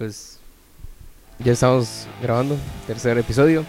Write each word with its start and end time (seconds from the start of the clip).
pues 0.00 0.38
ya 1.40 1.52
estamos 1.52 2.06
grabando, 2.22 2.56
tercer 2.86 3.18
episodio. 3.18 3.66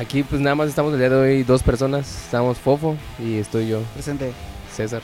Aquí 0.00 0.22
pues 0.22 0.40
nada 0.40 0.54
más 0.56 0.70
estamos 0.70 0.94
el 0.94 0.98
día 0.98 1.10
de 1.10 1.16
hoy 1.16 1.42
dos 1.42 1.62
personas, 1.62 2.24
estamos 2.24 2.56
Fofo 2.56 2.96
y 3.18 3.36
estoy 3.36 3.68
yo, 3.68 3.82
Presente. 3.92 4.32
César. 4.74 5.02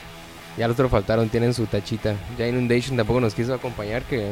Ya 0.57 0.67
los 0.67 0.73
otros 0.73 0.89
faltaron, 0.89 1.29
tienen 1.29 1.53
su 1.53 1.67
tachita. 1.67 2.15
Ya 2.35 2.47
Inundation 2.47 2.97
tampoco 2.97 3.21
nos 3.21 3.35
quiso 3.35 3.53
acompañar, 3.53 4.01
que, 4.05 4.31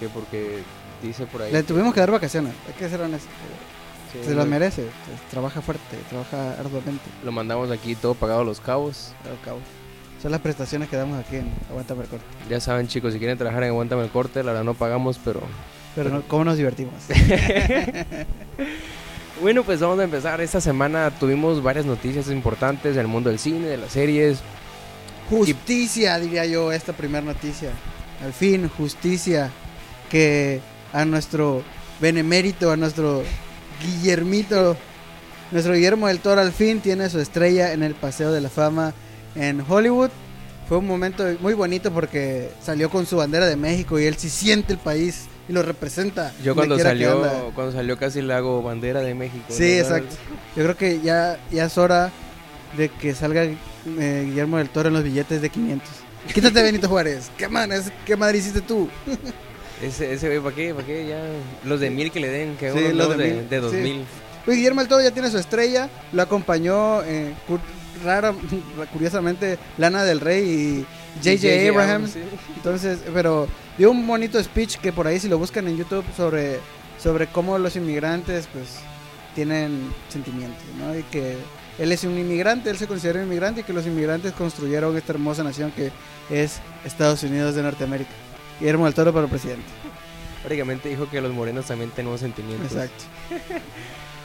que 0.00 0.08
porque 0.08 0.62
dice 1.02 1.26
por 1.26 1.42
ahí. 1.42 1.52
Le 1.52 1.62
tuvimos 1.62 1.92
que 1.92 2.00
dar 2.00 2.10
vacaciones, 2.10 2.54
hay 2.66 2.72
que 2.72 2.88
ser 2.88 3.02
honestos. 3.02 3.30
Sí, 4.14 4.20
Se 4.24 4.30
lo- 4.30 4.36
las 4.38 4.46
merece, 4.46 4.86
trabaja 5.30 5.60
fuerte, 5.60 5.98
trabaja 6.08 6.52
arduamente. 6.58 7.04
Lo 7.22 7.32
mandamos 7.32 7.70
aquí 7.70 7.94
todo 7.94 8.14
pagado 8.14 8.40
a 8.40 8.44
los 8.44 8.60
cabos. 8.60 9.12
Al 9.30 9.38
cabo. 9.44 9.58
Son 10.24 10.32
las 10.32 10.40
prestaciones 10.40 10.88
que 10.88 10.96
damos 10.96 11.22
aquí 11.22 11.36
en 11.36 11.52
Aguanta 11.68 11.92
el 11.92 12.08
Corte. 12.08 12.24
Ya 12.48 12.58
saben 12.58 12.88
chicos, 12.88 13.12
si 13.12 13.18
quieren 13.18 13.36
trabajar 13.36 13.62
en 13.64 13.68
Aguántame 13.68 14.04
el 14.04 14.08
Corte, 14.08 14.42
la 14.42 14.52
verdad 14.52 14.64
no 14.64 14.72
pagamos, 14.72 15.20
pero... 15.22 15.42
Pero 15.94 16.08
no, 16.08 16.22
¿cómo 16.22 16.44
nos 16.44 16.56
divertimos? 16.56 16.94
Bueno, 19.42 19.64
pues 19.64 19.80
vamos 19.80 19.98
a 19.98 20.04
empezar. 20.04 20.40
Esta 20.40 20.62
semana 20.62 21.10
tuvimos 21.10 21.62
varias 21.62 21.84
noticias 21.84 22.30
importantes 22.30 22.96
del 22.96 23.06
mundo 23.06 23.28
del 23.28 23.38
cine, 23.38 23.66
de 23.66 23.76
las 23.76 23.92
series. 23.92 24.38
Justicia, 25.28 26.18
diría 26.18 26.46
yo, 26.46 26.72
esta 26.72 26.94
primera 26.94 27.20
noticia. 27.20 27.70
Al 28.24 28.32
fin, 28.32 28.70
justicia. 28.78 29.50
Que 30.08 30.60
a 30.94 31.04
nuestro 31.04 31.62
benemérito, 32.00 32.70
a 32.70 32.76
nuestro 32.76 33.24
Guillermito, 33.82 34.76
nuestro 35.50 35.74
Guillermo 35.74 36.06
del 36.06 36.20
Toro 36.20 36.40
al 36.40 36.52
fin 36.52 36.80
tiene 36.80 37.10
su 37.10 37.18
estrella 37.18 37.72
en 37.72 37.82
el 37.82 37.94
Paseo 37.94 38.32
de 38.32 38.40
la 38.40 38.48
Fama 38.48 38.94
en 39.34 39.64
Hollywood. 39.68 40.10
Fue 40.68 40.78
un 40.78 40.86
momento 40.86 41.24
muy 41.40 41.52
bonito 41.54 41.92
porque 41.92 42.50
salió 42.62 42.88
con 42.88 43.04
su 43.04 43.16
bandera 43.16 43.46
de 43.46 43.56
México 43.56 44.00
y 44.00 44.04
él 44.06 44.16
sí 44.16 44.30
siente 44.30 44.72
el 44.72 44.78
país 44.78 45.26
y 45.48 45.52
lo 45.52 45.62
representa. 45.62 46.32
Yo 46.42 46.54
cuando 46.54 46.78
salió, 46.78 47.52
cuando 47.54 47.72
salió 47.72 47.98
casi 47.98 48.22
le 48.22 48.32
hago 48.32 48.62
bandera 48.62 49.00
de 49.00 49.14
México. 49.14 49.44
Sí, 49.50 49.78
exacto. 49.78 50.16
Yo 50.56 50.62
creo 50.62 50.76
que 50.76 51.00
ya, 51.02 51.38
ya 51.50 51.66
es 51.66 51.76
hora 51.76 52.10
de 52.78 52.88
que 52.88 53.14
salga 53.14 53.44
eh, 53.44 54.22
Guillermo 54.26 54.56
del 54.56 54.70
Toro 54.70 54.88
en 54.88 54.94
los 54.94 55.04
billetes 55.04 55.42
de 55.42 55.50
500. 55.50 55.88
Quítate 56.32 56.62
Benito 56.62 56.88
Juárez. 56.88 57.30
¿Qué, 57.36 57.46
man, 57.46 57.70
es- 57.70 57.92
¿Qué 58.06 58.16
madre 58.16 58.38
hiciste 58.38 58.62
tú? 58.62 58.88
Ese, 59.82 60.14
ese 60.14 60.28
güey, 60.28 60.40
¿para 60.40 60.54
qué? 60.54 60.72
¿Para 60.72 60.86
qué? 60.86 61.06
Ya, 61.08 61.20
los 61.68 61.78
de 61.80 61.90
mil 61.90 62.10
que 62.10 62.20
le 62.20 62.28
den, 62.28 62.56
que 62.56 62.70
Sí, 62.72 62.78
unos 62.78 62.94
los 62.94 63.18
de 63.18 63.24
de, 63.24 63.34
mil, 63.34 63.48
de 63.50 63.60
dos 63.60 63.72
sí. 63.72 63.78
mil. 63.78 64.04
Pues 64.46 64.56
Guillermo 64.56 64.80
del 64.80 64.88
Toro 64.88 65.02
ya 65.02 65.10
tiene 65.10 65.30
su 65.30 65.36
estrella. 65.36 65.90
Lo 66.12 66.22
acompañó, 66.22 67.02
eh, 67.02 67.34
cu- 67.46 67.58
rara, 68.02 68.34
curiosamente, 68.92 69.58
Lana 69.78 70.04
del 70.04 70.20
Rey 70.20 70.44
y 70.44 70.86
J.J. 71.22 71.70
Abraham. 71.70 72.08
sí. 72.08 72.20
Entonces, 72.56 73.00
pero 73.12 73.46
dio 73.78 73.90
un 73.90 74.06
bonito 74.06 74.42
speech 74.42 74.78
que 74.78 74.92
por 74.92 75.06
ahí 75.06 75.18
si 75.18 75.28
lo 75.28 75.38
buscan 75.38 75.68
en 75.68 75.76
YouTube 75.76 76.04
sobre, 76.16 76.58
sobre 76.98 77.26
cómo 77.26 77.58
los 77.58 77.76
inmigrantes 77.76 78.48
pues 78.52 78.78
tienen 79.34 79.92
sentimientos, 80.08 80.64
¿no? 80.78 80.96
Y 80.96 81.02
que 81.04 81.36
él 81.78 81.92
es 81.92 82.04
un 82.04 82.16
inmigrante, 82.16 82.70
él 82.70 82.76
se 82.76 82.86
considera 82.86 83.18
un 83.18 83.26
inmigrante 83.26 83.60
y 83.60 83.64
que 83.64 83.72
los 83.72 83.86
inmigrantes 83.86 84.32
construyeron 84.32 84.96
esta 84.96 85.12
hermosa 85.12 85.42
nación 85.42 85.72
que 85.72 85.90
es 86.30 86.60
Estados 86.84 87.22
Unidos 87.22 87.54
de 87.54 87.62
Norteamérica. 87.62 88.10
Guillermo 88.60 88.84
del 88.84 88.94
Toro 88.94 89.12
para 89.12 89.26
presidente. 89.26 89.64
Prácticamente 90.42 90.88
dijo 90.88 91.08
que 91.10 91.20
los 91.20 91.32
morenos 91.32 91.66
también 91.66 91.90
tenemos 91.90 92.20
sentimientos. 92.20 92.72
Exacto. 92.72 93.04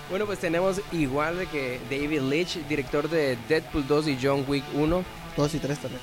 Bueno, 0.09 0.25
pues 0.25 0.39
tenemos 0.39 0.81
igual 0.91 1.37
de 1.37 1.45
que 1.45 1.79
David 1.89 2.21
Leitch, 2.21 2.55
director 2.67 3.09
de 3.09 3.37
Deadpool 3.47 3.87
2 3.87 4.07
y 4.07 4.17
John 4.21 4.43
Wick 4.47 4.63
1, 4.73 5.03
Dos 5.37 5.53
y 5.53 5.59
tres 5.59 5.77
también. 5.79 6.01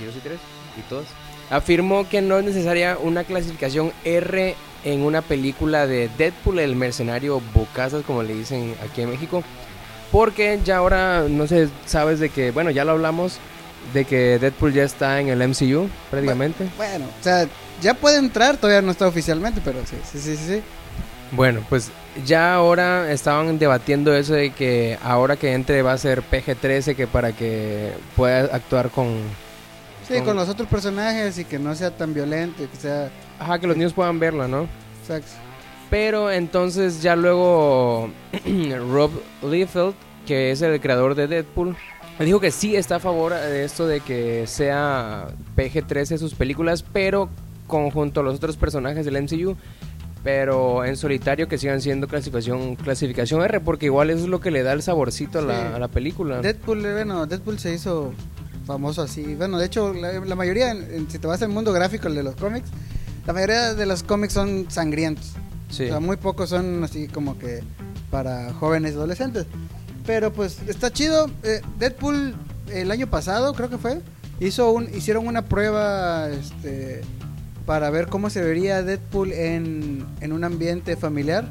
y 0.00 0.04
dos 0.06 0.16
y 0.16 0.20
tres, 0.20 0.38
y 0.76 0.80
todos, 0.88 1.04
afirmó 1.50 2.08
que 2.08 2.22
no 2.22 2.38
es 2.38 2.44
necesaria 2.44 2.96
una 3.00 3.24
clasificación 3.24 3.92
R 4.04 4.56
en 4.84 5.02
una 5.02 5.20
película 5.22 5.86
de 5.86 6.08
Deadpool, 6.16 6.58
el 6.58 6.74
mercenario 6.74 7.40
Bocazas, 7.54 8.02
como 8.04 8.22
le 8.22 8.34
dicen 8.34 8.74
aquí 8.82 9.02
en 9.02 9.10
México, 9.10 9.44
porque 10.10 10.58
ya 10.64 10.78
ahora, 10.78 11.26
no 11.28 11.46
sé, 11.46 11.68
sabes 11.86 12.18
de 12.20 12.30
que, 12.30 12.50
bueno, 12.50 12.70
ya 12.70 12.84
lo 12.84 12.92
hablamos, 12.92 13.38
de 13.92 14.04
que 14.06 14.38
Deadpool 14.38 14.72
ya 14.72 14.84
está 14.84 15.20
en 15.20 15.28
el 15.28 15.46
MCU, 15.46 15.88
prácticamente. 16.10 16.68
Bueno, 16.76 17.04
o 17.04 17.22
sea, 17.22 17.46
ya 17.82 17.94
puede 17.94 18.16
entrar, 18.16 18.56
todavía 18.56 18.80
no 18.82 18.90
está 18.92 19.06
oficialmente, 19.06 19.60
pero 19.62 19.80
sí, 19.84 19.96
sí, 20.10 20.18
sí. 20.18 20.36
sí. 20.36 20.62
Bueno, 21.32 21.64
pues 21.68 21.90
ya 22.26 22.54
ahora 22.54 23.10
estaban 23.12 23.58
debatiendo 23.58 24.14
eso 24.14 24.34
de 24.34 24.50
que 24.50 24.98
ahora 25.02 25.36
que 25.36 25.52
entre 25.52 25.82
va 25.82 25.92
a 25.92 25.98
ser 25.98 26.22
PG-13, 26.22 26.94
que 26.94 27.06
para 27.06 27.32
que 27.32 27.92
pueda 28.16 28.54
actuar 28.54 28.90
con... 28.90 29.08
Sí, 30.06 30.14
Con- 30.16 30.24
con 30.26 30.36
los 30.36 30.48
otros 30.48 30.68
personajes 30.68 31.38
y 31.38 31.44
que 31.44 31.58
no 31.58 31.74
sea 31.74 31.90
tan 31.96 32.12
violento, 32.14 32.64
que 32.70 32.76
sea... 32.76 33.10
Ajá, 33.38 33.58
que 33.58 33.66
los 33.66 33.76
niños 33.76 33.92
puedan 33.92 34.18
verla, 34.18 34.46
¿no? 34.48 34.68
Exacto. 35.00 35.30
Pero 35.90 36.30
entonces 36.30 37.02
ya 37.02 37.16
luego 37.16 38.10
Rob 38.92 39.10
Liefeld, 39.42 39.94
que 40.26 40.50
es 40.50 40.62
el 40.62 40.80
creador 40.80 41.14
de 41.14 41.26
Deadpool, 41.28 41.76
dijo 42.18 42.40
que 42.40 42.50
sí 42.50 42.76
está 42.76 42.96
a 42.96 43.00
favor 43.00 43.32
de 43.34 43.64
esto 43.64 43.86
de 43.86 44.00
que 44.00 44.46
sea 44.46 45.28
PG-13 45.56 46.18
sus 46.18 46.34
películas, 46.34 46.82
pero 46.92 47.28
conjunto 47.66 48.20
a 48.20 48.22
los 48.22 48.36
otros 48.36 48.56
personajes 48.56 49.04
del 49.06 49.22
MCU, 49.22 49.56
pero 50.22 50.84
en 50.84 50.96
solitario 50.96 51.48
que 51.48 51.58
sigan 51.58 51.80
siendo 51.80 52.06
clasificación 52.06 52.76
clasificación 52.76 53.42
R, 53.42 53.60
porque 53.60 53.86
igual 53.86 54.10
eso 54.10 54.20
es 54.24 54.28
lo 54.28 54.40
que 54.40 54.50
le 54.50 54.62
da 54.62 54.72
el 54.72 54.82
saborcito 54.82 55.40
a, 55.40 55.42
la, 55.42 55.76
a 55.76 55.78
la 55.78 55.88
película. 55.88 56.40
Deadpool, 56.40 56.84
eh, 56.86 56.92
bueno, 56.92 57.26
Deadpool 57.26 57.58
se 57.58 57.74
hizo 57.74 58.12
famoso 58.66 59.02
así. 59.02 59.34
Bueno, 59.34 59.58
de 59.58 59.66
hecho, 59.66 59.92
la, 59.92 60.12
la 60.20 60.34
mayoría, 60.36 60.70
en- 60.70 60.82
en- 60.94 61.10
si 61.10 61.18
te 61.18 61.26
vas 61.26 61.42
al 61.42 61.48
mundo 61.48 61.72
gráfico, 61.72 62.06
el 62.08 62.14
de 62.14 62.22
los 62.22 62.36
cómics, 62.36 62.68
la 63.26 63.32
mayoría 63.32 63.74
de 63.74 63.86
los 63.86 64.02
cómics 64.04 64.32
son 64.34 64.66
sangrientos. 64.70 65.32
Sí. 65.70 65.84
O 65.84 65.88
sea, 65.88 66.00
muy 66.00 66.16
pocos 66.16 66.50
son 66.50 66.84
así 66.84 67.08
como 67.08 67.38
que 67.38 67.60
para 68.10 68.52
jóvenes 68.54 68.92
y 68.92 68.94
adolescentes. 68.94 69.46
Pero 70.06 70.32
pues 70.32 70.58
está 70.68 70.92
chido. 70.92 71.30
Eh, 71.42 71.60
Deadpool 71.78 72.34
el 72.72 72.90
año 72.90 73.08
pasado, 73.08 73.54
creo 73.54 73.70
que 73.70 73.78
fue, 73.78 74.00
hizo 74.38 74.70
un, 74.70 74.88
hicieron 74.94 75.26
una 75.26 75.42
prueba 75.46 76.28
este, 76.28 77.00
para 77.66 77.90
ver 77.90 78.08
cómo 78.08 78.30
se 78.30 78.42
vería 78.42 78.82
Deadpool 78.82 79.32
en, 79.32 80.04
en 80.20 80.32
un 80.32 80.44
ambiente 80.44 80.96
familiar. 80.96 81.46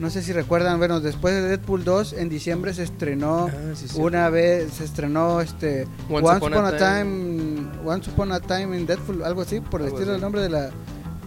No 0.00 0.08
sé 0.10 0.22
si 0.22 0.32
recuerdan, 0.32 0.78
bueno, 0.78 1.00
después 1.00 1.34
de 1.34 1.42
Deadpool 1.42 1.84
2, 1.84 2.14
en 2.14 2.28
diciembre 2.28 2.72
se 2.74 2.82
estrenó 2.82 3.46
Ah, 3.48 3.74
sí, 3.74 3.88
sí. 3.88 4.00
una 4.00 4.30
vez, 4.30 4.72
se 4.74 4.84
estrenó 4.84 5.40
este 5.40 5.86
Once 6.10 6.26
Once, 6.28 6.46
Upon 6.46 6.54
a 6.64 6.68
a 6.68 6.76
time, 6.76 7.62
Once 7.84 8.10
Upon 8.10 8.32
a 8.32 8.40
Time 8.40 8.76
in 8.76 8.86
Deadpool, 8.86 9.22
algo 9.22 9.42
así, 9.42 9.60
por 9.60 9.80
el 9.80 9.86
Algo 9.88 9.98
estilo 9.98 10.12
del 10.12 10.20
nombre 10.22 10.40
de 10.42 10.48
la... 10.48 10.70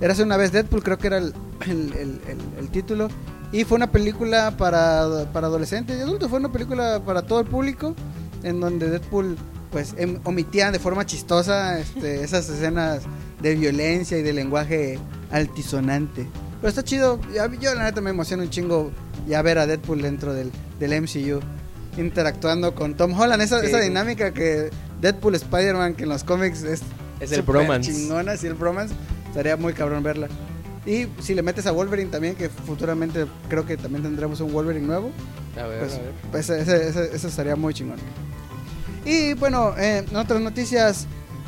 Era 0.01 0.13
hace 0.13 0.23
una 0.23 0.35
vez 0.35 0.51
Deadpool, 0.51 0.83
creo 0.83 0.97
que 0.97 1.07
era 1.07 1.17
el, 1.19 1.33
el, 1.67 1.93
el- 1.93 2.21
el- 2.27 2.59
el 2.59 2.69
título. 2.69 3.07
Y 3.51 3.63
fue 3.63 3.77
una 3.77 3.91
película 3.91 4.57
para, 4.57 5.29
para 5.31 5.47
adolescentes 5.47 5.97
y 5.97 6.01
adultos, 6.01 6.29
fue 6.29 6.39
una 6.39 6.51
película 6.51 7.01
para 7.05 7.21
todo 7.21 7.39
el 7.39 7.45
público, 7.45 7.95
en 8.43 8.59
donde 8.59 8.89
Deadpool 8.89 9.37
pues 9.71 9.93
em- 9.97 10.19
omitía 10.25 10.71
de 10.71 10.79
forma 10.79 11.05
chistosa 11.05 11.79
este, 11.79 12.23
esas 12.23 12.49
escenas 12.49 13.03
de 13.45 13.53
violencia 13.55 14.17
y 14.17 14.23
de 14.23 14.33
lenguaje 14.33 14.97
altisonante. 15.31 16.25
Pero 16.59 16.69
está 16.69 16.83
chido, 16.83 17.19
yo 17.61 17.75
la 17.75 17.83
neta 17.83 18.01
me 18.01 18.09
emociona 18.09 18.41
un 18.43 18.49
chingo 18.49 18.91
ya 19.27 19.41
ver 19.43 19.59
a 19.59 19.67
Deadpool 19.67 20.01
dentro 20.01 20.33
del, 20.33 20.51
del 20.79 21.01
MCU 21.01 21.39
interactuando 21.97 22.73
con 22.73 22.95
Tom 22.95 23.13
Holland, 23.19 23.41
esa, 23.43 23.59
Sí. 23.61 23.67
esa 23.67 23.79
dinámica 23.79 24.33
que 24.33 24.69
Deadpool 24.99 25.35
Spider-Man 25.35 25.93
que 25.93 26.03
en 26.03 26.09
los 26.09 26.23
cómics 26.23 26.63
es, 26.63 26.81
Es 27.19 27.31
el 27.31 27.43
bromance. 27.43 27.91
chingona, 27.93 28.35
sí, 28.35 28.47
el 28.47 28.55
bromance, 28.55 28.93
estaría 29.27 29.55
muy 29.57 29.73
cabrón 29.73 30.01
verla. 30.03 30.27
Y 30.85 31.07
si 31.21 31.33
le 31.35 31.41
metes 31.43 31.65
a 31.67 31.71
Wolverine 31.71 32.09
también, 32.09 32.35
que 32.35 32.49
futuramente 32.49 33.25
creo 33.49 33.65
que 33.65 33.77
también 33.77 34.03
tendremos 34.03 34.41
un 34.41 34.51
Wolverine 34.51 34.85
nuevo, 34.87 35.11
A 35.61 35.67
ver, 35.67 35.79
pues, 35.79 35.93
a 35.93 35.97
ver. 35.99 36.11
pues 36.31 36.49
ese, 36.49 36.89
ese- 36.89 37.15
ese 37.15 37.27
estaría 37.27 37.55
muy 37.55 37.73
chingón. 37.73 37.97
Y 39.05 39.33
bueno, 39.33 39.75
eh, 39.77 40.03
en 40.09 40.15
otras 40.15 40.41
noticias, 40.41 41.05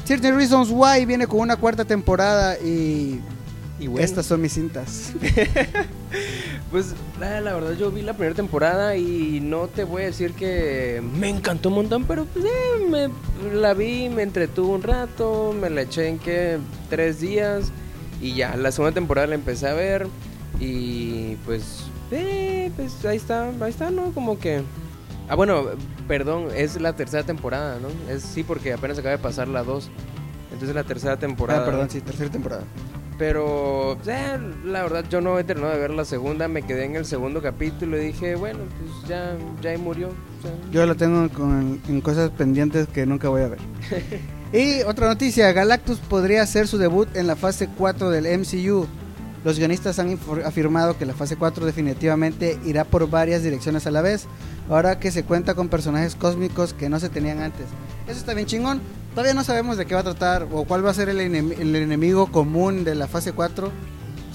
Certain 0.07 0.38
Reasons 0.38 0.69
Why 0.71 1.06
viene 1.06 1.27
con 1.27 1.42
una 1.42 1.57
cuarta 1.57 1.83
temporada 1.83 2.57
y 2.59 3.19
Y 3.77 3.88
bueno. 3.88 4.06
estas 4.06 4.25
son 4.25 4.42
mis 4.42 4.54
cintas. 4.54 5.12
Pues 6.71 6.95
la, 7.18 7.39
la 7.39 7.54
verdad 7.54 7.74
yo 7.74 7.92
vi 7.92 8.01
la 8.01 8.13
primera 8.13 8.36
temporada 8.36 8.98
y 8.98 9.39
no 9.42 9.68
te 9.68 9.86
voy 9.86 10.04
a 10.04 10.06
decir 10.07 10.33
que 10.33 11.01
me 11.18 11.30
encantó 11.30 11.69
un 11.69 11.75
montón, 11.75 12.04
pero 12.04 12.25
pues 12.25 12.44
eh, 12.44 12.88
me, 12.89 13.09
la 13.54 13.74
vi, 13.74 14.09
me 14.09 14.24
entretuvo 14.24 14.75
un 14.75 14.83
rato, 14.83 15.56
me 15.57 15.69
la 15.69 15.83
eché 15.83 16.09
en 16.09 16.19
que 16.19 16.57
tres 16.89 17.21
días 17.21 17.71
y 18.21 18.36
ya, 18.36 18.57
la 18.57 18.74
segunda 18.74 18.94
temporada 18.94 19.27
la 19.27 19.36
empecé 19.36 19.68
a 19.69 19.74
ver 19.74 20.07
y 20.59 21.36
pues, 21.45 21.83
eh, 22.12 22.69
pues 22.75 23.06
ahí 23.06 23.15
está, 23.15 23.50
ahí 23.62 23.69
está, 23.69 23.89
¿no? 23.89 24.12
Como 24.12 24.38
que... 24.38 24.62
Ah, 25.30 25.36
bueno, 25.36 25.68
perdón, 26.07 26.48
es 26.56 26.80
la 26.80 26.94
tercera 26.94 27.24
temporada, 27.24 27.80
¿no? 27.80 27.89
Es 28.12 28.24
sí, 28.24 28.44
porque 28.44 28.74
apenas 28.74 28.98
acaba 28.98 29.12
de 29.12 29.21
pasar 29.21 29.48
la 29.48 29.63
dos. 29.63 29.89
Entonces 30.51 30.75
la 30.75 30.83
tercera 30.83 31.18
temporada. 31.18 31.62
Ah, 31.62 31.65
perdón, 31.65 31.89
sí, 31.89 32.01
tercera 32.01 32.30
temporada. 32.31 32.63
Pero 33.18 33.98
eh, 34.06 34.39
la 34.65 34.83
verdad 34.83 35.06
yo 35.09 35.21
no 35.21 35.39
he 35.39 35.44
terminado 35.44 35.74
de 35.74 35.80
ver 35.80 35.89
la 35.89 36.06
segunda, 36.06 36.48
me 36.48 36.62
quedé 36.62 36.86
en 36.86 36.95
el 36.95 37.06
segundo 37.06 37.42
capítulo 37.42 37.98
y 37.98 38.07
dije, 38.07 38.36
bueno, 38.36 38.59
pues 38.80 39.09
ya, 39.09 39.36
ya 39.62 39.71
ahí 39.71 39.77
murió. 39.77 40.09
o 40.09 40.42
sea, 40.42 40.51
Yo 40.71 40.86
lo 40.86 40.95
tengo 40.95 41.27
con, 41.30 41.81
en 41.88 42.01
cosas 42.01 42.30
pendientes 42.30 42.88
que 42.88 43.06
nunca 43.07 43.30
voy 43.30 43.42
a 43.42 43.48
ver. 43.48 43.59
y 44.54 44.83
otra 44.83 45.07
noticia, 45.07 45.51
Galactus 45.51 45.98
podría 46.00 46.44
hacer 46.44 46.68
su 46.68 46.77
debut 46.77 47.15
en 47.15 47.25
la 47.25 47.36
fase 47.36 47.68
4 47.75 48.12
del 48.12 48.39
MCU. 48.39 48.88
Los 49.47 49.57
guionistas 49.59 49.97
han 49.99 50.19
afirmado 50.44 50.97
que 50.97 51.05
la 51.05 51.13
fase 51.13 51.38
4 51.38 51.65
definitivamente 51.65 52.59
irá 52.65 52.83
por 52.83 53.09
varias 53.09 53.44
direcciones 53.44 53.88
a 53.88 53.91
la 53.91 54.01
vez, 54.01 54.25
ahora 54.69 54.99
que 54.99 55.09
se 55.09 55.23
cuenta 55.23 55.53
con 55.55 55.69
personajes 55.69 56.15
cósmicos 56.15 56.73
que 56.73 56.89
no 56.89 56.99
se 56.99 57.07
tenían 57.07 57.39
antes. 57.41 57.65
Eso 58.09 58.19
está 58.19 58.33
bien 58.33 58.45
chingón. 58.45 58.81
Todavía 59.11 59.33
no 59.33 59.45
sabemos 59.45 59.77
de 59.77 59.85
qué 59.85 59.94
va 59.94 60.01
a 60.01 60.03
tratar 60.03 60.49
o 60.51 60.65
cuál 60.65 60.85
va 60.85 60.89
a 60.91 60.94
ser 60.94 61.07
el, 61.07 61.19
enem- 61.21 61.57
el 61.57 61.73
enemigo 61.77 62.29
común 62.29 62.83
de 62.83 62.95
la 62.95 63.07
fase 63.07 63.31
4. 63.31 63.71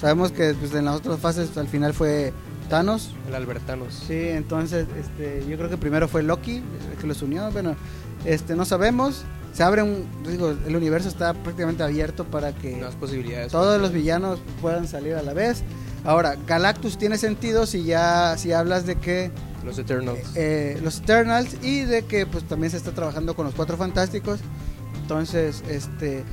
Sabemos 0.01 0.31
que 0.31 0.55
pues, 0.55 0.73
en 0.73 0.85
las 0.85 0.95
otras 0.95 1.19
fases 1.19 1.55
al 1.59 1.67
final 1.67 1.93
fue 1.93 2.33
Thanos. 2.67 3.11
El 3.27 3.35
Albertanos. 3.35 3.93
Sí, 4.07 4.15
entonces 4.29 4.87
este, 4.99 5.45
yo 5.47 5.57
creo 5.57 5.69
que 5.69 5.77
primero 5.77 6.07
fue 6.07 6.23
Loki 6.23 6.55
el 6.55 6.97
que 6.99 7.05
los 7.05 7.21
unió. 7.21 7.51
Bueno, 7.51 7.75
este, 8.25 8.55
no 8.55 8.65
sabemos. 8.65 9.25
Se 9.53 9.61
abre 9.63 9.83
un, 9.83 10.07
digo, 10.27 10.49
el 10.65 10.75
universo 10.75 11.07
está 11.09 11.33
prácticamente 11.33 11.83
abierto 11.83 12.25
para 12.25 12.53
que 12.55 12.75
Más 12.77 12.95
posibilidades. 12.95 13.51
todos 13.51 13.79
los 13.79 13.91
villanos 13.91 14.39
puedan 14.61 14.87
salir 14.87 15.13
a 15.15 15.21
la 15.21 15.33
vez. 15.33 15.63
Ahora, 16.03 16.35
Galactus 16.47 16.97
tiene 16.97 17.17
sentido 17.17 17.65
si 17.65 17.83
ya 17.83 18.35
si 18.37 18.51
hablas 18.51 18.85
de 18.85 18.95
que 18.95 19.31
Los 19.63 19.77
Eternals. 19.77 20.19
eh, 20.35 20.79
los 20.83 20.99
Eternals 20.99 21.55
y 21.61 21.81
de 21.81 22.03
que 22.05 22.25
pues 22.25 22.43
también 22.45 22.71
se 22.71 22.77
está 22.77 22.91
trabajando 22.91 23.35
con 23.35 23.45
los 23.45 23.53
Cuatro 23.55 23.77
Fantásticos. 23.77 24.39
Entonces, 25.01 25.63
este 25.69 26.23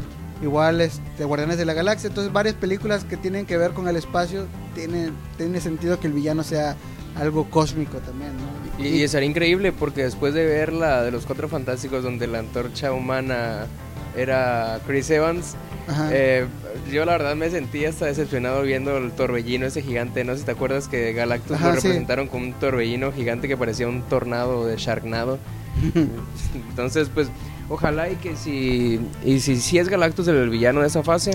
igual 0.43 0.81
este 0.81 1.25
Guardianes 1.25 1.59
de 1.59 1.67
la 1.67 1.75
Galaxia, 1.75 2.09
entonces 2.09 2.33
varias 2.33 2.55
películas 2.55 3.05
que 3.05 3.19
tienen 3.19 3.45
que 3.45 3.59
ver 3.59 3.73
con 3.73 3.87
el 3.89 3.97
espacio 3.97 4.47
tiene 4.75 5.11
tiene 5.37 5.61
sentido 5.61 6.01
que 6.01 6.07
el 6.07 6.15
villano 6.15 6.43
sea 6.43 6.75
algo 7.21 7.51
cósmico 7.51 7.99
también, 7.99 8.31
¿no? 8.39 8.60
Y, 8.81 9.03
y 9.03 9.09
sería 9.09 9.29
increíble 9.29 9.73
porque 9.73 10.03
después 10.03 10.35
de 10.35 10.45
ver 10.47 10.73
la 10.73 11.03
de 11.03 11.11
los 11.11 11.27
Cuatro 11.27 11.49
Fantásticos 11.49 12.03
donde 12.03 12.27
la 12.27 12.39
antorcha 12.41 12.93
humana 12.93 13.67
era 14.17 14.81
Chris 14.87 15.11
Evans, 15.11 15.57
eh, 16.13 16.47
yo 16.91 17.05
la 17.05 17.13
verdad 17.13 17.37
me 17.37 17.51
sentí 17.51 17.85
hasta 17.85 18.07
decepcionado 18.07 18.63
viendo 18.63 18.97
el 18.97 19.13
torbellino 19.13 19.67
ese 19.67 19.83
gigante. 19.83 20.25
No 20.25 20.33
sé 20.33 20.41
si 20.41 20.45
te 20.45 20.53
acuerdas 20.53 20.89
que 20.89 21.13
Galactus 21.13 21.57
Ajá, 21.57 21.75
lo 21.75 21.81
sí. 21.81 21.89
representaron 21.89 22.29
como 22.29 22.45
un 22.45 22.53
torbellino 22.55 23.13
gigante 23.13 23.49
que 23.49 23.57
parecía 23.57 23.89
un 23.89 24.03
tornado 24.03 24.67
de 24.67 24.77
Sharknado. 24.77 25.39
Entonces, 26.71 27.11
pues, 27.13 27.29
ojalá 27.69 28.11
y 28.11 28.17
que 28.17 28.37
si, 28.37 29.01
y 29.25 29.41
si, 29.41 29.57
si 29.57 29.79
es 29.79 29.89
Galactus 29.89 30.29
el 30.29 30.51
villano 30.51 30.81
de 30.81 30.89
esa 30.89 31.03
fase, 31.03 31.33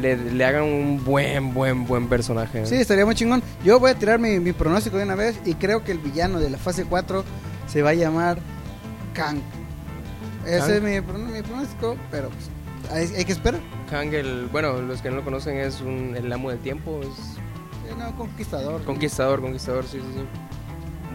le, 0.00 0.16
le 0.16 0.44
hagan 0.44 0.62
un 0.64 1.04
buen, 1.04 1.52
buen, 1.54 1.86
buen 1.86 2.08
personaje. 2.08 2.64
Sí, 2.66 2.76
estaría 2.76 3.04
muy 3.04 3.14
chingón. 3.14 3.42
Yo 3.64 3.78
voy 3.80 3.90
a 3.90 3.94
tirar 3.94 4.18
mi, 4.18 4.38
mi 4.40 4.52
pronóstico 4.52 4.96
de 4.96 5.04
una 5.04 5.14
vez 5.14 5.38
y 5.44 5.54
creo 5.54 5.84
que 5.84 5.92
el 5.92 5.98
villano 5.98 6.38
de 6.40 6.50
la 6.50 6.58
fase 6.58 6.84
4 6.84 7.24
se 7.66 7.82
va 7.82 7.90
a 7.90 7.94
llamar 7.94 8.38
Kang. 9.14 9.40
Ese 10.46 10.58
Kang. 10.58 10.70
es 10.70 10.82
mi, 10.82 11.32
mi 11.32 11.42
pronóstico, 11.42 11.96
pero 12.10 12.30
pues, 12.30 12.92
hay, 12.92 13.16
hay 13.16 13.24
que 13.24 13.32
esperar. 13.32 13.60
Kang, 13.90 14.12
el, 14.14 14.46
bueno, 14.50 14.80
los 14.80 15.02
que 15.02 15.10
no 15.10 15.16
lo 15.16 15.24
conocen 15.24 15.56
es 15.56 15.80
un, 15.80 16.14
el 16.16 16.32
amo 16.32 16.50
del 16.50 16.58
tiempo, 16.60 17.00
es 17.02 17.08
Eh, 17.88 17.94
no, 17.98 18.14
conquistador. 18.16 18.82
Conquistador, 18.84 19.40
conquistador, 19.40 19.84
sí, 19.84 19.98
sí, 19.98 20.12
sí. 20.14 20.24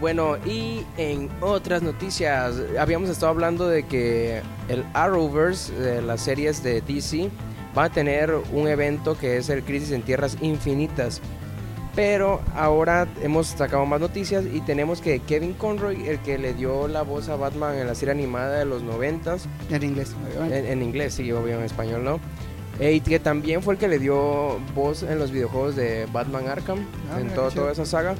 Bueno, 0.00 0.36
y 0.44 0.84
en 0.98 1.30
otras 1.40 1.82
noticias, 1.82 2.56
habíamos 2.78 3.08
estado 3.08 3.30
hablando 3.30 3.68
de 3.68 3.84
que 3.84 4.42
el 4.68 4.84
Arrowverse, 4.92 5.72
de 5.72 6.02
las 6.02 6.20
series 6.20 6.62
de 6.62 6.80
DC, 6.80 7.30
va 7.76 7.84
a 7.84 7.90
tener 7.90 8.32
un 8.52 8.68
evento 8.68 9.16
que 9.18 9.36
es 9.36 9.48
el 9.48 9.62
Crisis 9.64 9.90
en 9.92 10.02
Tierras 10.02 10.36
Infinitas. 10.40 11.20
Pero 11.94 12.40
ahora 12.56 13.06
hemos 13.22 13.46
sacado 13.46 13.86
más 13.86 14.00
noticias 14.00 14.44
y 14.52 14.60
tenemos 14.62 15.00
que 15.00 15.20
Kevin 15.20 15.52
Conroy, 15.52 16.08
el 16.08 16.18
que 16.18 16.38
le 16.38 16.52
dio 16.52 16.88
la 16.88 17.02
voz 17.02 17.28
a 17.28 17.36
Batman 17.36 17.76
en 17.76 17.86
la 17.86 17.94
serie 17.94 18.10
animada 18.12 18.58
de 18.58 18.64
los 18.64 18.82
noventas, 18.82 19.46
En 19.70 19.82
inglés, 19.84 20.12
obviamente. 20.26 20.58
en, 20.58 20.66
en 20.66 20.82
inglés, 20.82 21.14
sí, 21.14 21.30
obvio, 21.30 21.56
en 21.56 21.62
español 21.64 22.02
no. 22.02 22.18
Eh, 22.80 22.94
y 22.94 23.00
que 23.00 23.20
también 23.20 23.62
fue 23.62 23.74
el 23.74 23.78
que 23.78 23.86
le 23.86 24.00
dio 24.00 24.58
voz 24.74 25.04
en 25.04 25.20
los 25.20 25.30
videojuegos 25.30 25.76
de 25.76 26.06
Batman 26.12 26.48
Arkham, 26.48 26.84
Ah, 27.14 27.20
en 27.20 27.28
todo- 27.30 27.52
toda 27.52 27.70
esa 27.70 27.86
saga. 27.86 28.16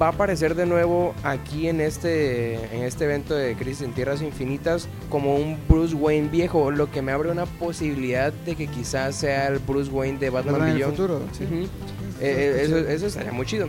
Va 0.00 0.06
a 0.06 0.10
aparecer 0.10 0.56
de 0.56 0.66
nuevo 0.66 1.14
aquí 1.22 1.68
en 1.68 1.80
este, 1.80 2.54
en 2.74 2.82
este 2.82 3.04
evento 3.04 3.34
de 3.34 3.54
Crisis 3.54 3.82
en 3.82 3.92
Tierras 3.92 4.22
Infinitas 4.22 4.88
como 5.08 5.36
un 5.36 5.56
Bruce 5.68 5.94
Wayne 5.94 6.28
viejo, 6.28 6.72
lo 6.72 6.90
que 6.90 7.00
me 7.00 7.12
abre 7.12 7.30
una 7.30 7.46
posibilidad 7.46 8.32
de 8.32 8.56
que 8.56 8.66
quizás 8.66 9.14
sea 9.14 9.46
el 9.46 9.60
Bruce 9.60 9.90
Wayne 9.92 10.18
de 10.18 10.30
Batman 10.30 10.54
Batman 10.54 10.68
en 10.70 10.74
el 10.74 10.78
Beyond. 10.80 10.96
futuro, 10.96 11.20
sí. 11.32 11.44
Ujú. 11.44 11.68
Eh, 12.20 12.62
eso, 12.64 12.78
eso 12.78 13.06
estaría 13.06 13.32
muy 13.32 13.46
chido. 13.46 13.68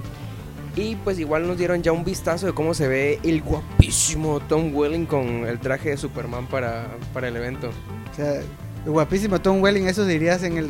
Y 0.76 0.96
pues 0.98 1.20
igual 1.20 1.48
nos 1.48 1.58
dieron 1.58 1.82
ya 1.84 1.92
un 1.92 2.04
vistazo 2.04 2.48
de 2.48 2.54
cómo 2.54 2.74
se 2.74 2.88
ve 2.88 3.20
el 3.24 3.42
guapísimo 3.42 4.40
Tom 4.42 4.76
Welling 4.76 5.06
con 5.06 5.46
el 5.48 5.60
traje 5.60 5.90
de 5.92 5.98
Superman 5.98 6.48
para, 6.48 6.88
para 7.14 7.28
el 7.28 7.36
evento. 7.38 7.70
O 8.12 8.16
sea, 8.16 8.42
el 8.42 8.92
guapísimo 8.92 9.40
Tom 9.40 9.62
Welling, 9.62 9.88
eso 9.88 10.06
dirías 10.06 10.44
en 10.44 10.58
el 10.58 10.68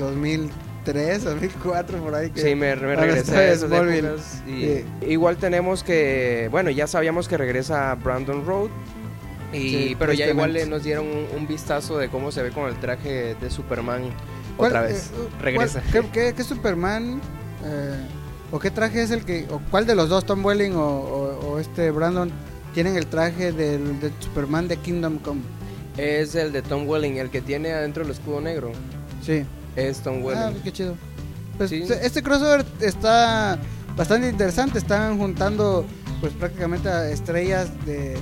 2003, 0.86 1.24
2004, 1.24 1.98
por 2.00 2.16
ahí. 2.16 2.30
Que, 2.30 2.42
Sí, 2.42 2.56
me, 2.56 2.76
regresé 2.76 3.36
a 3.36 3.52
esas 3.54 3.70
Smallville. 3.70 4.08
épocas 4.08 4.44
y 4.48 4.52
Sí. 4.52 4.86
Igual 5.08 5.38
tenemos 5.38 5.84
que, 5.84 6.48
bueno, 6.52 6.70
ya 6.70 6.88
sabíamos 6.88 7.28
que 7.28 7.38
regresa 7.38 7.96
Brandon 7.96 8.46
Road. 8.46 8.70
Y, 9.54 9.70
Sí, 9.70 9.96
pero 9.98 10.12
ya 10.14 10.28
igual 10.28 10.58
nos 10.70 10.84
dieron 10.84 11.06
un, 11.08 11.28
un 11.38 11.48
vistazo 11.48 11.98
de 11.98 12.10
cómo 12.10 12.32
se 12.32 12.42
ve 12.44 12.52
con 12.52 12.68
el 12.68 12.78
traje 12.80 13.36
de 13.36 13.50
Superman 13.50 14.04
¿Cuál- 14.58 14.72
otra 14.72 14.82
vez. 14.82 15.12
eh, 15.14 15.28
regresa. 15.42 15.82
¿Qué, 15.92 16.02
qué- 16.12 16.34
qué 16.36 16.44
Superman 16.44 17.22
eh, 17.64 17.96
o 18.52 18.60
qué 18.60 18.70
traje 18.70 19.02
es 19.02 19.12
el 19.12 19.24
que, 19.24 19.46
o 19.50 19.62
cuál 19.72 19.86
de 19.86 19.96
los 19.96 20.10
dos, 20.10 20.26
Tom 20.26 20.44
Welling 20.46 20.74
o, 20.76 20.82
o- 20.86 21.52
o 21.54 21.60
este 21.60 21.90
Brandon, 21.92 22.30
tienen 22.74 22.98
el 22.98 23.08
traje 23.08 23.54
del, 23.54 24.00
del 24.02 24.12
Superman 24.20 24.68
de 24.68 24.78
Kingdom 24.78 25.20
Come? 25.20 25.42
Es 25.96 26.36
el 26.36 26.52
de 26.52 26.62
Tom 26.62 26.86
Welling, 26.88 27.16
el 27.18 27.30
que 27.30 27.40
tiene 27.42 27.72
adentro 27.72 28.04
el 28.04 28.10
escudo 28.12 28.42
negro. 28.42 28.72
Sí. 29.26 29.46
Es 29.76 30.00
Tom 30.00 30.16
Ah, 30.22 30.26
Welling. 30.50 30.62
qué 30.64 30.72
chido. 30.72 30.96
Pues 31.58 31.70
Sí. 31.70 31.84
este 32.02 32.22
crossover 32.22 32.66
está 32.82 33.58
bastante 33.96 34.30
interesante. 34.30 34.78
Están 34.78 35.18
juntando 35.18 35.86
pues 36.22 36.34
prácticamente 36.34 36.90
a 36.90 37.10
estrellas 37.10 37.70
de, 37.86 38.16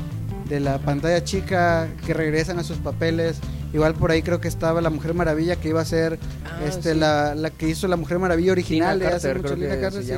de 0.49 0.59
la 0.59 0.77
pantalla 0.79 1.23
chica 1.23 1.87
que 2.05 2.13
regresan 2.13 2.59
a 2.59 2.63
sus 2.63 2.77
papeles. 2.77 3.37
Igual 3.73 3.95
por 3.95 4.11
ahí 4.11 4.21
creo 4.21 4.39
que 4.39 4.47
estaba 4.47 4.81
la 4.81 4.89
Mujer 4.91 5.13
Maravilla 5.15 5.55
que 5.55 5.69
iba 5.69 5.81
a 5.81 5.85
ser 5.85 6.19
Ah, 6.45 6.59
este 6.67 6.93
sí. 6.93 6.99
la, 6.99 7.33
la 7.33 7.49
que 7.49 7.67
hizo 7.67 7.87
la 7.87 7.95
Mujer 7.97 8.19
Maravilla 8.19 8.53
Tina 8.53 8.91
original 8.91 8.99
de 8.99 9.07
hace 9.07 9.27
Carter, 9.33 9.57
mucho, 9.57 9.67
Carter, 9.81 10.03
sí, 10.03 10.13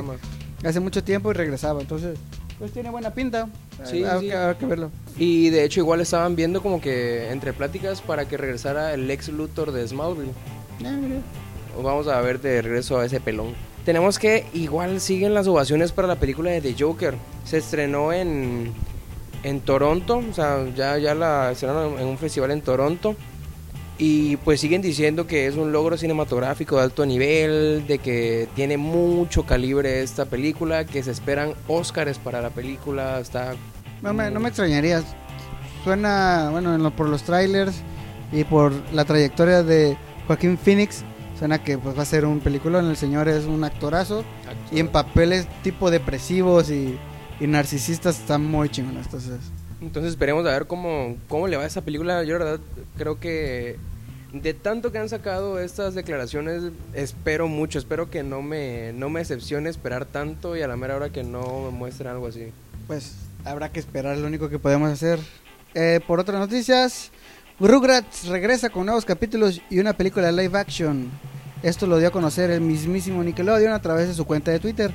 hace 0.66 0.80
mucho 0.80 1.02
tiempo 1.04 1.30
y 1.30 1.34
regresaba. 1.34 1.80
Entonces, 1.80 2.18
pues 2.58 2.72
tiene 2.72 2.90
buena 2.90 3.14
pinta. 3.14 3.48
Sí, 3.84 4.04
Habrá 4.04 4.20
sí. 4.20 4.26
que- 4.26 4.34
habrá 4.34 4.58
que 4.58 4.66
verlo. 4.66 4.90
Y 5.18 5.48
de 5.50 5.64
hecho 5.64 5.80
igual 5.80 6.00
estaban 6.02 6.36
viendo 6.36 6.60
como 6.62 6.80
que 6.82 7.30
entre 7.30 7.52
pláticas 7.54 8.02
para 8.02 8.26
que 8.28 8.36
regresara 8.36 8.92
el 8.92 9.10
ex 9.10 9.28
Luthor 9.28 9.72
de 9.72 9.86
Smallville. 9.88 10.32
Mira. 10.80 11.20
Vamos 11.82 12.08
a 12.08 12.20
ver 12.20 12.40
de 12.40 12.62
regreso 12.62 12.98
a 12.98 13.04
ese 13.06 13.20
pelón. 13.20 13.54
Tenemos 13.84 14.18
que 14.18 14.46
igual 14.54 15.00
siguen 15.00 15.34
las 15.34 15.46
ovaciones 15.46 15.92
para 15.92 16.08
la 16.08 16.16
película 16.16 16.50
de 16.50 16.60
The 16.60 16.74
Joker. 16.78 17.14
Se 17.44 17.58
estrenó 17.58 18.12
en, 18.12 18.72
en 19.42 19.60
Toronto, 19.60 20.22
o 20.28 20.34
sea, 20.34 20.64
ya, 20.74 20.98
ya 20.98 21.14
la 21.14 21.52
estrenaron 21.52 21.98
en 22.00 22.06
un 22.06 22.18
festival 22.18 22.50
en 22.50 22.62
Toronto. 22.62 23.14
Y 23.98 24.36
pues 24.38 24.60
siguen 24.60 24.82
diciendo 24.82 25.26
que 25.26 25.46
es 25.46 25.56
un 25.56 25.72
logro 25.72 25.96
cinematográfico 25.96 26.76
de 26.76 26.82
alto 26.82 27.06
nivel, 27.06 27.86
de 27.86 27.98
que 27.98 28.46
tiene 28.54 28.76
mucho 28.76 29.44
calibre 29.46 30.02
esta 30.02 30.26
película, 30.26 30.84
que 30.84 31.02
se 31.02 31.10
esperan 31.12 31.54
Óscares 31.68 32.18
para 32.18 32.42
la 32.42 32.50
película. 32.50 33.20
Está 33.20 33.54
No 34.02 34.12
me, 34.12 34.30
no 34.30 34.40
me 34.40 34.48
extrañaría. 34.48 35.02
Suena, 35.84 36.48
bueno, 36.50 36.74
en 36.74 36.82
lo- 36.82 36.90
por 36.90 37.08
los 37.08 37.22
trailers 37.22 37.76
y 38.32 38.44
por 38.44 38.72
la 38.92 39.04
trayectoria 39.04 39.62
de 39.62 39.96
Joaquín 40.26 40.58
Phoenix, 40.58 41.02
suena 41.38 41.62
que 41.62 41.78
pues 41.78 41.96
va 41.96 42.02
a 42.02 42.06
ser 42.06 42.24
un 42.24 42.40
peliculón. 42.40 42.88
El 42.88 42.96
señor 42.96 43.28
es 43.28 43.44
un 43.44 43.62
actorazo 43.64 44.24
y 44.70 44.80
en 44.80 44.88
papeles 44.88 45.46
tipo 45.62 45.90
depresivos 45.90 46.70
y, 46.70 46.98
y 47.40 47.46
narcisistas 47.46 48.18
está 48.18 48.38
muy 48.38 48.68
chingón. 48.68 48.96
Entonces, 48.96 49.38
Entonces 49.80 50.10
esperemos 50.10 50.46
a 50.46 50.50
ver 50.50 50.66
cómo, 50.66 51.16
cómo 51.28 51.46
le 51.48 51.56
va 51.56 51.64
a 51.64 51.66
esa 51.66 51.82
película. 51.82 52.24
Yo 52.24 52.38
la 52.38 52.44
verdad 52.44 52.60
creo 52.96 53.20
que 53.20 53.76
de 54.32 54.54
tanto 54.54 54.92
que 54.92 54.98
han 54.98 55.08
sacado 55.08 55.58
estas 55.60 55.94
declaraciones, 55.94 56.64
espero 56.92 57.48
mucho. 57.48 57.78
Espero 57.78 58.10
que 58.10 58.22
no 58.22 58.42
me, 58.42 58.92
no 58.92 59.08
me 59.08 59.20
decepcione 59.20 59.70
esperar 59.70 60.04
tanto 60.04 60.56
y 60.56 60.62
a 60.62 60.68
la 60.68 60.76
mera 60.76 60.96
hora 60.96 61.10
que 61.10 61.22
no 61.22 61.62
me 61.64 61.70
muestren 61.70 62.10
algo 62.10 62.26
así. 62.26 62.52
pues 62.86 63.14
habrá 63.44 63.70
que 63.70 63.78
esperar, 63.78 64.18
lo 64.18 64.26
único 64.26 64.48
que 64.48 64.58
podemos 64.58 64.90
hacer. 64.90 65.20
Eh, 65.74 66.00
por 66.06 66.18
otras 66.18 66.40
noticias, 66.40 67.12
Rugrats 67.58 68.26
regresa 68.26 68.68
con 68.70 68.84
nuevos 68.86 69.04
capítulos 69.04 69.60
y 69.70 69.78
una 69.78 69.94
película 69.94 70.30
live 70.30 70.58
action. 70.58 71.10
Esto 71.62 71.86
lo 71.86 71.98
dio 71.98 72.08
a 72.08 72.10
conocer 72.10 72.50
el 72.50 72.60
mismísimo 72.60 73.24
Nickelodeon 73.24 73.72
a 73.72 73.80
través 73.80 74.08
de 74.08 74.14
su 74.14 74.26
cuenta 74.26 74.50
de 74.50 74.58
Twitter. 74.60 74.92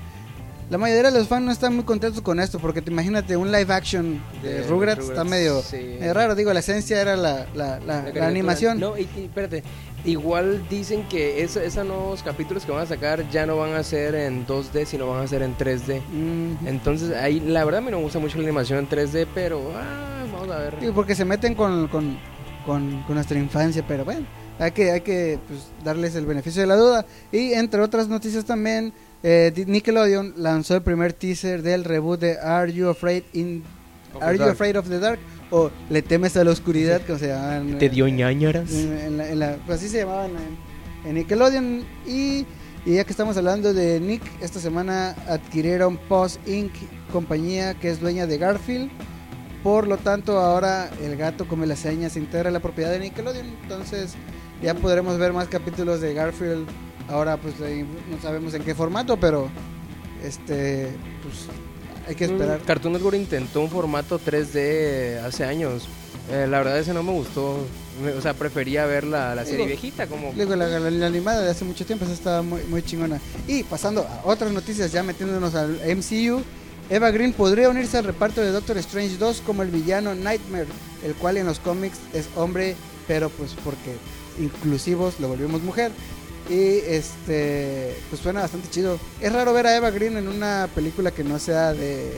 La 0.69 0.77
mayoría 0.77 1.11
de 1.11 1.17
los 1.17 1.27
fans 1.27 1.43
no 1.43 1.51
están 1.51 1.75
muy 1.75 1.83
contentos 1.83 2.21
con 2.21 2.39
esto 2.39 2.57
porque 2.59 2.81
te 2.81 2.91
imagínate 2.91 3.35
un 3.35 3.51
live 3.51 3.73
action 3.73 4.21
de, 4.41 4.53
De 4.53 4.67
Rugrats, 4.67 4.99
Rugrats, 4.99 5.09
está 5.09 5.23
medio, 5.25 5.61
sí. 5.63 5.97
medio 5.99 6.13
raro. 6.13 6.33
Digo, 6.35 6.53
la 6.53 6.59
esencia 6.61 7.01
era 7.01 7.17
la, 7.17 7.45
la- 7.55 7.79
la- 7.79 7.79
la 7.79 7.95
caricatura. 7.95 8.27
animación. 8.27 8.79
No, 8.79 8.97
y, 8.97 9.01
y 9.17 9.23
espérate. 9.25 9.63
Igual 10.05 10.63
dicen 10.69 11.03
que 11.09 11.43
es- 11.43 11.57
esos 11.57 11.85
nuevos 11.85 12.23
capítulos 12.23 12.63
que 12.63 12.71
van 12.71 12.83
a 12.83 12.85
sacar 12.85 13.27
ya 13.31 13.45
no 13.45 13.57
van 13.57 13.73
a 13.73 13.83
ser 13.83 14.15
en 14.15 14.45
2D, 14.47 14.85
sino 14.85 15.09
van 15.09 15.23
a 15.25 15.27
ser 15.27 15.41
en 15.41 15.57
3D. 15.57 15.99
Mm, 16.09 16.67
Entonces, 16.67 17.13
ahí 17.17 17.39
la 17.41 17.65
verdad 17.65 17.81
me 17.81 17.91
no 17.91 17.97
me 17.97 18.03
gusta 18.03 18.19
mucho 18.19 18.37
la 18.37 18.43
animación 18.43 18.79
en 18.79 18.87
3D, 18.87 19.27
pero 19.35 19.61
ah, 19.75 20.23
vamos 20.31 20.49
a 20.55 20.59
ver. 20.59 20.79
digo, 20.79 20.93
porque 20.93 21.15
se 21.15 21.25
meten 21.25 21.53
con, 21.53 21.89
con, 21.89 22.17
con- 22.65 23.03
con 23.03 23.15
nuestra 23.15 23.37
infancia, 23.39 23.83
pero 23.87 24.05
bueno, 24.05 24.25
hay 24.59 24.71
que, 24.71 24.91
hay 24.91 25.01
que 25.01 25.39
pues, 25.47 25.61
darles 25.83 26.15
el 26.15 26.25
beneficio 26.25 26.61
de 26.61 26.67
la 26.67 26.75
duda. 26.75 27.05
Y 27.31 27.53
entre 27.53 27.81
otras 27.81 28.07
noticias 28.07 28.45
también, 28.45 28.93
eh, 29.23 29.51
Nickelodeon 29.67 30.33
lanzó 30.37 30.75
el 30.75 30.81
primer 30.81 31.13
teaser 31.13 31.61
del 31.61 31.83
reboot 31.83 32.19
de 32.19 32.39
Are 32.39 32.71
You 32.71 32.89
Afraid 32.89 33.23
in 33.33 33.63
Of 34.15 34.23
Are 34.23 34.37
the 34.37 34.43
You. 34.45 34.49
Afraid 34.51 34.77
of 34.77 34.89
the 34.89 34.99
Dark 34.99 35.19
o 35.51 35.69
Le 35.89 36.01
temes 36.01 36.35
a 36.37 36.43
la 36.43 36.51
oscuridad, 36.51 37.01
como 37.05 37.19
se 37.19 37.27
llamaban. 37.27 37.77
¿Te 37.77 37.89
dio 37.89 38.07
ñañaras? 38.07 38.71
en, 38.73 38.97
en 38.97 39.17
la- 39.17 39.29
en 39.29 39.39
la- 39.39 39.57
pues 39.65 39.79
así 39.79 39.89
se 39.89 39.99
llamaban 39.99 40.31
en, 40.31 41.09
en 41.09 41.15
Nickelodeon 41.15 41.83
y, 42.07 42.45
y 42.85 42.95
ya 42.95 43.03
que 43.03 43.11
estamos 43.11 43.35
hablando 43.37 43.73
de 43.73 43.99
Nick, 43.99 44.21
esta 44.41 44.59
semana 44.59 45.15
adquirieron 45.27 45.97
Post 45.97 46.45
Inc. 46.47 46.71
compañía 47.11 47.73
que 47.73 47.89
es 47.89 47.99
dueña 47.99 48.25
de 48.27 48.37
Garfield. 48.37 48.89
Por 49.63 49.87
lo 49.87 49.97
tanto, 49.97 50.39
ahora 50.39 50.89
el 51.01 51.15
gato 51.17 51.47
come 51.47 51.67
las 51.67 51.79
señas 51.79 52.13
se 52.13 52.19
integra 52.19 52.49
a 52.49 52.51
la 52.51 52.59
propiedad 52.59 52.89
de 52.91 52.99
Nickelodeon. 52.99 53.45
Entonces, 53.63 54.13
ya 54.61 54.73
podremos 54.73 55.17
ver 55.17 55.33
más 55.33 55.47
capítulos 55.47 56.01
de 56.01 56.13
Garfield. 56.13 56.65
Ahora, 57.09 57.37
pues 57.37 57.59
ahí 57.61 57.85
no 58.09 58.19
sabemos 58.21 58.53
en 58.53 58.63
qué 58.63 58.73
formato, 58.73 59.17
pero 59.17 59.49
este, 60.23 60.89
pues 61.23 61.45
hay 62.07 62.15
que 62.15 62.25
esperar. 62.25 62.59
Mm, 62.59 62.63
Cartoon 62.65 62.93
Network 62.93 63.15
intentó 63.17 63.61
un 63.61 63.69
formato 63.69 64.19
3D 64.19 65.19
hace 65.23 65.43
años. 65.45 65.87
Eh, 66.31 66.47
la 66.49 66.59
verdad 66.59 66.79
ese 66.79 66.93
no 66.93 67.03
me 67.03 67.11
gustó. 67.11 67.57
O 68.17 68.21
sea, 68.21 68.33
prefería 68.33 68.85
ver 68.85 69.03
la, 69.03 69.35
la 69.35 69.43
serie 69.43 69.57
Digo, 69.57 69.67
viejita 69.67 70.07
como... 70.07 70.31
Digo, 70.33 70.55
la, 70.55 70.67
la- 70.67 70.89
la 70.89 71.05
animada 71.07 71.41
de 71.41 71.51
hace 71.51 71.65
mucho 71.65 71.85
tiempo, 71.85 72.05
esa 72.05 72.13
estaba 72.13 72.41
muy, 72.41 72.61
muy 72.63 72.81
chingona. 72.81 73.19
Y 73.47 73.63
pasando 73.63 74.01
a 74.07 74.21
otras 74.23 74.51
noticias, 74.51 74.91
ya 74.91 75.03
metiéndonos 75.03 75.53
al 75.53 75.79
MCU, 75.97 76.41
Eva 76.91 77.09
Green 77.09 77.31
podría 77.31 77.69
unirse 77.69 77.97
al 77.97 78.03
reparto 78.03 78.41
de 78.41 78.51
Doctor 78.51 78.77
Strange 78.79 79.15
2 79.15 79.43
como 79.45 79.63
el 79.63 79.69
villano 79.69 80.13
Nightmare, 80.13 80.67
el 81.05 81.15
cual 81.15 81.37
en 81.37 81.45
los 81.45 81.59
cómics 81.59 81.97
es 82.13 82.27
hombre, 82.35 82.75
pero 83.07 83.29
pues 83.29 83.55
porque 83.63 83.95
inclusivos 84.37 85.17
lo 85.21 85.29
volvimos 85.29 85.61
mujer. 85.61 85.93
Y 86.49 86.79
este, 86.85 87.95
pues 88.09 88.21
suena 88.21 88.41
bastante 88.41 88.69
chido. 88.69 88.99
Es 89.21 89.31
raro 89.31 89.53
ver 89.53 89.67
a 89.67 89.77
Eva 89.77 89.89
Green 89.89 90.17
en 90.17 90.27
una 90.27 90.67
película 90.75 91.11
que 91.11 91.23
no 91.23 91.39
sea 91.39 91.71
de, 91.71 92.11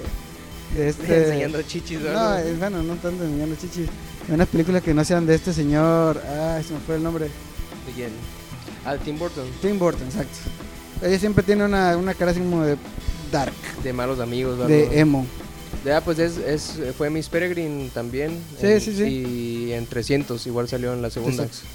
de 0.75 0.89
este. 0.89 1.17
enseñando 1.23 1.61
chichis. 1.61 1.99
¿no? 1.99 2.11
No, 2.11 2.55
bueno, 2.57 2.81
no 2.81 2.95
tanto 2.95 3.25
enseñando 3.25 3.55
chichis. 3.55 3.87
En 4.27 4.33
unas 4.33 4.47
películas 4.47 4.81
que 4.81 4.95
no 4.95 5.05
sean 5.05 5.27
de 5.27 5.35
este 5.35 5.53
señor. 5.53 6.19
Ah, 6.27 6.59
se 6.67 6.73
me 6.73 6.79
fue 6.79 6.95
el 6.95 7.03
nombre. 7.03 7.25
¿De 7.25 7.93
quién? 7.93 8.09
Ah, 8.85 8.95
Tim 8.97 9.19
Burton. 9.19 9.45
Tim 9.61 9.77
Burton, 9.77 10.07
exacto. 10.07 10.39
Ella 11.03 11.19
siempre 11.19 11.43
tiene 11.43 11.63
una, 11.63 11.95
una 11.95 12.15
cara 12.15 12.31
así 12.31 12.39
como 12.39 12.63
de 12.63 12.75
dark, 13.33 13.53
De 13.83 13.91
malos 13.91 14.19
amigos. 14.21 14.65
de 14.69 14.97
emo. 14.99 15.25
Ya, 15.83 15.99
pues 16.01 16.19
es, 16.19 16.37
es, 16.37 16.79
fue 16.97 17.09
Miss 17.09 17.27
Peregrine 17.27 17.89
también. 17.93 18.39
Sí, 18.61 18.67
en- 18.67 18.79
sí, 18.81 18.95
sí. 18.95 19.03
Y 19.03 19.73
en 19.73 19.85
300 19.87 20.47
igual 20.47 20.69
salió 20.69 20.93
en 20.93 21.01
la 21.01 21.09
segunda. 21.09 21.43
Exacto. 21.43 21.67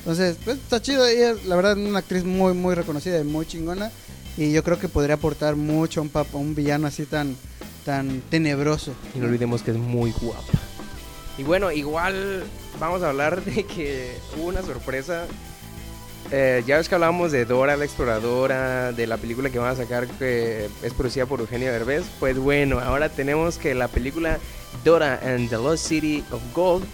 Entonces, 0.00 0.36
pues 0.44 0.58
está 0.58 0.82
chido. 0.82 1.06
Ella, 1.06 1.34
la 1.46 1.56
verdad, 1.56 1.78
es 1.78 1.88
una 1.88 2.00
actriz 2.00 2.24
muy, 2.24 2.52
muy 2.52 2.74
reconocida 2.74 3.18
y 3.20 3.24
muy 3.24 3.46
chingona. 3.46 3.90
Y 4.36 4.52
yo 4.52 4.62
creo 4.64 4.78
que 4.78 4.88
podría 4.88 5.14
aportar 5.14 5.56
mucho 5.56 6.00
a 6.00 6.02
un, 6.02 6.12
pap- 6.12 6.34
a 6.34 6.36
un 6.36 6.54
villano 6.54 6.88
así 6.88 7.04
tan, 7.06 7.36
tan 7.86 8.20
tenebroso. 8.28 8.92
Y 9.14 9.18
no 9.20 9.26
olvidemos 9.26 9.62
que 9.62 9.70
es 9.70 9.76
muy 9.78 10.10
guapa. 10.20 10.42
Y 11.38 11.44
bueno, 11.44 11.70
igual 11.72 12.42
vamos 12.80 13.02
a 13.02 13.08
hablar 13.10 13.42
de 13.44 13.62
que 13.64 14.12
hubo 14.36 14.48
una 14.48 14.62
sorpresa. 14.62 15.26
Eh, 16.30 16.62
ya 16.66 16.78
ves 16.78 16.88
que 16.88 16.94
hablábamos 16.94 17.32
de 17.32 17.44
Dora 17.44 17.76
la 17.76 17.84
Exploradora, 17.84 18.92
de 18.92 19.06
la 19.06 19.18
película 19.18 19.50
que 19.50 19.58
van 19.58 19.72
a 19.72 19.76
sacar 19.76 20.06
que 20.06 20.68
es 20.82 20.94
producida 20.94 21.26
por 21.26 21.40
Eugenio 21.40 21.70
Derbez. 21.70 22.04
Pues 22.18 22.38
bueno, 22.38 22.80
ahora 22.80 23.08
tenemos 23.08 23.58
que 23.58 23.74
la 23.74 23.88
película 23.88 24.38
Dora 24.84 25.20
and 25.22 25.50
the 25.50 25.56
Lost 25.56 25.86
City 25.86 26.24
of 26.30 26.40
Gold 26.54 26.84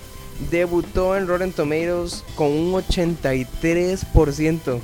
debutó 0.51 1.17
en 1.17 1.27
Rotten 1.27 1.53
Tomatoes 1.53 2.25
con 2.35 2.49
un 2.49 2.73
83%. 2.73 4.81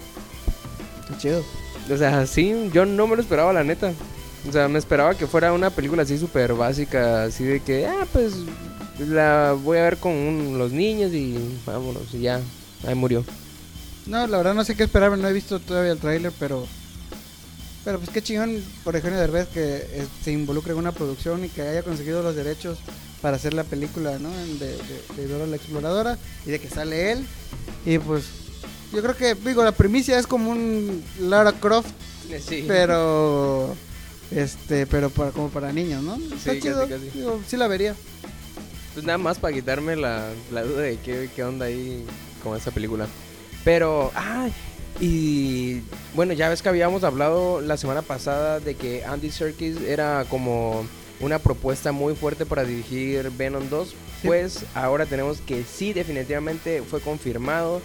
Qué 1.09 1.17
chido. 1.19 1.45
O 1.91 1.97
sea, 1.97 2.27
sí, 2.27 2.71
yo 2.73 2.85
no 2.85 3.07
me 3.07 3.17
lo 3.17 3.23
esperaba, 3.23 3.53
la 3.53 3.65
neta. 3.65 3.93
O 4.49 4.53
sea, 4.53 4.69
me 4.69 4.79
esperaba 4.79 5.17
que 5.17 5.27
fuera 5.27 5.53
una 5.53 5.71
película 5.71 6.03
así 6.03 6.19
súper 6.19 6.55
básica, 6.55 7.25
así 7.25 7.45
de 7.45 7.61
que, 7.61 7.87
ah, 7.87 8.07
pues 8.13 8.35
la 8.99 9.57
voy 9.63 9.79
a 9.79 9.83
ver 9.83 9.97
con 9.97 10.57
los 10.57 10.73
niños 10.73 11.13
y 11.13 11.37
vámonos, 11.65 12.15
y 12.15 12.21
ya, 12.21 12.41
ahí 12.87 12.95
murió. 12.95 13.25
No, 14.07 14.27
la 14.27 14.37
verdad 14.39 14.55
no 14.55 14.65
sé 14.65 14.75
qué 14.77 14.85
esperar. 14.85 15.17
No 15.17 15.29
he 15.29 15.33
visto 15.33 15.59
todavía 15.61 15.93
el 15.93 15.99
tráiler, 15.99 16.33
pero... 16.39 16.67
Pero 17.85 17.99
pues 18.01 18.11
qué 18.11 18.21
chingón 18.21 18.61
por 18.83 18.97
Eugenio 18.97 19.19
Derbez 19.19 19.47
que 19.49 19.77
eh, 19.77 20.07
se 20.25 20.33
involucre 20.33 20.73
en 20.73 20.79
una 20.79 20.91
producción 20.91 21.45
y 21.45 21.49
que 21.49 21.63
haya 21.63 21.85
conseguido 21.85 22.21
los 22.21 22.35
derechos 22.35 22.79
para 23.23 23.37
hacer 23.37 23.55
la 23.55 23.63
película, 23.63 24.19
¿no? 24.19 24.29
De, 24.31 24.77
de, 24.77 25.03
de 25.17 25.29
Dora 25.29 25.47
la 25.47 25.55
Exploradora 25.55 26.19
y 26.45 26.51
de 26.51 26.59
que 26.59 26.69
sale 26.69 27.13
él. 27.13 27.25
Y 27.85 27.99
pues 28.01 28.25
yo 28.93 29.03
creo 29.03 29.17
que, 29.17 29.35
digo, 29.37 29.63
la 29.63 29.71
primicia 29.71 30.19
es 30.19 30.27
como 30.27 30.51
un 30.51 31.05
Lara 31.21 31.53
Croft, 31.53 31.91
Sí. 32.41 32.65
pero 32.67 33.77
este, 34.33 34.89
pero 34.89 35.09
para, 35.11 35.31
como 35.31 35.49
para 35.51 35.73
niños, 35.73 36.03
¿no? 36.03 36.17
Está 36.17 36.51
casi, 36.55 36.61
chido. 36.63 36.89
casi. 36.89 37.11
Digo, 37.15 37.41
sí 37.47 37.57
la 37.57 37.69
vería. 37.69 37.95
Pues 38.95 39.07
nada 39.07 39.19
más 39.19 39.39
para 39.39 39.55
quitarme 39.55 39.95
la, 39.95 40.29
la 40.51 40.65
duda 40.65 40.81
de 40.83 40.99
qué, 40.99 41.31
qué 41.37 41.45
onda 41.45 41.67
ahí 41.67 42.05
con 42.43 42.57
esa 42.57 42.73
película. 42.73 43.07
Pero, 43.67 44.13
ah, 44.15 44.49
y 45.01 45.81
bueno, 46.15 46.33
ya 46.35 46.49
ves 46.49 46.63
que 46.63 46.69
habíamos 46.69 47.03
hablado 47.03 47.61
la 47.61 47.77
semana 47.77 48.01
pasada 48.01 48.61
de 48.61 48.77
que 48.77 49.05
Andy 49.05 49.29
Serkis 49.33 49.81
era 49.81 50.25
como 50.31 50.87
una 51.19 51.41
propuesta 51.41 51.91
muy 51.91 52.15
fuerte 52.15 52.47
para 52.47 52.63
dirigir 52.63 53.29
Venom 53.37 53.69
2. 53.69 53.95
Pues 54.23 54.65
ahora 54.77 55.05
tenemos 55.05 55.41
que 55.41 55.65
sí, 55.65 55.93
definitivamente 55.93 56.81
fue 56.89 57.01
confirmado. 57.01 57.83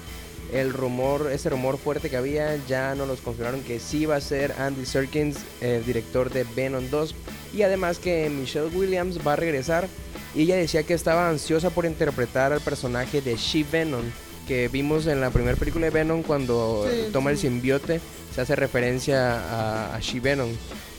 El 0.53 0.71
rumor, 0.71 1.31
ese 1.31 1.49
rumor 1.49 1.79
fuerte 1.79 2.11
que 2.11 2.17
había, 2.17 2.57
ya 2.67 2.93
nos 2.93 3.07
los 3.07 3.21
confirmaron 3.21 3.61
que 3.61 3.79
sí 3.79 4.05
va 4.05 4.17
a 4.17 4.21
ser 4.21 4.53
Andy 4.59 4.85
Serkins, 4.85 5.39
el 5.61 5.83
director 5.83 6.29
de 6.29 6.45
Venom 6.55 6.91
2. 6.91 7.15
Y 7.55 7.63
además 7.63 7.97
que 7.97 8.29
Michelle 8.29 8.67
Williams 8.67 9.17
va 9.25 9.33
a 9.33 9.37
regresar 9.37 9.87
y 10.35 10.43
ella 10.43 10.57
decía 10.57 10.83
que 10.83 10.93
estaba 10.93 11.27
ansiosa 11.27 11.71
por 11.71 11.85
interpretar 11.85 12.53
al 12.53 12.61
personaje 12.61 13.19
de 13.19 13.35
She-Venom 13.35 14.03
que 14.47 14.67
vimos 14.67 15.07
en 15.07 15.21
la 15.21 15.29
primera 15.29 15.55
película 15.57 15.85
de 15.85 15.91
Venom 15.91 16.23
cuando 16.23 16.87
Sí, 16.89 17.09
toma 17.11 17.31
el 17.31 17.37
sí. 17.37 17.43
simbiote, 17.47 17.99
se 18.33 18.41
hace 18.41 18.55
referencia 18.55 19.35
a, 19.39 19.95
a 19.95 19.99
She-Venom. 19.99 20.49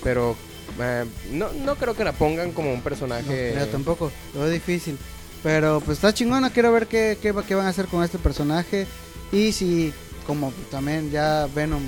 Pero 0.03 0.37
eh, 0.81 1.05
no, 1.31 1.53
no 1.53 1.75
creo 1.77 1.95
que 1.95 2.05
la 2.05 2.13
pongan 2.13 2.53
como 2.53 2.71
un 2.71 2.79
No, 2.79 2.83
personaje. 2.85 3.55
yo 3.59 3.67
tampoco, 3.69 4.11
lo 4.35 4.41
veo 4.41 4.51
difícil. 4.51 4.97
Pero 5.43 5.81
pues 5.85 5.99
está 5.99 6.15
chingona, 6.15 6.51
quiero 6.51 6.73
ver 6.73 6.87
qué, 6.87 7.19
qué, 7.21 7.35
qué 7.47 7.55
van 7.55 7.67
a 7.67 7.71
hacer 7.71 7.87
con 7.87 8.05
este 8.05 8.19
personaje. 8.19 8.87
Y 9.33 9.53
si, 9.53 9.93
como 10.27 10.53
también 10.71 11.11
ya 11.11 11.49
Venom 11.55 11.83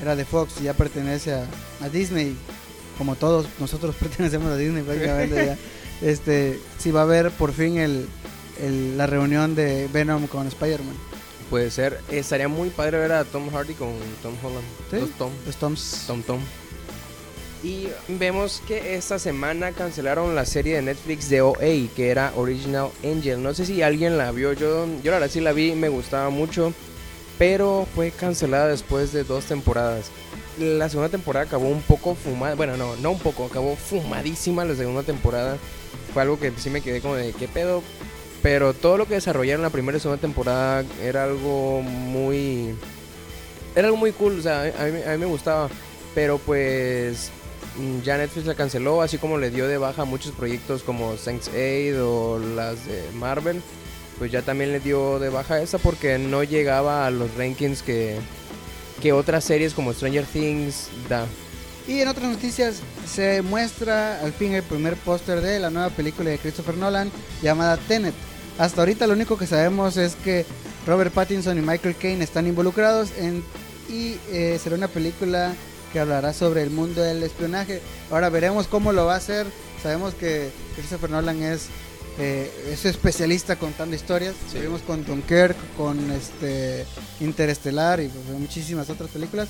era 0.00 0.16
de 0.16 0.24
Fox 0.24 0.54
y 0.60 0.64
ya 0.64 0.74
pertenece 0.74 1.32
a, 1.34 1.44
a 1.80 1.88
Disney, 1.88 2.34
como 2.98 3.14
todos 3.14 3.46
nosotros 3.60 3.94
pertenecemos 4.00 4.50
a 4.50 4.56
Disney 4.56 4.82
prácticamente 4.82 5.46
ya, 5.46 5.58
este, 6.08 6.58
si 6.78 6.90
va 6.90 7.00
a 7.00 7.04
haber 7.04 7.30
por 7.30 7.52
fin 7.52 7.76
el, 7.76 8.08
el- 8.62 8.96
la 8.96 9.06
reunión 9.06 9.54
de 9.54 9.88
Venom 9.92 10.26
con 10.26 10.46
Spider-Man. 10.46 10.96
Puede 11.50 11.70
ser. 11.70 12.00
Estaría 12.10 12.48
muy 12.48 12.70
padre 12.70 12.98
ver 12.98 13.12
a 13.12 13.24
Tom 13.24 13.50
Hardy 13.50 13.74
con 13.74 13.90
Tom 14.22 14.34
Holland. 14.42 14.64
Sí. 14.90 14.96
Los 15.00 15.10
Tom. 15.18 15.30
Los 15.44 15.56
Toms. 15.56 16.04
Tom 16.06 16.22
Tom. 16.22 16.40
Y 17.62 17.88
vemos 18.08 18.60
que 18.66 18.96
esta 18.96 19.18
semana 19.20 19.70
cancelaron 19.72 20.34
la 20.34 20.44
serie 20.46 20.76
de 20.76 20.82
Netflix 20.82 21.28
de 21.28 21.42
OA, 21.42 21.88
que 21.94 22.08
era 22.10 22.32
Original 22.36 22.88
Angel. 23.04 23.40
No 23.40 23.54
sé 23.54 23.66
si 23.66 23.82
alguien 23.82 24.18
la 24.18 24.32
vio, 24.32 24.52
yo, 24.52 24.86
yo 25.02 25.10
la 25.12 25.18
verdad 25.18 25.30
sí 25.32 25.40
la 25.40 25.52
vi, 25.52 25.72
me 25.76 25.88
gustaba 25.88 26.28
mucho, 26.30 26.72
pero 27.38 27.86
fue 27.94 28.10
cancelada 28.10 28.66
después 28.68 29.12
de 29.12 29.22
dos 29.22 29.44
temporadas. 29.44 30.06
La 30.58 30.88
segunda 30.88 31.08
temporada 31.08 31.46
acabó 31.46 31.68
un 31.68 31.82
poco 31.82 32.16
fumada, 32.16 32.56
bueno, 32.56 32.76
no, 32.76 32.96
no 32.96 33.12
un 33.12 33.18
poco, 33.20 33.44
acabó 33.46 33.76
fumadísima 33.76 34.64
la 34.64 34.74
segunda 34.74 35.04
temporada. 35.04 35.56
Fue 36.12 36.22
algo 36.22 36.40
que 36.40 36.52
sí 36.56 36.68
me 36.68 36.80
quedé 36.80 37.00
como 37.00 37.14
de 37.14 37.32
qué 37.32 37.46
pedo. 37.46 37.82
Pero 38.42 38.74
todo 38.74 38.98
lo 38.98 39.06
que 39.06 39.14
desarrollaron 39.14 39.60
en 39.60 39.64
la 39.64 39.70
primera 39.70 39.96
y 39.96 40.00
segunda 40.00 40.20
temporada 40.20 40.84
era 41.02 41.24
algo 41.24 41.82
muy... 41.82 42.74
Era 43.74 43.86
algo 43.86 43.96
muy 43.96 44.12
cool, 44.12 44.40
o 44.40 44.42
sea, 44.42 44.62
a 44.62 44.84
mí, 44.86 45.00
a 45.06 45.10
mí 45.12 45.18
me 45.18 45.26
gustaba. 45.26 45.68
Pero 46.14 46.38
pues 46.38 47.30
mm, 47.78 48.00
ya 48.02 48.18
Netflix 48.18 48.46
la 48.46 48.54
canceló, 48.54 49.00
así 49.00 49.16
como 49.18 49.38
le 49.38 49.50
dio 49.50 49.68
de 49.68 49.78
baja 49.78 50.04
muchos 50.04 50.32
proyectos 50.32 50.82
como 50.82 51.16
Saints 51.16 51.48
Aid 51.48 52.02
o 52.02 52.38
las 52.38 52.86
de 52.86 53.02
Marvel. 53.14 53.62
Pues 54.18 54.30
ya 54.30 54.42
también 54.42 54.72
le 54.72 54.80
dio 54.80 55.18
de 55.18 55.30
baja 55.30 55.60
esa 55.62 55.78
porque 55.78 56.18
no 56.18 56.42
llegaba 56.42 57.06
a 57.06 57.10
los 57.10 57.34
rankings 57.36 57.82
que, 57.82 58.16
que 59.00 59.12
otras 59.12 59.44
series 59.44 59.72
como 59.72 59.92
Stranger 59.92 60.26
Things 60.26 60.88
da. 61.08 61.26
Y 61.88 62.00
en 62.00 62.08
otras 62.08 62.30
noticias 62.30 62.80
se 63.06 63.42
muestra 63.42 64.20
al 64.20 64.32
fin 64.32 64.52
el 64.52 64.62
primer 64.62 64.96
póster 64.96 65.40
de 65.40 65.58
la 65.58 65.70
nueva 65.70 65.88
película 65.90 66.30
de 66.30 66.38
Christopher 66.38 66.76
Nolan 66.76 67.10
llamada 67.42 67.76
Tenet. 67.76 68.14
Hasta 68.62 68.82
ahorita 68.82 69.08
lo 69.08 69.14
único 69.14 69.36
que 69.36 69.48
sabemos 69.48 69.96
es 69.96 70.14
que 70.14 70.46
Robert 70.86 71.12
Pattinson 71.12 71.58
y 71.58 71.60
Michael 71.62 71.96
Caine 71.96 72.22
están 72.22 72.46
involucrados 72.46 73.08
en, 73.18 73.42
y 73.88 74.14
eh, 74.30 74.56
será 74.62 74.76
una 74.76 74.86
película 74.86 75.52
que 75.92 75.98
hablará 75.98 76.32
sobre 76.32 76.62
el 76.62 76.70
mundo 76.70 77.02
del 77.02 77.24
espionaje. 77.24 77.80
Ahora 78.08 78.28
veremos 78.28 78.68
cómo 78.68 78.92
lo 78.92 79.04
va 79.04 79.14
a 79.14 79.16
hacer. 79.16 79.48
Sabemos 79.82 80.14
que 80.14 80.52
Christopher 80.76 81.10
Nolan 81.10 81.42
es, 81.42 81.66
eh, 82.20 82.52
es 82.70 82.84
especialista 82.84 83.56
contando 83.56 83.96
historias. 83.96 84.36
Sí. 84.48 84.58
Lo 84.58 84.62
vimos 84.62 84.82
con 84.82 85.04
Dunkirk, 85.04 85.56
con 85.76 86.12
este 86.12 86.86
Interestelar 87.18 88.00
y 88.00 88.06
pues, 88.06 88.38
muchísimas 88.38 88.88
otras 88.90 89.10
películas. 89.10 89.48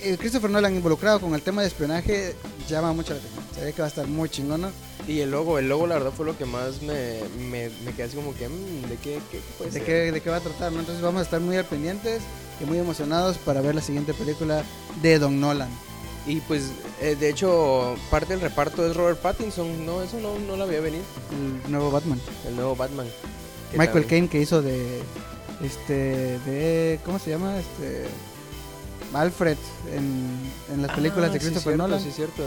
eh, 0.00 0.16
Christopher 0.18 0.48
Nolan 0.48 0.74
involucrado 0.74 1.20
con 1.20 1.34
el 1.34 1.42
tema 1.42 1.60
de 1.60 1.68
espionaje 1.68 2.34
llama 2.66 2.94
mucho 2.94 3.12
la 3.12 3.18
atención. 3.18 3.44
Se 3.54 3.62
ve 3.62 3.74
que 3.74 3.82
va 3.82 3.88
a 3.88 3.90
estar 3.90 4.06
muy 4.06 4.30
chingón, 4.30 4.62
¿no? 4.62 4.93
Y 5.06 5.20
el 5.20 5.30
logo, 5.30 5.58
el 5.58 5.68
logo 5.68 5.86
la 5.86 5.94
verdad 5.96 6.12
fue 6.16 6.24
lo 6.24 6.36
que 6.36 6.46
más 6.46 6.80
me, 6.82 7.20
me, 7.50 7.68
me 7.84 7.92
quedé 7.92 8.04
así 8.04 8.16
como 8.16 8.34
que, 8.34 8.48
mm, 8.48 8.88
¿de 8.88 8.96
qué, 8.96 9.20
qué 9.30 9.40
puede 9.58 9.70
de 9.70 9.78
ser? 9.78 9.84
qué, 9.86 10.12
de 10.12 10.20
qué 10.20 10.30
va 10.30 10.36
a 10.36 10.40
tratar, 10.40 10.72
¿no? 10.72 10.80
Entonces 10.80 11.02
vamos 11.02 11.20
a 11.20 11.24
estar 11.24 11.40
muy 11.40 11.56
al 11.56 11.64
pendientes 11.66 12.22
y 12.60 12.64
muy 12.64 12.78
emocionados 12.78 13.36
para 13.38 13.60
ver 13.60 13.74
la 13.74 13.82
siguiente 13.82 14.14
película 14.14 14.64
de 15.02 15.18
Don 15.18 15.40
Nolan. 15.40 15.68
Y 16.26 16.36
pues, 16.40 16.70
eh, 17.02 17.16
de 17.20 17.28
hecho, 17.28 17.96
parte 18.10 18.32
del 18.32 18.40
reparto 18.40 18.86
es 18.86 18.96
Robert 18.96 19.18
Pattinson, 19.20 19.84
no, 19.84 20.00
eso 20.02 20.18
no, 20.20 20.38
no 20.38 20.56
la 20.56 20.64
había 20.64 20.80
venido, 20.80 21.04
El 21.66 21.70
nuevo 21.70 21.90
Batman. 21.90 22.18
el 22.48 22.56
nuevo 22.56 22.74
Batman. 22.74 23.06
Michael 23.76 24.06
Caine 24.06 24.28
que 24.28 24.40
hizo 24.40 24.62
de 24.62 25.02
este 25.62 26.38
de 26.46 27.00
¿cómo 27.04 27.18
se 27.18 27.30
llama? 27.30 27.58
Este 27.58 28.04
Alfred 29.16 29.56
en, 29.92 30.36
en 30.72 30.82
las 30.82 30.90
películas 30.92 31.30
Ah, 31.30 31.32
de 31.32 31.38
sí, 31.40 31.46
Christopher 31.46 31.72
cierto, 31.74 31.82
Nolan 31.88 32.00
Sí, 32.00 32.10
cierto. 32.10 32.42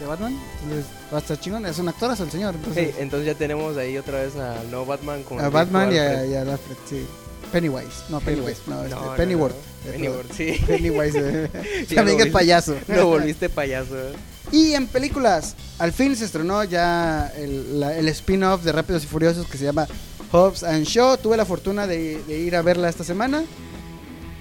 de 0.00 0.06
Batman. 0.06 0.38
Entonces 0.62 0.86
va 1.12 1.18
a 1.18 1.20
estar 1.20 1.40
chingón, 1.40 1.66
es 1.66 1.78
un 1.78 1.88
actorazo 1.88 2.24
el 2.24 2.30
señor. 2.30 2.54
Entonces, 2.54 2.88
Sí, 2.94 3.00
entonces 3.00 3.26
ya 3.26 3.34
tenemos 3.34 3.76
ahí 3.76 3.96
otra 3.98 4.22
vez 4.22 4.36
al 4.36 4.70
nuevo 4.70 4.86
Batman 4.86 5.22
con 5.22 5.40
a 5.40 5.48
Batman 5.48 5.92
y 5.92 5.98
a, 5.98 6.10
Alfred. 6.10 6.30
y 6.30 6.34
Alfred, 6.36 6.76
sí. 6.88 7.06
Pennywise, 7.52 7.86
no 8.08 8.20
Pennywise, 8.20 8.60
no, 8.66 8.82
este, 8.84 8.94
No, 8.96 9.14
Pennyworth. 9.16 9.54
no. 9.86 9.92
Pennyworth, 9.92 10.32
sí. 10.32 10.60
Pennywise, 10.66 11.18
eh. 11.44 11.84
Sí, 11.88 11.94
también 11.94 12.18
lo 12.18 12.24
es 12.24 12.32
payaso. 12.32 12.74
Lo 12.88 13.06
volviste 13.06 13.48
payaso. 13.48 13.96
¿eh? 13.96 14.12
Y 14.50 14.72
en 14.74 14.88
películas, 14.88 15.54
al 15.78 15.92
fin 15.92 16.16
se 16.16 16.24
estrenó 16.24 16.64
ya 16.64 17.32
el, 17.36 17.80
el 17.82 18.08
spin-off 18.08 18.62
de 18.64 18.72
Rápidos 18.72 19.04
y 19.04 19.06
Furiosos 19.06 19.46
que 19.46 19.56
se 19.58 19.64
llama 19.64 19.86
Hobbs 20.32 20.64
and 20.64 20.84
Shaw. 20.84 21.16
Tuve 21.18 21.36
la 21.36 21.44
fortuna 21.46 21.86
de, 21.86 22.20
de 22.24 22.38
ir 22.38 22.56
a 22.56 22.62
verla 22.62 22.88
esta 22.88 23.04
semana. 23.04 23.44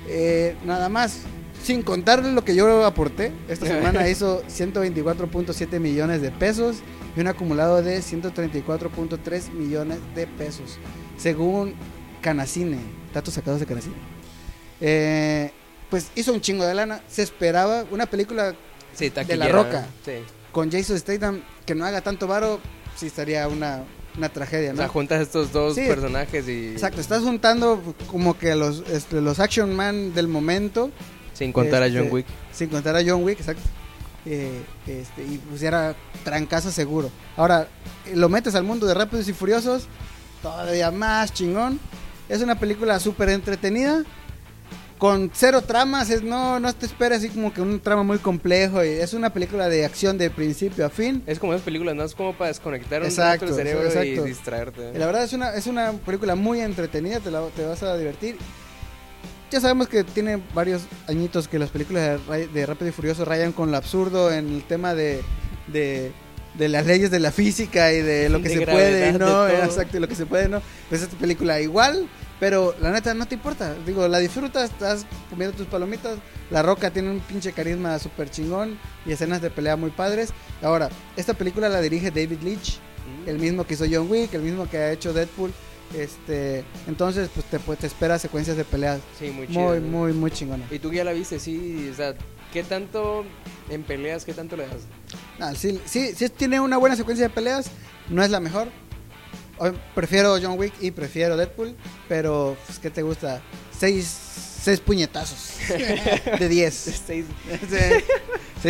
Eh, 0.07 0.55
nada 0.65 0.89
más, 0.89 1.19
sin 1.63 1.81
contarle 1.81 2.31
lo 2.33 2.43
que 2.43 2.55
yo 2.55 2.85
aporté, 2.85 3.31
esta 3.47 3.65
semana 3.65 4.07
hizo 4.09 4.43
124.7 4.47 5.79
millones 5.79 6.21
de 6.21 6.29
pesos 6.31 6.77
y 7.15 7.21
un 7.21 7.27
acumulado 7.27 7.81
de 7.81 7.99
134.3 7.99 9.51
millones 9.53 9.99
de 10.15 10.27
pesos, 10.27 10.77
según 11.17 11.73
Canacine, 12.21 12.77
datos 13.13 13.33
sacados 13.33 13.59
de 13.59 13.65
Canacine. 13.65 13.95
Eh, 14.81 15.51
pues 15.89 16.07
hizo 16.15 16.33
un 16.33 16.41
chingo 16.41 16.65
de 16.65 16.73
lana, 16.73 17.01
se 17.07 17.21
esperaba 17.21 17.85
una 17.91 18.05
película 18.05 18.55
Sí, 18.93 19.09
De 19.09 19.37
La 19.37 19.47
Roca. 19.47 19.87
Sí. 20.05 20.13
con 20.51 20.71
Jason 20.71 20.99
Statham 20.99 21.41
que 21.65 21.73
no 21.73 21.85
haga 21.85 22.01
tanto 22.01 22.27
varo, 22.27 22.59
sí 22.95 23.07
estaría 23.07 23.47
una, 23.47 23.83
una 24.17 24.29
tragedia, 24.29 24.69
O 24.69 24.73
¿no? 24.73 24.77
sea, 24.79 24.87
juntas 24.87 25.21
estos 25.21 25.51
dos 25.51 25.73
Sí. 25.75 25.81
personajes 25.87 26.47
y 26.47 26.67
Exacto, 26.73 27.01
estás 27.01 27.23
juntando 27.23 27.81
como 28.07 28.37
que 28.37 28.53
los, 28.55 28.83
este, 28.91 29.21
los 29.21 29.39
action 29.39 29.75
man 29.75 30.13
del 30.13 30.27
momento, 30.27 30.91
sin 31.43 31.51
contar 31.53 31.83
a 31.83 31.87
Este, 31.87 31.99
John 31.99 32.07
Wick. 32.11 32.25
sin 32.51 32.69
contar 32.69 32.95
a 32.95 33.01
John 33.05 33.23
Wick, 33.23 33.39
exacto. 33.39 33.61
Eh, 34.25 34.61
este, 34.87 35.21
y 35.23 35.37
pues 35.49 35.61
era 35.63 35.95
trancazo 36.23 36.71
seguro. 36.71 37.11
Ahora, 37.35 37.67
eh, 38.05 38.15
lo 38.15 38.29
metes 38.29 38.55
al 38.55 38.63
mundo 38.63 38.85
de 38.87 38.93
Rápidos 38.93 39.27
y 39.27 39.33
Furiosos, 39.33 39.87
todavía 40.41 40.91
más 40.91 41.33
chingón. 41.33 41.79
Es 42.29 42.41
una 42.41 42.57
película 42.57 42.99
súper 42.99 43.29
entretenida, 43.29 44.03
con 44.97 45.29
cero 45.33 45.61
tramas, 45.61 46.09
es, 46.09 46.23
no, 46.23 46.61
no 46.61 46.73
te 46.73 46.85
esperes 46.85 47.17
así 47.17 47.27
como 47.27 47.53
que 47.53 47.59
un 47.61 47.81
trama 47.81 48.03
muy 48.03 48.19
complejo. 48.19 48.79
es 48.79 49.13
una 49.13 49.33
película 49.33 49.67
de 49.67 49.83
acción 49.83 50.17
de 50.17 50.29
principio 50.29 50.85
a 50.85 50.89
fin. 50.89 51.21
Es 51.27 51.37
como 51.39 51.51
esas 51.53 51.65
películas, 51.65 51.93
¿no? 51.93 52.03
Es 52.03 52.15
como 52.15 52.33
para 52.33 52.47
desconectar 52.47 53.01
un 53.01 53.07
Exacto, 53.07 53.53
cerebro 53.53 53.85
exacto. 53.87 54.07
y 54.07 54.29
distraerte. 54.29 54.97
La 54.97 55.05
verdad 55.05 55.25
es 55.25 55.33
una, 55.33 55.53
es 55.55 55.67
una 55.67 55.91
película 55.91 56.35
muy 56.35 56.61
entretenida, 56.61 57.19
te, 57.19 57.29
la- 57.31 57.45
te 57.53 57.65
vas 57.65 57.83
a 57.83 57.97
divertir. 57.97 58.37
Ya 59.53 59.61
sabemos 59.61 59.87
que 59.87 60.03
tiene 60.03 60.41
varios 60.55 60.81
añitos 61.07 61.47
que 61.47 61.59
las 61.59 61.69
películas 61.69 62.19
de, 62.27 62.65
Rápido 62.65 62.89
y 62.89 62.91
Furioso 62.91 63.23
rayan 63.23 63.51
con 63.51 63.69
lo 63.69 63.77
absurdo 63.77 64.33
en 64.33 64.47
el 64.51 64.63
tema 64.63 64.95
de, 64.95 65.21
de, 65.67 66.11
de 66.55 66.69
las 66.69 66.87
leyes 66.87 67.11
de 67.11 67.19
la 67.19 67.31
física 67.31 67.93
y 67.93 68.01
de 68.01 68.29
lo 68.29 68.41
que 68.41 68.49
De 68.49 68.55
se 68.55 68.65
puede 68.65 69.09
y 69.09 69.13
no, 69.13 69.47
exacto, 69.47 69.97
y 69.97 69.99
lo 69.99 70.07
que 70.07 70.15
se 70.15 70.25
puede 70.25 70.49
no. 70.49 70.59
Pues 70.89 71.03
esta 71.03 71.15
película 71.17 71.61
igual, 71.61 72.07
pero 72.39 72.73
la 72.81 72.89
neta 72.89 73.13
no 73.13 73.27
te 73.27 73.35
importa. 73.35 73.75
Digo, 73.85 74.07
la 74.07 74.17
disfrutas, 74.17 74.71
estás 74.71 75.05
comiendo 75.29 75.55
tus 75.55 75.67
palomitas. 75.67 76.17
La 76.49 76.63
Roca 76.63 76.89
tiene 76.89 77.11
un 77.11 77.19
pinche 77.19 77.51
carisma 77.51 77.99
súper 77.99 78.31
chingón 78.31 78.79
y 79.05 79.11
escenas 79.11 79.39
de 79.39 79.51
pelea 79.51 79.75
muy 79.75 79.91
padres. 79.91 80.33
Ahora, 80.63 80.89
esta 81.15 81.35
película 81.35 81.69
la 81.69 81.79
dirige 81.79 82.09
David 82.09 82.41
Leitch 82.41 82.79
Mm. 83.03 83.29
el 83.29 83.39
mismo 83.39 83.65
que 83.65 83.73
hizo 83.73 83.85
John 83.89 84.09
Wick, 84.09 84.33
el 84.33 84.41
mismo 84.41 84.69
que 84.69 84.77
ha 84.77 84.91
hecho 84.91 85.13
Deadpool. 85.13 85.51
Este, 85.97 86.63
entonces 86.87 87.29
pues 87.33 87.45
te, 87.47 87.59
pues, 87.59 87.77
te 87.79 87.87
espera 87.87 88.17
secuencias 88.17 88.57
de 88.57 88.63
peleas 88.65 88.99
Sí, 89.19 89.29
muy 89.29 89.47
chido. 89.47 89.59
muy, 89.59 89.79
muy, 89.79 90.13
muy 90.13 90.31
chingona. 90.31 90.65
Y 90.71 90.79
tú 90.79 90.91
ya 90.91 91.03
la 91.03 91.11
viste, 91.13 91.39
sí, 91.39 91.89
o 91.91 91.95
sea, 91.95 92.15
¿qué 92.51 92.63
tanto 92.63 93.23
en 93.69 93.83
peleas, 93.83 94.25
qué 94.25 94.33
tanto 94.33 94.55
le 94.57 94.63
das? 94.67 94.81
Ah, 95.39 95.53
sí, 95.55 95.79
sí, 95.85 96.13
sí 96.15 96.29
tiene 96.29 96.59
una 96.59 96.77
buena 96.77 96.95
secuencia 96.95 97.27
de 97.27 97.33
peleas, 97.33 97.67
no 98.09 98.23
es 98.23 98.29
la 98.31 98.39
mejor. 98.39 98.69
Prefiero 99.95 100.37
John 100.41 100.57
Wick 100.57 100.73
y 100.81 100.91
prefiero 100.91 101.37
Deadpool, 101.37 101.75
pero 102.09 102.57
pues, 102.65 102.79
¿qué 102.79 102.89
te 102.89 103.01
gusta? 103.03 103.39
Seis, 103.77 104.05
seis 104.61 104.79
puñetazos 104.79 105.51
de 106.39 106.49
10. 106.49 107.01
Seis- 107.07 107.25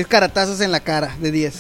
caratazos 0.08 0.60
en 0.62 0.72
la 0.72 0.82
cara 0.82 1.16
de 1.20 1.32
10. 1.32 1.54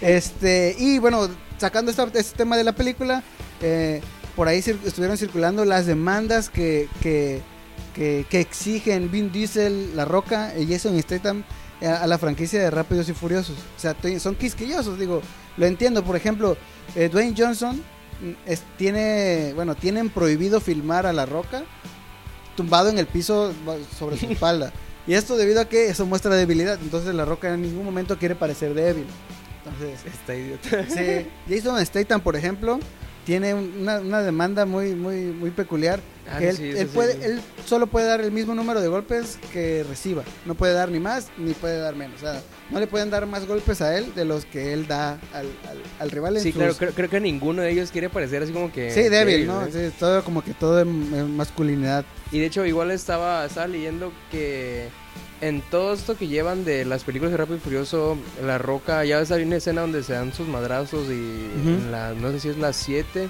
Este, 0.00 0.76
y 0.78 0.98
bueno, 0.98 1.28
sacando 1.58 1.90
esta- 1.90 2.08
este 2.14 2.36
tema 2.38 2.56
de 2.56 2.64
la 2.64 2.72
película, 2.72 3.22
eh, 3.60 4.00
por 4.40 4.48
ahí 4.48 4.60
cir- 4.62 4.78
estuvieron 4.86 5.18
circulando 5.18 5.66
las 5.66 5.84
demandas 5.84 6.48
que, 6.48 6.88
que, 7.02 7.42
que, 7.94 8.24
que 8.30 8.40
exigen 8.40 9.10
Vin 9.10 9.30
Diesel, 9.30 9.94
La 9.94 10.06
Roca 10.06 10.54
y 10.58 10.66
Jason 10.66 10.98
Statham 11.02 11.44
a, 11.82 11.96
a 12.04 12.06
la 12.06 12.16
franquicia 12.16 12.58
de 12.58 12.70
Rápidos 12.70 13.10
y 13.10 13.12
Furiosos. 13.12 13.56
O 13.76 13.78
sea, 13.78 13.94
son 14.18 14.34
quisquillosos, 14.36 14.98
digo, 14.98 15.20
lo 15.58 15.66
entiendo. 15.66 16.02
Por 16.02 16.16
ejemplo, 16.16 16.56
eh, 16.96 17.10
Dwayne 17.10 17.34
Johnson 17.36 17.76
mm, 18.22 18.30
es- 18.50 18.62
tiene, 18.78 19.52
bueno, 19.54 19.74
tienen 19.74 20.08
prohibido 20.08 20.58
filmar 20.62 21.04
a 21.04 21.12
La 21.12 21.26
Roca 21.26 21.64
tumbado 22.56 22.88
en 22.88 22.98
el 22.98 23.06
piso 23.06 23.52
sobre 23.98 24.16
su 24.16 24.24
espalda. 24.30 24.72
Y 25.06 25.12
esto 25.12 25.36
debido 25.36 25.60
a 25.60 25.66
que 25.66 25.88
eso 25.90 26.06
muestra 26.06 26.34
debilidad. 26.34 26.78
Entonces 26.82 27.14
La 27.14 27.26
Roca 27.26 27.52
en 27.52 27.60
ningún 27.60 27.84
momento 27.84 28.16
quiere 28.18 28.36
parecer 28.36 28.72
débil. 28.72 29.04
Entonces, 29.66 30.00
Está 30.06 30.34
idiota. 30.34 30.86
sí. 30.88 31.26
Jason 31.46 31.84
Statham, 31.84 32.22
por 32.22 32.36
ejemplo, 32.36 32.80
tiene 33.30 33.54
un- 33.54 33.72
una, 33.82 34.00
una 34.00 34.22
demanda 34.22 34.66
muy, 34.66 34.92
muy, 34.96 35.26
muy 35.26 35.50
peculiar. 35.52 36.00
Ah, 36.28 36.38
que 36.40 36.48
él, 36.48 36.56
sí, 36.56 36.64
él 36.70 36.88
puede, 36.88 37.12
sí. 37.12 37.18
él 37.22 37.40
solo 37.64 37.86
puede 37.86 38.06
dar 38.06 38.20
el 38.20 38.32
mismo 38.32 38.56
número 38.56 38.80
de 38.80 38.88
golpes 38.88 39.38
que 39.52 39.84
reciba. 39.88 40.24
No 40.46 40.56
puede 40.56 40.72
dar 40.72 40.90
ni 40.90 40.98
más 40.98 41.28
ni 41.38 41.52
puede 41.54 41.78
dar 41.78 41.94
menos. 41.94 42.16
O 42.16 42.20
sea, 42.26 42.42
no 42.70 42.80
le 42.80 42.88
pueden 42.88 43.08
dar 43.08 43.26
más 43.26 43.46
golpes 43.46 43.80
a 43.82 43.96
él 43.96 44.12
de 44.16 44.24
los 44.24 44.44
que 44.46 44.72
él 44.72 44.88
da 44.88 45.12
al, 45.32 45.46
al, 45.68 45.78
al 46.00 46.10
rival. 46.10 46.38
en 46.38 46.42
Sí, 46.42 46.50
sus- 46.50 46.58
claro, 46.58 46.74
creo, 46.76 46.90
creo 46.92 47.08
que 47.08 47.20
ninguno 47.20 47.62
de 47.62 47.70
ellos 47.70 47.92
quiere 47.92 48.10
parecer 48.10 48.42
así 48.42 48.52
como 48.52 48.72
que... 48.72 48.90
Sí, 48.90 49.02
débil, 49.02 49.46
¿no? 49.46 49.64
¿eh? 49.64 49.68
Sí, 49.72 49.92
todo 50.00 50.24
como 50.24 50.42
que 50.42 50.52
todo 50.54 50.80
en, 50.80 50.88
en 51.14 51.36
masculinidad. 51.36 52.04
Y 52.32 52.40
de 52.40 52.46
hecho, 52.46 52.66
igual 52.66 52.90
estaba, 52.90 53.44
estaba 53.44 53.68
leyendo 53.68 54.12
que 54.32 54.88
en 55.40 55.62
todo 55.62 55.94
esto 55.94 56.16
que 56.16 56.28
llevan 56.28 56.64
de 56.64 56.84
las 56.84 57.04
películas 57.04 57.30
de 57.32 57.38
Rápido 57.38 57.56
y 57.56 57.60
Furioso, 57.60 58.16
La 58.44 58.58
Roca, 58.58 59.04
ya 59.04 59.18
ves, 59.18 59.30
hay 59.30 59.42
una 59.42 59.56
escena 59.56 59.80
donde 59.82 60.02
se 60.02 60.12
dan 60.12 60.32
sus 60.32 60.46
madrazos 60.48 61.06
y 61.08 61.12
en 61.12 61.90
la, 61.90 62.12
no 62.14 62.30
sé 62.32 62.40
si 62.40 62.48
es 62.50 62.58
la 62.58 62.72
7, 62.72 63.28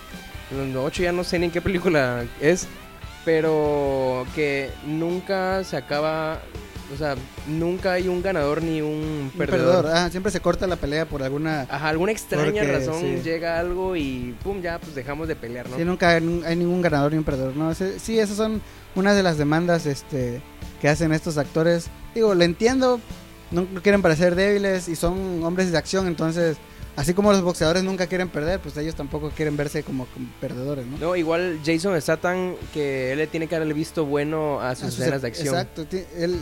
la 0.73 0.81
8, 0.81 1.03
ya 1.05 1.13
no 1.13 1.23
sé 1.25 1.39
ni 1.39 1.47
en 1.47 1.53
qué 1.53 1.61
película 1.61 2.25
es, 2.41 2.67
pero 3.25 4.27
que 4.35 4.71
nunca 4.87 5.63
se 5.63 5.77
acaba, 5.77 6.41
o 6.93 6.97
sea, 6.99 7.15
nunca 7.47 7.93
hay 7.93 8.09
un 8.09 8.23
ganador 8.23 8.63
ni 8.63 8.81
un 8.81 9.31
Un 9.33 9.33
perdedor. 9.39 9.83
perdedor. 9.85 9.97
Ah, 9.97 10.11
siempre 10.11 10.33
se 10.33 10.41
corta 10.41 10.67
la 10.67 10.77
pelea 10.77 11.07
por 11.07 11.23
alguna... 11.23 11.63
Ajá, 11.71 11.91
alguna 11.91 12.11
extraña 12.13 12.45
Porque, 12.47 12.63
razón 12.73 13.01
sí. 13.01 13.21
llega 13.23 13.61
algo 13.61 13.95
y 13.95 14.35
pum, 14.43 14.61
ya 14.61 14.79
pues 14.81 14.95
dejamos 14.95 15.29
de 15.29 15.37
pelear, 15.37 15.69
¿no? 15.69 15.77
Sí, 15.77 15.85
nunca 15.85 16.09
hay, 16.11 16.43
hay 16.45 16.57
ningún 16.57 16.83
ganador 16.83 17.13
ni 17.13 17.19
un 17.19 17.25
perdedor. 17.25 17.55
¿no? 17.57 17.73
Sí, 17.75 18.19
esas 18.19 18.37
son 18.37 18.61
una 18.97 19.15
de 19.15 19.23
las 19.23 19.39
demandas 19.39 19.87
este, 19.87 20.41
que 20.81 20.89
hacen 20.89 21.13
estos 21.13 21.39
actores. 21.39 21.87
Digo, 22.15 22.35
lo 22.35 22.45
entiendo, 22.45 23.01
no, 23.51 23.67
quieren 23.83 24.03
parecer 24.03 24.35
débiles 24.35 24.89
y 24.89 24.97
son 24.97 25.43
hombres 25.45 25.71
de 25.73 25.79
acción, 25.79 26.07
entonces, 26.07 26.57
así 26.97 27.15
como 27.15 27.33
los 27.33 27.43
boxeadores 27.43 27.83
nunca 27.85 28.07
quieren 28.07 28.29
perder, 28.29 28.61
pues 28.61 28.77
ellos 28.77 28.95
tampoco 28.95 29.31
quieren 29.31 29.57
verse 29.57 29.83
como, 29.83 30.07
como 30.07 30.29
perdedores, 30.41 30.87
¿no? 30.87 30.99
No, 30.99 31.17
igual 31.17 31.61
Jason 31.65 32.01
Statham 32.01 32.55
que 32.73 33.13
él 33.13 33.19
le 33.19 33.27
tiene 33.27 33.47
que 33.47 33.55
dar 33.55 33.63
el 33.63 33.75
visto 33.75 34.05
bueno 34.05 34.61
a 34.61 34.75
sus 34.75 34.85
A 34.85 34.91
sus 34.91 35.01
escenas 35.01 35.19
e- 35.19 35.23
de 35.23 35.27
acción. 35.29 35.55
Exacto, 35.55 35.87
él 36.17 36.41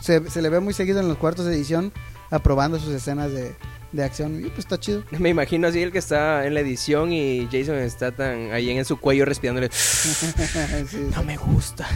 se, 0.00 0.30
se 0.30 0.42
le 0.42 0.48
ve 0.48 0.60
muy 0.60 0.72
seguido 0.74 1.00
en 1.00 1.08
los 1.08 1.18
cuartos 1.18 1.46
de 1.46 1.54
edición 1.54 1.92
aprobando 2.30 2.78
sus 2.78 2.94
escenas 2.94 3.32
de, 3.32 3.54
de 3.92 4.04
acción 4.04 4.38
y 4.40 4.48
pues 4.48 4.60
está 4.60 4.78
chido. 4.78 5.02
Me 5.18 5.28
imagino 5.28 5.66
así 5.68 5.82
el 5.82 5.92
que 5.92 5.98
está 5.98 6.46
en 6.46 6.54
la 6.54 6.60
edición 6.60 7.12
y 7.12 7.48
Jason 7.50 7.88
Statham 7.90 8.52
ahí 8.52 8.70
en 8.70 8.84
su 8.84 8.98
cuello 8.98 9.24
respirándole. 9.24 9.70
Sí, 10.90 11.06
No 11.14 11.22
me 11.24 11.36
gusta. 11.36 11.86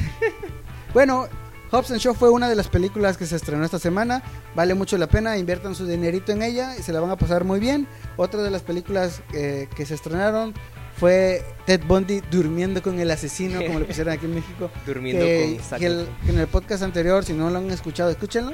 Bueno, 0.92 1.28
Hobbs 1.74 1.90
and 1.90 2.00
Shaw 2.00 2.14
fue 2.14 2.30
una 2.30 2.48
de 2.48 2.54
las 2.54 2.68
películas 2.68 3.16
que 3.16 3.26
se 3.26 3.37
estrenó 3.37 3.64
esta 3.64 3.78
semana. 3.78 4.22
Vale 4.54 4.74
mucho 4.74 4.96
la 4.98 5.08
pena, 5.08 5.37
inviertan 5.37 5.74
su 5.74 5.87
dinerito 5.87 6.32
en 6.32 6.42
ella 6.42 6.76
y 6.78 6.82
se 6.82 6.92
la 6.92 7.00
van 7.00 7.10
a 7.10 7.16
pasar 7.16 7.44
muy 7.44 7.58
bien. 7.60 7.87
Otra 8.16 8.42
de 8.42 8.50
las 8.50 8.62
películas 8.62 9.22
eh, 9.32 9.68
que 9.76 9.84
se 9.84 9.94
estrenaron 9.94 10.54
fue 10.96 11.44
Ted 11.66 11.80
Bundy 11.87 12.20
durmiendo 12.30 12.80
con 12.82 13.00
el 13.00 13.10
asesino, 13.10 13.60
como 13.66 13.80
le 13.80 13.84
pusieron 13.87 14.12
aquí 14.14 14.26
en 14.26 14.34
México. 14.37 14.70
Durmiendo 14.87 15.24
que, 15.24 15.58
con 15.68 15.78
que 15.80 15.87
el- 15.87 16.08
que 16.24 16.30
en 16.32 16.38
el 16.38 16.46
podcast 16.46 16.82
anterior, 16.84 17.24
si 17.24 17.32
no 17.32 17.50
lo 17.50 17.58
han 17.58 17.70
escuchado, 17.70 18.10
escúchenlo. 18.10 18.52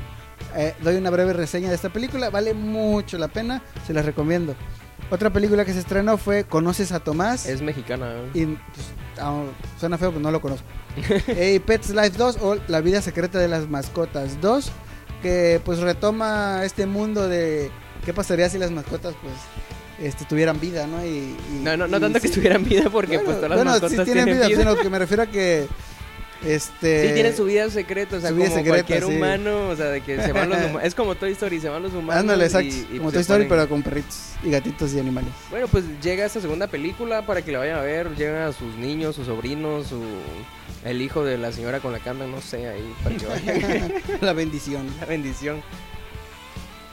eh, 0.56 0.74
doy 0.82 0.96
una 0.96 1.10
breve 1.10 1.34
reseña 1.34 1.68
de 1.68 1.74
esta 1.74 1.90
película. 1.92 2.30
Vale 2.30 2.54
mucho 2.54 3.18
la 3.18 3.28
pena, 3.28 3.62
se 3.86 3.92
las 3.92 4.06
recomiendo. 4.06 4.54
Otra 5.10 5.30
película 5.30 5.64
que 5.64 5.72
se 5.72 5.80
estrenó 5.80 6.16
fue 6.18 6.44
Conoces 6.44 6.92
a 6.92 7.00
Tomás. 7.00 7.46
Es 7.46 7.62
mexicana. 7.62 8.12
¿eh? 8.12 8.30
Y, 8.34 8.46
pues, 8.46 8.86
ah, 9.18 9.42
suena 9.78 9.98
feo, 9.98 10.10
pero 10.10 10.20
no 10.20 10.30
lo 10.30 10.40
conozco. 10.40 10.66
Eh, 11.28 11.60
Pets 11.64 11.90
Life 11.90 12.12
2 12.16 12.38
o 12.40 12.56
La 12.68 12.80
vida 12.80 13.00
secreta 13.02 13.38
de 13.38 13.48
las 13.48 13.68
mascotas 13.68 14.40
2, 14.40 14.70
que 15.22 15.60
pues 15.64 15.78
retoma 15.80 16.62
este 16.64 16.86
mundo 16.86 17.28
de 17.28 17.70
qué 18.04 18.12
pasaría 18.14 18.48
si 18.48 18.58
las 18.58 18.70
mascotas 18.70 19.14
pues 19.22 19.34
este, 20.00 20.24
tuvieran 20.24 20.58
vida, 20.60 20.86
¿no? 20.86 21.04
Y, 21.04 21.08
y- 21.08 21.60
No, 21.62 21.76
no, 21.76 21.86
no 21.86 21.96
y 21.98 22.00
tanto 22.00 22.20
que 22.20 22.28
tuvieran 22.28 22.64
vida 22.64 22.88
porque 22.90 23.16
bueno, 23.18 23.24
pues 23.24 23.36
todas 23.36 23.50
las 23.50 23.58
bueno, 23.58 23.70
mascotas 23.72 23.98
sí 24.06 24.12
tienen, 24.12 24.34
vida, 24.34 24.46
vida. 24.48 24.58
sino 24.58 24.76
que 24.76 24.88
me 24.90 24.98
refiero 24.98 25.22
a 25.24 25.26
que 25.26 25.66
este 26.44 27.08
Sí, 27.08 27.14
tienen 27.14 27.36
su 27.36 27.44
vida 27.44 27.68
secreta, 27.70 28.16
o 28.16 28.20
sea, 28.20 28.30
su 28.30 28.36
vida 28.36 28.46
como 28.48 28.56
secreta, 28.58 28.76
cualquier 28.86 29.04
sí. 29.04 29.16
humano, 29.16 29.68
o 29.68 29.76
sea, 29.76 29.86
de 29.86 30.00
que 30.00 30.20
se 30.22 30.32
van 30.32 30.48
los 30.48 30.58
humanos. 30.64 30.82
Es 30.84 30.94
como 30.94 31.14
Toy 31.14 31.32
Story, 31.32 31.60
se 31.60 31.68
van 31.68 31.82
los 31.82 31.92
humanos. 31.92 32.20
Ándale, 32.20 32.44
exacto, 32.44 32.68
y, 32.74 32.98
como 32.98 33.02
pues, 33.04 33.14
Toy 33.14 33.20
Story, 33.22 33.44
ponen- 33.44 33.48
pero 33.48 33.68
con 33.68 33.82
perritos 33.82 34.18
y 34.42 34.50
gatitos 34.50 34.92
y 34.94 35.00
animales. 35.00 35.30
Bueno, 35.50 35.68
pues 35.68 35.84
llega 36.02 36.24
esta 36.24 36.40
segunda 36.40 36.66
película 36.66 37.26
para 37.26 37.42
que 37.42 37.52
la 37.52 37.58
vayan 37.60 37.78
a 37.78 37.82
ver. 37.82 38.14
Llegan 38.16 38.42
a 38.42 38.52
sus 38.52 38.74
niños, 38.76 39.16
sus 39.16 39.26
sobrinos, 39.26 39.88
su... 39.88 40.02
el 40.84 41.02
hijo 41.02 41.24
de 41.24 41.38
la 41.38 41.52
señora 41.52 41.80
con 41.80 41.92
la 41.92 42.00
andan, 42.06 42.30
no 42.30 42.40
sé, 42.40 42.68
ahí 42.68 42.94
para 43.02 43.16
que 43.16 43.26
vayan. 43.26 43.92
La 44.20 44.32
bendición. 44.32 44.86
La 45.00 45.06
bendición. 45.06 45.62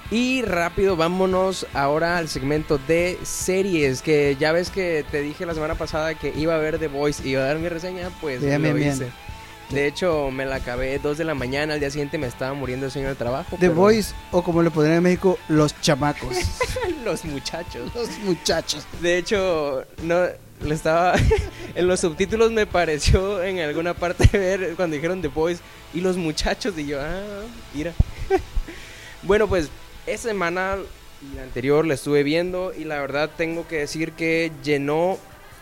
Y 0.10 0.42
rápido, 0.42 0.96
vámonos 0.96 1.68
ahora 1.74 2.18
al 2.18 2.30
segmento 2.30 2.78
de 2.88 3.18
series. 3.24 4.02
Que 4.02 4.38
ya 4.40 4.52
ves 4.54 4.70
que 4.70 5.04
te 5.12 5.22
dije 5.22 5.46
la 5.46 5.54
semana 5.54 5.76
pasada 5.76 6.16
que 6.16 6.32
iba 6.36 6.56
a 6.56 6.60
ver 6.60 6.80
The 6.80 6.88
Voice 6.88 7.28
y 7.28 7.32
iba 7.32 7.42
a 7.42 7.46
dar 7.48 7.60
mi 7.60 7.68
reseña, 7.68 8.10
pues 8.22 8.42
Bien, 8.42 8.62
lo 8.62 8.74
bien, 8.74 8.98
bien. 8.98 9.12
De 9.70 9.86
hecho, 9.86 10.32
me 10.32 10.46
la 10.46 10.56
acabé 10.58 10.98
2 11.00 11.18
de 11.18 11.24
la 11.26 11.34
mañana. 11.36 11.74
Al 11.74 11.80
día 11.80 11.90
siguiente 11.92 12.18
me 12.18 12.28
estaba 12.28 12.54
muriendo 12.54 12.86
el 12.86 12.92
sueño 12.92 13.10
de 13.10 13.16
trabajo. 13.16 13.52
The 13.58 13.68
pero- 13.68 13.76
Boys, 13.76 14.16
o 14.32 14.42
como 14.42 14.64
le 14.64 14.72
podrían 14.72 14.98
en 14.98 15.04
México, 15.04 15.38
los 15.50 15.80
chamacos. 15.82 16.36
Los 17.04 17.24
muchachos. 17.26 17.90
los 17.96 18.10
muchachos. 18.20 18.86
De 19.02 19.18
hecho, 19.18 19.84
no 20.04 20.26
le 20.62 20.74
estaba 20.76 21.14
en 21.76 21.88
los 21.88 22.00
subtítulos 22.02 22.52
me 22.52 22.66
pareció 22.66 23.42
en 23.44 23.60
alguna 23.60 23.94
parte 23.94 24.28
ver 24.38 24.74
cuando 24.76 24.96
dijeron 24.96 25.22
The 25.22 25.28
Boys 25.30 25.60
y 25.94 26.02
los 26.02 26.18
muchachos 26.18 26.74
y 26.78 26.86
yo, 26.88 27.00
ah, 27.02 27.22
mira. 27.74 27.94
bueno, 29.24 29.48
pues 29.48 29.70
esa 30.06 30.30
semana 30.30 30.78
y 31.22 31.36
la 31.36 31.44
anterior 31.44 31.86
la 31.86 31.94
estuve 31.94 32.24
viendo 32.24 32.74
y 32.78 32.84
la 32.84 33.00
verdad 33.00 33.30
tengo 33.38 33.68
que 33.68 33.78
decir 33.78 34.12
que 34.14 34.52
llenó 34.64 35.18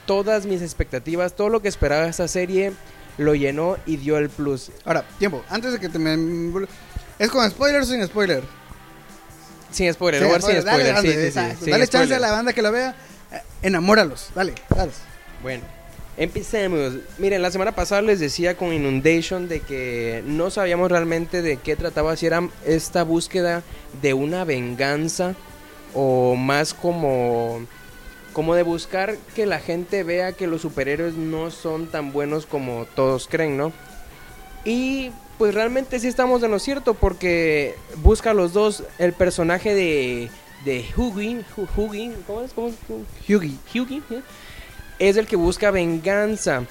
todas 0.06 0.46
mis 0.46 0.62
expectativas, 0.62 1.36
todo 1.36 1.50
lo 1.50 1.62
que 1.62 1.68
esperaba 1.68 2.08
esta 2.08 2.28
serie 2.28 2.74
lo 3.18 3.36
llenó 3.36 3.78
y 3.86 3.98
dio 3.98 4.18
el 4.18 4.30
plus. 4.30 4.72
Ahora, 4.84 5.06
tiempo, 5.20 5.44
antes 5.50 5.74
de 5.74 5.80
que 5.80 5.90
te 5.90 6.00
me... 6.00 6.68
¿Es 7.18 7.30
con 7.30 7.50
spoiler 7.50 7.82
o 7.82 7.86
sin 7.86 8.06
spoiler? 8.06 8.44
Sin 9.72 9.92
spoiler, 9.94 10.22
lugar 10.22 10.42
sin 10.42 10.62
spoiler, 10.62 10.66
dale, 10.66 10.86
sí, 10.86 10.92
dale, 10.94 11.08
sí, 11.08 11.14
sí, 11.14 11.26
exacto. 11.28 11.64
sin 11.64 11.72
Dale 11.72 11.88
chance 11.88 12.16
a 12.16 12.20
la 12.20 12.32
banda 12.32 12.54
que 12.54 12.62
lo 12.62 12.72
vea. 12.72 12.96
eh, 13.32 13.42
enamóralos, 13.62 14.30
dale, 14.34 14.54
dale. 14.70 14.92
Bueno, 15.42 15.64
empecemos. 16.18 16.94
Miren, 17.18 17.42
la 17.42 17.52
semana 17.52 17.74
pasada 17.74 18.02
les 18.02 18.20
decía 18.20 18.56
con 18.56 18.74
Inundation 18.74 19.48
de 19.48 19.60
que 19.62 20.24
no 20.26 20.50
sabíamos 20.50 20.90
realmente 20.92 21.42
de 21.42 21.58
qué 21.58 21.76
trataba, 21.76 22.16
si 22.16 22.26
era 22.26 22.48
esta 22.66 23.04
búsqueda 23.04 23.64
de 24.02 24.14
una 24.14 24.44
venganza 24.46 25.36
o 25.94 26.36
más 26.36 26.74
como 26.74 27.66
como 28.36 28.54
de 28.54 28.62
buscar 28.64 29.16
que 29.34 29.46
la 29.48 29.60
gente 29.60 30.04
vea 30.04 30.34
que 30.34 30.46
los 30.46 30.62
superhéroes 30.62 31.16
no 31.16 31.50
son 31.50 31.88
tan 31.88 32.12
buenos 32.12 32.46
como 32.46 32.86
todos 32.94 33.28
creen, 33.28 33.56
¿no? 33.58 33.72
Y 34.66 35.10
pues 35.38 35.54
realmente 35.56 36.00
sí 36.00 36.08
estamos 36.08 36.44
en 36.44 36.52
lo 36.52 36.60
cierto 36.60 36.94
porque 36.96 37.76
busca 38.04 38.32
a 38.32 38.34
los 38.34 38.52
dos 38.54 38.84
el 39.00 39.14
personaje 39.14 39.74
de 39.74 40.30
de 40.66 40.84
Hugin, 40.98 41.46
Hu- 41.56 41.68
Hugin, 41.78 42.14
¿cómo 42.28 42.42
es? 42.42 42.52
¿Cómo 42.54 42.68
es? 42.70 42.76
Hughie. 43.30 43.56
Hughie, 43.74 44.02
¿eh? 44.12 44.22
es 45.00 45.16
el 45.18 45.28
que 45.28 45.36
busca 45.36 45.72
venganza. 45.72 46.64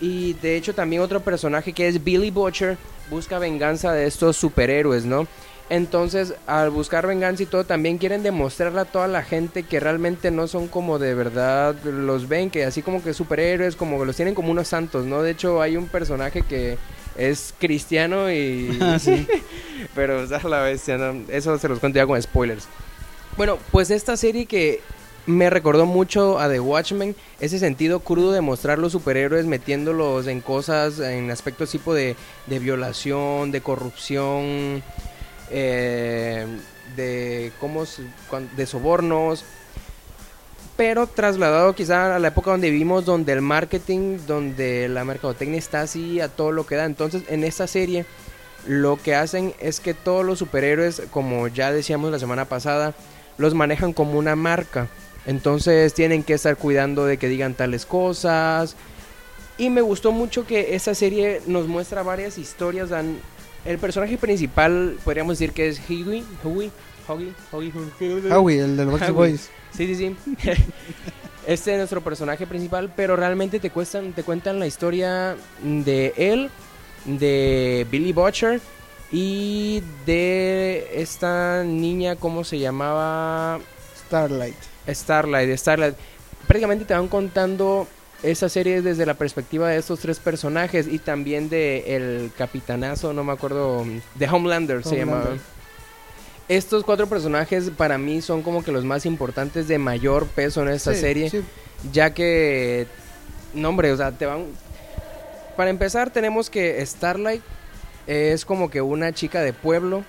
Y 0.00 0.32
de 0.34 0.56
hecho 0.56 0.74
también 0.74 1.02
otro 1.02 1.20
personaje 1.20 1.72
que 1.72 1.86
es 1.88 2.02
Billy 2.02 2.30
Butcher 2.30 2.78
busca 3.10 3.38
venganza 3.38 3.92
de 3.92 4.06
estos 4.06 4.36
superhéroes, 4.36 5.04
¿no? 5.04 5.26
Entonces, 5.74 6.34
al 6.46 6.70
buscar 6.70 7.04
venganza 7.04 7.42
y 7.42 7.46
todo, 7.46 7.64
también 7.64 7.98
quieren 7.98 8.22
demostrarle 8.22 8.82
a 8.82 8.84
toda 8.84 9.08
la 9.08 9.24
gente 9.24 9.64
que 9.64 9.80
realmente 9.80 10.30
no 10.30 10.46
son 10.46 10.68
como 10.68 11.00
de 11.00 11.14
verdad 11.14 11.74
los 11.82 12.28
ven, 12.28 12.48
que 12.48 12.64
así 12.64 12.80
como 12.80 13.02
que 13.02 13.12
superhéroes, 13.12 13.74
como 13.74 13.98
que 13.98 14.06
los 14.06 14.14
tienen 14.14 14.36
como 14.36 14.52
unos 14.52 14.68
santos, 14.68 15.04
¿no? 15.04 15.20
De 15.22 15.32
hecho, 15.32 15.60
hay 15.60 15.76
un 15.76 15.88
personaje 15.88 16.42
que 16.42 16.78
es 17.16 17.54
cristiano 17.58 18.30
y... 18.30 18.78
Ah, 18.80 19.00
sí. 19.00 19.26
Pero 19.96 20.20
o 20.20 20.26
sea, 20.28 20.40
la 20.44 20.60
bestia, 20.60 20.96
¿no? 20.96 21.24
eso 21.28 21.58
se 21.58 21.68
los 21.68 21.80
cuento 21.80 21.96
ya 21.96 22.06
con 22.06 22.22
spoilers. 22.22 22.68
Bueno, 23.36 23.58
pues 23.72 23.90
esta 23.90 24.16
serie 24.16 24.46
que 24.46 24.80
me 25.26 25.50
recordó 25.50 25.86
mucho 25.86 26.38
a 26.38 26.48
The 26.48 26.60
Watchmen, 26.60 27.16
ese 27.40 27.58
sentido 27.58 27.98
crudo 27.98 28.30
de 28.30 28.42
mostrar 28.42 28.78
los 28.78 28.92
superhéroes 28.92 29.46
metiéndolos 29.46 30.28
en 30.28 30.40
cosas, 30.40 31.00
en 31.00 31.32
aspectos 31.32 31.70
tipo 31.70 31.94
de, 31.94 32.14
de 32.46 32.58
violación, 32.60 33.50
de 33.50 33.60
corrupción, 33.60 34.84
eh, 35.50 36.46
de 36.96 37.52
cómo 37.60 37.84
de 38.56 38.66
sobornos, 38.66 39.44
pero 40.76 41.06
trasladado 41.06 41.74
quizá 41.74 42.16
a 42.16 42.18
la 42.18 42.28
época 42.28 42.50
donde 42.50 42.70
vivimos, 42.70 43.04
donde 43.04 43.32
el 43.32 43.42
marketing, 43.42 44.18
donde 44.26 44.88
la 44.88 45.04
mercadotecnia 45.04 45.58
está 45.58 45.82
así 45.82 46.20
a 46.20 46.28
todo 46.28 46.50
lo 46.50 46.66
que 46.66 46.74
da. 46.76 46.84
Entonces, 46.84 47.22
en 47.28 47.44
esta 47.44 47.66
serie 47.66 48.06
lo 48.66 48.96
que 48.96 49.14
hacen 49.14 49.54
es 49.60 49.78
que 49.78 49.94
todos 49.94 50.24
los 50.24 50.38
superhéroes, 50.38 51.02
como 51.10 51.46
ya 51.48 51.70
decíamos 51.70 52.10
la 52.10 52.18
semana 52.18 52.46
pasada, 52.46 52.94
los 53.38 53.54
manejan 53.54 53.92
como 53.92 54.18
una 54.18 54.36
marca. 54.36 54.88
Entonces 55.26 55.94
tienen 55.94 56.22
que 56.22 56.34
estar 56.34 56.56
cuidando 56.56 57.06
de 57.06 57.18
que 57.18 57.28
digan 57.28 57.54
tales 57.54 57.86
cosas. 57.86 58.74
Y 59.56 59.70
me 59.70 59.80
gustó 59.82 60.10
mucho 60.12 60.46
que 60.46 60.74
esta 60.74 60.94
serie 60.94 61.40
nos 61.46 61.68
muestra 61.68 62.02
varias 62.02 62.36
historias. 62.38 62.90
dan- 62.90 63.18
El 63.64 63.78
personaje 63.78 64.18
principal 64.18 64.98
podríamos 65.04 65.38
decir 65.38 65.52
que 65.52 65.68
es 65.68 65.80
Hughie. 65.88 66.22
Hughie. 66.42 66.70
Hughie. 67.08 67.32
Hughie. 67.52 68.32
Howie, 68.32 68.60
el 68.60 68.76
del 68.76 68.86
Backstreet 68.86 69.16
Howie. 69.16 69.30
Boys. 69.30 69.50
Sí, 69.72 69.86
sí, 69.86 69.96
sí. 69.96 70.16
este 71.46 71.72
es 71.72 71.78
nuestro 71.78 72.02
personaje 72.02 72.46
principal, 72.46 72.92
pero 72.94 73.16
realmente 73.16 73.60
te, 73.60 73.70
cuestan, 73.70 74.12
te 74.12 74.22
cuentan 74.22 74.58
la 74.58 74.66
historia 74.66 75.36
de 75.62 76.12
él, 76.16 76.50
de 77.06 77.86
Billy 77.90 78.12
Butcher 78.12 78.60
y 79.10 79.82
de 80.04 80.88
esta 80.94 81.62
niña, 81.64 82.16
¿cómo 82.16 82.44
se 82.44 82.58
llamaba? 82.58 83.60
Starlight. 84.06 84.56
Starlight, 84.88 85.56
Starlight. 85.56 85.94
Prácticamente 86.46 86.84
te 86.84 86.94
van 86.94 87.08
contando 87.08 87.86
esa 88.22 88.48
serie 88.48 88.80
desde 88.82 89.04
la 89.04 89.14
perspectiva 89.14 89.68
de 89.68 89.76
estos 89.76 90.00
tres 90.00 90.18
personajes 90.18 90.86
y 90.88 90.98
también 90.98 91.48
de 91.50 91.96
el 91.96 92.30
capitanazo, 92.36 93.12
no 93.12 93.24
me 93.24 93.32
acuerdo, 93.32 93.84
de 94.14 94.28
Homelander, 94.28 94.82
se 94.82 94.96
llamaba. 94.96 95.30
Estos 96.48 96.84
cuatro 96.84 97.06
personajes 97.06 97.70
para 97.70 97.96
mí 97.98 98.20
son 98.20 98.42
como 98.42 98.62
que 98.62 98.72
los 98.72 98.84
más 98.84 99.06
importantes 99.06 99.66
de 99.66 99.78
mayor 99.78 100.26
peso 100.26 100.62
en 100.62 100.68
esta 100.68 100.92
Sí, 100.94 101.00
serie, 101.00 101.30
sí. 101.30 101.42
ya 101.92 102.12
que, 102.12 102.86
no 103.54 103.70
hombre, 103.70 103.92
o 103.92 103.96
sea, 103.96 104.12
te 104.12 104.26
van... 104.26 104.44
Para 105.56 105.70
empezar 105.70 106.10
tenemos 106.10 106.50
que 106.50 106.84
Starlight 106.84 107.42
es 108.06 108.44
como 108.44 108.70
que 108.70 108.82
una 108.82 109.12
chica 109.12 109.40
de 109.40 109.52
pueblo, 109.54 110.04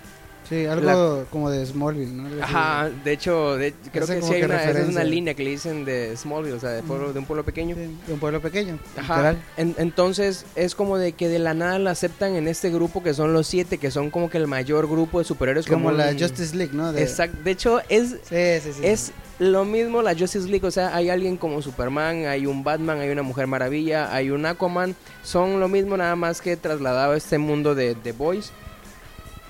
Sí, 0.48 0.66
algo 0.66 1.26
como 1.32 1.50
de 1.50 1.66
Smallville, 1.66 2.12
¿no? 2.14 2.44
Ajá, 2.44 2.90
de 3.04 3.12
hecho, 3.14 3.58
de- 3.58 3.74
creo 3.92 4.06
que 4.06 4.22
sí 4.22 4.34
hay 4.34 4.40
que 4.42 4.46
una, 4.46 4.64
es 4.64 4.88
una 4.90 5.04
línea 5.04 5.34
que 5.34 5.44
le 5.44 5.50
dicen 5.52 5.86
de 5.86 6.16
Smallville, 6.16 6.54
o 6.54 6.60
sea, 6.60 6.70
de, 6.70 6.84
pueblo, 6.84 7.14
de 7.14 7.20
un 7.20 7.26
pueblo 7.26 7.44
pequeño. 7.44 7.76
Sí, 7.76 7.98
de 8.08 8.14
un 8.14 8.20
pueblo 8.20 8.42
pequeño. 8.42 8.78
Ajá. 8.98 9.36
En- 9.58 9.74
entonces 9.78 10.46
es 10.56 10.76
como 10.76 10.98
de 10.98 11.14
que 11.14 11.30
de 11.30 11.40
la 11.40 11.54
nada 11.54 11.80
la 11.80 11.92
aceptan 11.92 12.36
en 12.36 12.48
este 12.48 12.70
grupo 12.70 13.02
que 13.02 13.14
son 13.14 13.34
los 13.34 13.48
siete, 13.48 13.78
que 13.80 13.90
son 13.92 14.12
como 14.12 14.30
que 14.30 14.38
el 14.38 14.48
mayor 14.48 14.88
grupo 14.88 15.20
de 15.20 15.26
superhéroes. 15.26 15.66
Como 15.66 15.92
la 15.92 16.10
un- 16.10 16.20
Justice 16.20 16.56
League, 16.56 16.74
¿no? 16.74 16.94
De... 16.94 17.02
Exacto. 17.02 17.38
De 17.44 17.52
hecho, 17.52 17.80
es, 17.90 18.18
sí. 18.30 18.36
es 18.84 19.12
lo 19.40 19.66
mismo 19.66 20.02
la 20.02 20.12
Justice 20.16 20.48
League. 20.48 20.66
O 20.68 20.72
sea, 20.72 20.96
hay 20.96 21.10
alguien 21.10 21.38
como 21.38 21.62
Superman, 21.62 22.26
hay 22.28 22.46
un 22.46 22.64
Batman, 22.64 23.00
hay 23.00 23.10
una 23.10 23.24
Mujer 23.24 23.48
Maravilla, 23.48 24.14
hay 24.14 24.30
un 24.30 24.46
Aquaman. 24.46 24.96
Son 25.24 25.60
lo 25.60 25.68
mismo, 25.68 25.98
nada 25.98 26.16
más 26.16 26.40
que 26.40 26.56
trasladado 26.56 27.14
a 27.14 27.18
este 27.18 27.38
mundo 27.40 27.74
de 27.76 27.96
The 27.96 28.12
Boys. 28.12 28.52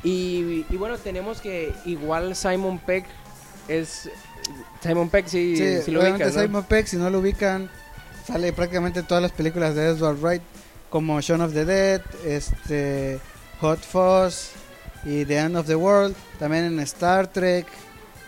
Y, 0.05 0.65
y 0.69 0.77
bueno, 0.77 0.97
tenemos 0.97 1.41
que 1.41 1.73
igual 1.85 2.35
Simon 2.35 2.79
Peck 2.79 3.05
es. 3.67 4.09
Simon 4.81 5.09
Peck, 5.09 5.25
sí, 5.25 5.57
Sí, 5.57 5.81
sí 5.83 5.91
lo 5.91 6.01
ubicas, 6.01 6.35
¿no? 6.35 6.41
Simon 6.43 6.63
Peck, 6.63 6.85
si 6.85 6.97
no 6.97 7.09
lo 7.09 7.19
ubican, 7.19 7.69
sale 8.25 8.53
prácticamente 8.53 8.99
en 8.99 9.07
todas 9.07 9.23
las 9.23 9.31
películas 9.31 9.73
de 9.73 9.87
Edward 9.87 10.17
Wright, 10.21 10.43
como 10.91 11.19
Shaun 11.19 11.41
of 11.41 11.53
the 11.53 11.65
Dead, 11.65 12.01
este, 12.23 13.19
Hot 13.61 13.79
Fuzz 13.79 14.51
y 15.03 15.25
The 15.25 15.37
End 15.37 15.57
of 15.57 15.65
the 15.65 15.75
World, 15.75 16.15
también 16.37 16.65
en 16.65 16.79
Star 16.81 17.25
Trek. 17.27 17.65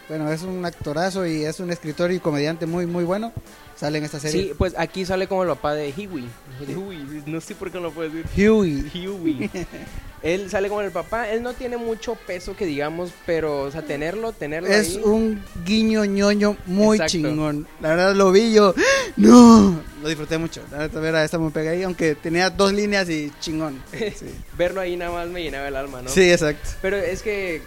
Bueno, 0.10 0.32
es 0.32 0.42
un 0.42 0.66
actorazo 0.66 1.28
y 1.28 1.44
es 1.44 1.60
un 1.60 1.70
escritor 1.70 2.12
y 2.12 2.20
comediante 2.20 2.66
muy, 2.66 2.88
muy 2.88 3.04
bueno. 3.04 3.32
Sale 3.78 3.98
en 4.00 4.04
esta 4.06 4.20
serie. 4.20 4.44
Sí, 4.44 4.54
pues 4.58 4.74
aquí 4.78 5.06
sale 5.06 5.28
como 5.28 5.44
el 5.44 5.50
papá 5.50 5.74
de 5.74 5.94
Huey. 5.96 6.28
Huey, 6.76 7.24
no 7.26 7.40
sé 7.42 7.56
por 7.56 7.72
qué 7.72 7.78
no 7.78 7.84
lo 7.86 7.92
puedo 7.92 8.10
decir. 8.10 8.26
Huey. 8.50 9.08
Huey. 9.08 9.50
él 10.24 10.50
sale 10.50 10.68
como 10.70 10.82
el 10.82 10.92
papá. 10.92 11.30
Él 11.30 11.44
no 11.44 11.54
tiene 11.54 11.78
mucho 11.78 12.16
peso 12.16 12.56
que 12.56 12.66
digamos, 12.66 13.12
pero, 13.26 13.62
o 13.62 13.72
sea, 13.72 13.84
tenerlo, 13.84 14.32
tenerlo 14.34 14.68
Es 14.70 14.98
ahí. 14.98 15.02
un 15.04 15.42
guiño 15.66 16.06
ñoño 16.06 16.58
muy 16.66 16.98
Exacto. 16.98 17.12
chingón. 17.12 17.68
La 17.80 17.90
verdad 17.90 18.16
lo 18.16 18.32
vi 18.32 18.54
yo. 18.54 18.74
¡No! 19.16 19.80
Lo 20.02 20.10
disfruté 20.10 20.38
mucho. 20.38 20.62
La 20.72 20.80
verdad, 20.80 21.02
ver 21.02 21.16
a 21.16 21.24
esta 21.24 21.38
me 21.38 21.52
pegué 21.52 21.70
ahí, 21.70 21.84
aunque 21.84 22.16
tenía 22.16 22.50
dos 22.50 22.74
líneas 22.74 23.10
y 23.10 23.32
chingón. 23.40 23.82
Sí, 23.92 24.28
Verlo 24.58 24.82
ahí 24.82 24.98
nada 24.98 25.12
más 25.12 25.28
me 25.28 25.44
llenaba 25.44 25.68
el 25.68 25.76
alma, 25.76 26.02
¿no? 26.02 26.10
Sí, 26.10 26.32
exacto. 26.32 26.70
Pero 26.82 26.98
es 26.98 27.22
que 27.22 27.62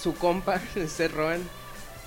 su 0.00 0.14
compa, 0.14 0.60
Seth 0.88 1.12
Rogen, 1.12 1.42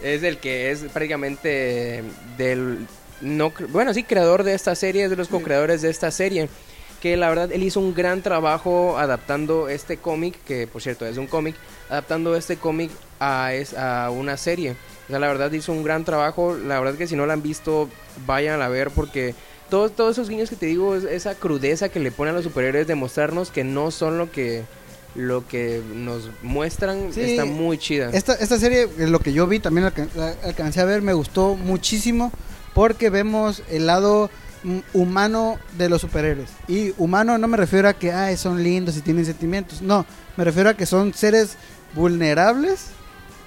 es 0.01 0.23
el 0.23 0.37
que 0.37 0.71
es 0.71 0.79
prácticamente 0.79 2.03
del... 2.37 2.87
No, 3.21 3.51
bueno, 3.69 3.93
sí, 3.93 4.03
creador 4.03 4.43
de 4.43 4.53
esta 4.53 4.75
serie, 4.75 5.03
es 5.05 5.09
de 5.09 5.15
los 5.15 5.27
co-creadores 5.27 5.81
de 5.81 5.89
esta 5.89 6.11
serie. 6.11 6.49
Que 7.01 7.15
la 7.15 7.29
verdad 7.29 7.49
él 7.53 7.63
hizo 7.63 7.79
un 7.79 7.93
gran 7.93 8.21
trabajo 8.21 8.97
adaptando 8.97 9.69
este 9.69 9.97
cómic, 9.97 10.35
que 10.45 10.67
por 10.67 10.81
cierto 10.81 11.05
es 11.05 11.17
un 11.17 11.27
cómic, 11.27 11.55
adaptando 11.89 12.35
este 12.35 12.57
cómic 12.57 12.91
a, 13.21 13.53
es- 13.53 13.73
a 13.73 14.09
una 14.09 14.35
serie. 14.35 14.71
O 15.05 15.09
sea, 15.09 15.19
la 15.19 15.27
verdad 15.27 15.49
hizo 15.53 15.71
un 15.71 15.83
gran 15.83 16.03
trabajo. 16.03 16.57
La 16.57 16.79
verdad 16.81 16.97
que 16.97 17.07
si 17.07 17.15
no 17.15 17.25
la 17.25 17.33
han 17.33 17.41
visto, 17.41 17.87
vayan 18.25 18.61
a 18.61 18.67
ver 18.67 18.89
porque 18.91 19.33
todos, 19.69 19.95
todos 19.95 20.11
esos 20.17 20.27
guiños 20.29 20.49
que 20.49 20.57
te 20.57 20.65
digo, 20.65 20.93
es- 20.95 21.05
esa 21.05 21.35
crudeza 21.35 21.87
que 21.87 22.01
le 22.01 22.11
ponen 22.11 22.33
a 22.33 22.37
los 22.37 22.43
superhéroes 22.43 22.85
de 22.85 22.95
mostrarnos 22.95 23.49
que 23.49 23.63
no 23.63 23.91
son 23.91 24.17
lo 24.17 24.29
que 24.31 24.63
lo 25.15 25.47
que 25.47 25.81
nos 25.95 26.29
muestran 26.43 27.11
Sí, 27.13 27.21
está 27.21 27.43
muy 27.45 27.77
chida. 27.79 28.09
Esta, 28.13 28.33
esta 28.35 28.59
serie, 28.59 28.83
eh, 28.99 29.07
lo 29.07 29.19
que 29.19 29.33
yo 29.33 29.47
vi, 29.47 29.59
también 29.59 29.91
la 30.15 30.35
alcancé 30.43 30.81
a 30.81 30.85
ver, 30.85 31.01
me 31.01 31.13
gustó 31.13 31.55
muchísimo 31.55 32.31
porque 32.79 33.09
vemos 33.09 33.61
el 33.69 33.87
lado 33.87 34.29
mm, 34.63 34.77
humano 34.93 35.59
de 35.77 35.89
los 35.89 35.99
superhéroes. 35.99 36.49
Y 36.69 36.93
humano 36.97 37.37
no 37.37 37.45
me 37.49 37.57
refiero 37.57 37.89
a 37.89 37.93
que 37.93 38.13
ay, 38.13 38.37
son 38.37 38.63
lindos 38.63 38.95
y 38.95 39.01
tienen 39.01 39.25
sentimientos. 39.25 39.81
No, 39.81 40.05
me 40.37 40.45
refiero 40.45 40.69
a 40.69 40.75
que 40.75 40.85
son 40.85 41.13
seres 41.13 41.57
vulnerables 41.93 42.91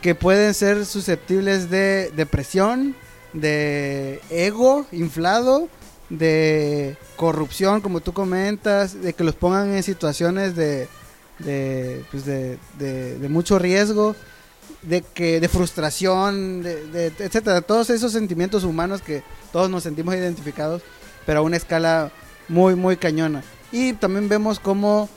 que 0.02 0.14
pueden 0.14 0.52
ser 0.52 0.84
susceptibles 0.84 1.70
de 1.70 2.12
depresión, 2.14 2.94
de 3.32 4.20
ego 4.28 4.84
inflado, 4.92 5.70
de 6.10 6.98
corrupción, 7.16 7.80
como 7.80 8.00
tú 8.00 8.12
comentas, 8.12 9.00
de 9.00 9.14
que 9.14 9.24
los 9.24 9.34
pongan 9.34 9.74
en 9.74 9.82
situaciones 9.82 10.56
de, 10.56 10.88
de, 11.38 12.04
pues 12.10 12.26
de 12.26 13.26
mucho 13.30 13.58
riesgo, 13.58 14.14
de 14.82 15.02
que 15.02 15.40
de 15.40 15.48
frustración, 15.48 16.62
de, 16.62 16.86
de- 16.88 17.12
etcétera, 17.18 17.60
todos 17.60 17.90
esos 17.90 18.12
sentimientos 18.12 18.64
humanos 18.64 19.00
que 19.02 19.22
todos 19.52 19.70
nos 19.70 19.82
sentimos 19.82 20.14
identificados, 20.14 20.82
pero 21.26 21.40
a 21.40 21.42
una 21.42 21.56
escala 21.56 22.10
muy 22.48 22.74
muy 22.74 22.96
cañona. 22.96 23.42
Y 23.70 23.92
también 23.94 24.28
vemos 24.28 24.58
cómo 24.58 25.08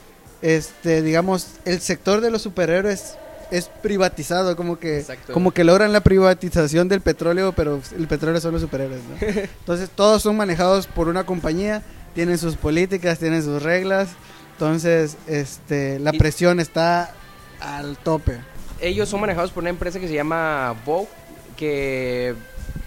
este 0.42 1.02
digamos 1.02 1.48
el 1.64 1.80
sector 1.80 2.20
de 2.20 2.30
los 2.30 2.42
superhéroes 2.42 3.14
es 3.50 3.68
privatizado, 3.82 4.56
como 4.56 4.78
que 4.78 4.98
Exacto. 5.00 5.32
como 5.32 5.52
que 5.52 5.62
logran 5.64 5.92
la 5.92 6.00
privatización 6.00 6.88
del 6.88 7.00
petróleo, 7.00 7.52
pero 7.52 7.80
el 7.96 8.08
petróleo 8.08 8.40
son 8.40 8.52
los 8.52 8.62
superhéroes, 8.62 9.00
¿no? 9.04 9.16
Entonces 9.60 9.88
todos 9.94 10.22
son 10.22 10.36
manejados 10.36 10.86
por 10.88 11.08
una 11.08 11.24
compañía, 11.24 11.82
tienen 12.14 12.38
sus 12.38 12.56
políticas, 12.56 13.18
tienen 13.18 13.42
sus 13.44 13.62
reglas. 13.62 14.08
Entonces, 14.52 15.16
este, 15.26 15.98
la 16.00 16.12
presión 16.14 16.60
está 16.60 17.12
al 17.60 17.98
tope. 17.98 18.38
Ellos 18.80 19.08
son 19.08 19.20
manejados 19.20 19.50
por 19.52 19.62
una 19.62 19.70
empresa 19.70 19.98
que 20.00 20.08
se 20.08 20.14
llama 20.14 20.74
Vogue, 20.84 21.08
que 21.56 22.34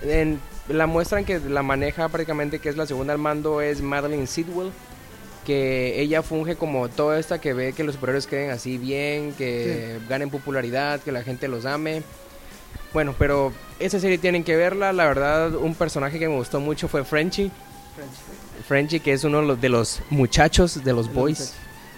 en- 0.03 0.39
la 0.67 0.85
muestran 0.85 1.25
que 1.25 1.39
la 1.39 1.63
maneja 1.63 2.07
prácticamente, 2.09 2.59
que 2.59 2.69
es 2.69 2.77
la 2.77 2.85
segunda 2.85 3.11
al 3.13 3.19
mando, 3.19 3.59
es 3.61 3.81
Madeline 3.81 4.27
Sidwell, 4.27 4.71
que 5.45 5.99
ella 5.99 6.21
funge 6.21 6.55
como 6.57 6.89
toda 6.89 7.17
esta 7.19 7.41
que 7.41 7.53
ve 7.53 7.73
que 7.73 7.83
los 7.83 7.95
superhéroes 7.95 8.27
queden 8.27 8.51
así 8.51 8.77
bien, 8.77 9.33
que 9.33 9.97
ganen 10.07 10.29
popularidad, 10.29 10.99
que 10.99 11.11
la 11.11 11.23
gente 11.23 11.47
los 11.47 11.65
ame. 11.65 12.03
Bueno, 12.93 13.15
pero 13.17 13.51
esa 13.79 13.99
serie 13.99 14.19
tienen 14.19 14.43
que 14.43 14.55
verla, 14.55 14.93
la 14.93 15.05
verdad 15.07 15.55
un 15.55 15.73
personaje 15.73 16.19
que 16.19 16.27
me 16.29 16.35
gustó 16.35 16.59
mucho 16.59 16.87
fue 16.87 17.03
Frenchie. 17.03 17.49
Frenchie, 18.67 18.99
que 18.99 19.13
es 19.13 19.23
uno 19.23 19.41
de 19.41 19.47
los, 19.47 19.61
de 19.61 19.69
los 19.69 20.01
muchachos 20.11 20.83
de 20.83 20.93
los 20.93 21.11
boys. 21.11 21.53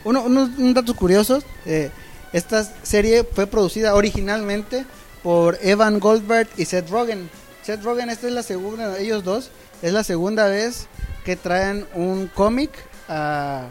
Uno, 0.05 0.23
unos, 0.23 0.49
unos 0.57 0.73
datos 0.73 0.95
curiosos. 0.95 1.43
eh, 1.65 1.91
esta 2.33 2.63
serie 2.83 3.23
fue 3.23 3.47
producida 3.47 3.95
originalmente 3.95 4.85
por 5.23 5.57
Evan 5.61 5.99
Goldberg 5.99 6.47
y 6.57 6.65
Seth 6.65 6.89
Rogen. 6.89 7.29
Seth 7.63 7.83
Rogen, 7.83 8.09
esta 8.09 8.27
es 8.27 8.33
la 8.33 8.43
segunda, 8.43 8.97
ellos 8.97 9.23
dos, 9.23 9.51
es 9.81 9.93
la 9.93 10.03
segunda 10.03 10.47
vez 10.47 10.87
que 11.25 11.35
traen 11.35 11.85
un 11.93 12.27
cómic 12.27 12.71
a, 13.07 13.65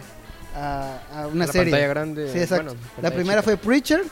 a- 0.54 0.98
a 1.14 1.26
una 1.26 1.46
La 1.46 1.52
serie. 1.52 1.72
pantalla 1.72 1.88
grande. 1.88 2.32
Sí, 2.32 2.38
exacto. 2.38 2.64
bueno, 2.74 2.80
la 3.02 3.10
primera 3.10 3.40
chica. 3.40 3.42
fue 3.42 3.56
Preacher. 3.56 4.02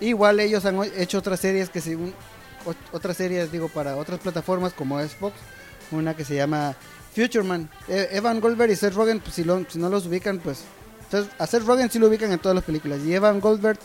Igual 0.00 0.38
ellos 0.40 0.64
han 0.64 0.80
hecho 0.96 1.18
otras 1.18 1.40
series 1.40 1.68
que 1.70 1.80
según 1.80 2.14
ot- 2.64 2.76
otras 2.92 3.16
series 3.16 3.50
digo 3.50 3.68
para 3.68 3.96
otras 3.96 4.20
plataformas 4.20 4.72
como 4.72 5.00
Xbox, 5.00 5.34
una 5.90 6.14
que 6.14 6.24
se 6.24 6.36
llama 6.36 6.76
Future 7.14 7.42
Man. 7.44 7.68
E- 7.88 8.08
Evan 8.12 8.40
Goldberg 8.40 8.70
y 8.70 8.76
Seth 8.76 8.94
Rogen, 8.94 9.18
pues, 9.20 9.34
si, 9.34 9.44
lo- 9.44 9.64
si 9.68 9.78
no 9.78 9.88
los 9.90 10.06
ubican, 10.06 10.38
pues 10.38 10.60
Seth- 11.10 11.30
a 11.38 11.46
Seth 11.46 11.64
Rogen 11.64 11.90
sí 11.90 11.98
lo 11.98 12.08
ubican 12.08 12.32
en 12.32 12.38
todas 12.38 12.54
las 12.54 12.64
películas. 12.64 13.00
Y 13.04 13.14
Evan 13.14 13.40
Goldberg 13.40 13.78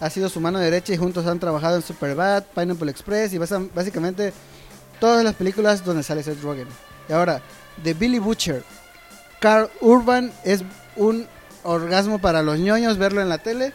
ha 0.00 0.10
sido 0.10 0.28
su 0.28 0.40
mano 0.40 0.58
derecha 0.58 0.92
y 0.92 0.96
juntos 0.96 1.26
han 1.26 1.40
trabajado 1.40 1.76
en 1.76 1.82
Superbad, 1.82 2.44
Pineapple 2.54 2.90
Express 2.90 3.32
y 3.32 3.38
basa- 3.38 3.66
básicamente 3.74 4.32
todas 5.00 5.24
las 5.24 5.34
películas 5.34 5.84
donde 5.84 6.02
sale 6.02 6.22
Seth 6.22 6.40
Rogen. 6.42 6.68
Y 7.08 7.12
ahora, 7.12 7.40
de 7.82 7.94
Billy 7.94 8.18
Butcher, 8.18 8.62
Carl 9.40 9.70
Urban 9.80 10.32
es 10.44 10.62
un 10.96 11.26
orgasmo 11.62 12.18
para 12.20 12.42
los 12.42 12.58
ñoños 12.58 12.98
verlo 12.98 13.20
en 13.20 13.28
la 13.28 13.38
tele, 13.38 13.72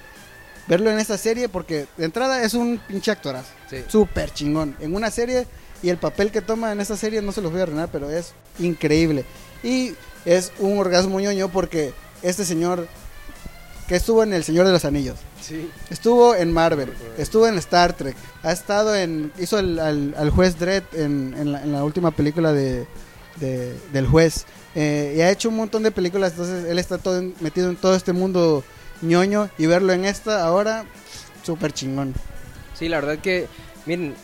verlo 0.68 0.90
en 0.92 1.00
esta 1.00 1.18
serie, 1.18 1.50
porque 1.50 1.88
de 1.98 2.06
entrada 2.06 2.42
es 2.44 2.54
un 2.54 2.80
pinche 2.88 3.12
actorazo, 3.12 3.50
Sí. 3.70 3.84
súper 3.88 4.32
chingón. 4.34 4.76
En 4.80 4.96
una 4.96 5.10
serie 5.12 5.46
y 5.82 5.90
el 5.90 5.98
papel 5.98 6.32
que 6.32 6.42
toma 6.42 6.72
en 6.72 6.80
esta 6.82 6.96
serie 6.98 7.22
no 7.22 7.32
se 7.32 7.42
los 7.42 7.52
voy 7.52 7.60
a 7.60 7.64
arruinar, 7.64 7.90
pero 7.92 8.10
es 8.10 8.34
increíble. 8.60 9.26
Y 9.64 9.94
es 10.26 10.52
un 10.60 10.78
orgasmo 10.80 11.20
ñoño 11.20 11.50
porque 11.50 11.94
este 12.24 12.46
señor 12.46 12.88
que 13.88 13.96
estuvo 13.98 14.24
en 14.24 14.32
El 14.34 14.44
Señor 14.46 14.66
de 14.66 14.72
los 14.72 14.86
Anillos, 14.86 15.20
Sí. 15.42 15.70
Estuvo 15.90 16.36
en 16.36 16.54
Marvel, 16.54 16.94
estuvo 17.18 17.46
en 17.48 17.58
Star 17.58 17.92
Trek, 17.92 18.16
ha 18.44 18.54
estado 18.54 18.96
en. 18.96 19.34
hizo 19.38 19.60
el- 19.60 19.78
al, 19.78 20.16
al 20.18 20.30
juez 20.30 20.58
Dredd 20.58 20.84
en, 20.94 21.36
en 21.38 21.52
la, 21.52 21.62
en 21.64 21.74
la 21.74 21.84
última 21.84 22.12
película 22.12 22.54
de, 22.54 22.88
de- 23.42 23.78
del 23.92 24.08
juez. 24.08 24.46
eh, 24.74 25.16
y 25.18 25.22
ha 25.22 25.30
hecho 25.30 25.50
un 25.50 25.58
montón 25.58 25.84
de 25.84 25.92
películas, 25.92 26.32
entonces 26.32 26.64
él 26.66 26.80
está 26.80 26.98
todo 26.98 27.22
metido 27.42 27.70
en 27.70 27.76
todo 27.76 27.94
este 27.94 28.14
mundo 28.14 28.64
ñoño 29.02 29.50
y 29.58 29.66
verlo 29.66 29.92
en 29.92 30.06
esta 30.06 30.46
ahora, 30.46 30.86
súper 31.44 31.74
chingón. 31.74 32.14
Sí, 32.74 32.88
la 32.88 33.02
verdad 33.02 33.20
que, 33.20 33.48
miren, 33.86 34.16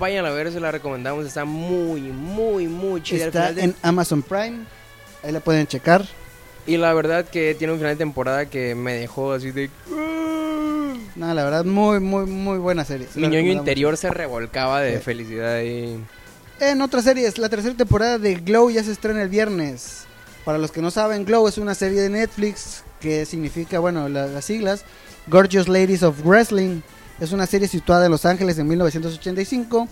vayan 0.00 0.26
a 0.26 0.30
ver, 0.30 0.50
se 0.52 0.58
la 0.58 0.72
recomendamos, 0.72 1.24
está 1.26 1.44
muy, 1.44 2.00
muy, 2.00 2.66
muy 2.66 3.00
chida. 3.04 3.26
Está 3.26 3.52
de- 3.52 3.62
en 3.62 3.74
Amazon 3.82 4.20
Prime, 4.22 4.64
ahí 5.22 5.30
la 5.30 5.38
pueden 5.38 5.68
checar. 5.68 6.04
Y 6.66 6.76
la 6.78 6.94
verdad 6.94 7.24
que 7.26 7.54
tiene 7.54 7.72
un 7.74 7.78
final 7.78 7.94
de 7.94 7.98
temporada 7.98 8.46
que 8.46 8.74
me 8.74 8.94
dejó 8.94 9.32
así 9.32 9.50
de... 9.50 9.68
No, 11.16 11.32
la 11.32 11.44
verdad, 11.44 11.64
muy, 11.64 12.00
muy, 12.00 12.26
muy 12.26 12.58
buena 12.58 12.84
serie. 12.84 13.06
se 13.12 13.20
Mi 13.20 13.28
ñoño 13.28 13.52
interior 13.52 13.96
se 13.96 14.10
revolcaba 14.10 14.80
de 14.80 14.96
Sí. 14.96 15.02
felicidad 15.02 15.60
y... 15.62 15.98
En 16.60 16.80
otras 16.82 17.04
series, 17.04 17.38
la 17.38 17.48
tercera 17.48 17.74
temporada 17.76 18.18
de 18.18 18.36
Glow 18.36 18.70
ya 18.70 18.82
se 18.82 18.92
estrena 18.92 19.22
el 19.22 19.28
viernes. 19.28 20.04
Para 20.44 20.58
los 20.58 20.70
que 20.72 20.80
no 20.82 20.90
saben, 20.90 21.24
Glow 21.24 21.46
es 21.48 21.58
una 21.58 21.74
serie 21.74 22.00
de 22.00 22.08
Netflix 22.10 22.82
que 23.00 23.26
significa, 23.26 23.78
bueno, 23.78 24.08
la- 24.08 24.26
las 24.26 24.44
siglas, 24.44 24.84
Gorgeous 25.26 25.68
Ladies 25.68 26.02
of 26.02 26.24
Wrestling. 26.24 26.80
Es 27.20 27.32
una 27.32 27.46
serie 27.46 27.68
situada 27.68 28.06
en 28.06 28.10
Los 28.10 28.24
Ángeles 28.24 28.58
en 28.58 28.66
1985 28.68 29.88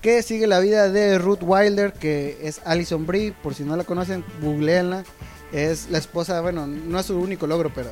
que 0.00 0.22
sigue 0.22 0.46
la 0.46 0.60
vida 0.60 0.88
de 0.90 1.18
Ruth 1.18 1.40
Wilder, 1.42 1.92
que 1.92 2.38
es 2.42 2.60
Alison 2.64 3.06
Brie, 3.06 3.32
por 3.42 3.54
si 3.54 3.62
no 3.64 3.76
la 3.76 3.84
conocen, 3.84 4.24
googleenla. 4.42 5.04
Es 5.56 5.88
la 5.88 5.96
esposa, 5.96 6.42
bueno, 6.42 6.66
no 6.66 7.00
es 7.00 7.06
su 7.06 7.18
único 7.18 7.46
logro, 7.46 7.72
pero 7.74 7.90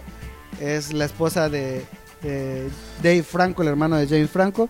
es 0.60 0.92
la 0.92 1.06
esposa 1.06 1.48
de, 1.48 1.82
Dave 3.02 3.22
Franco, 3.22 3.62
el 3.62 3.68
hermano 3.68 3.96
de 3.96 4.06
James 4.06 4.30
Franco. 4.30 4.68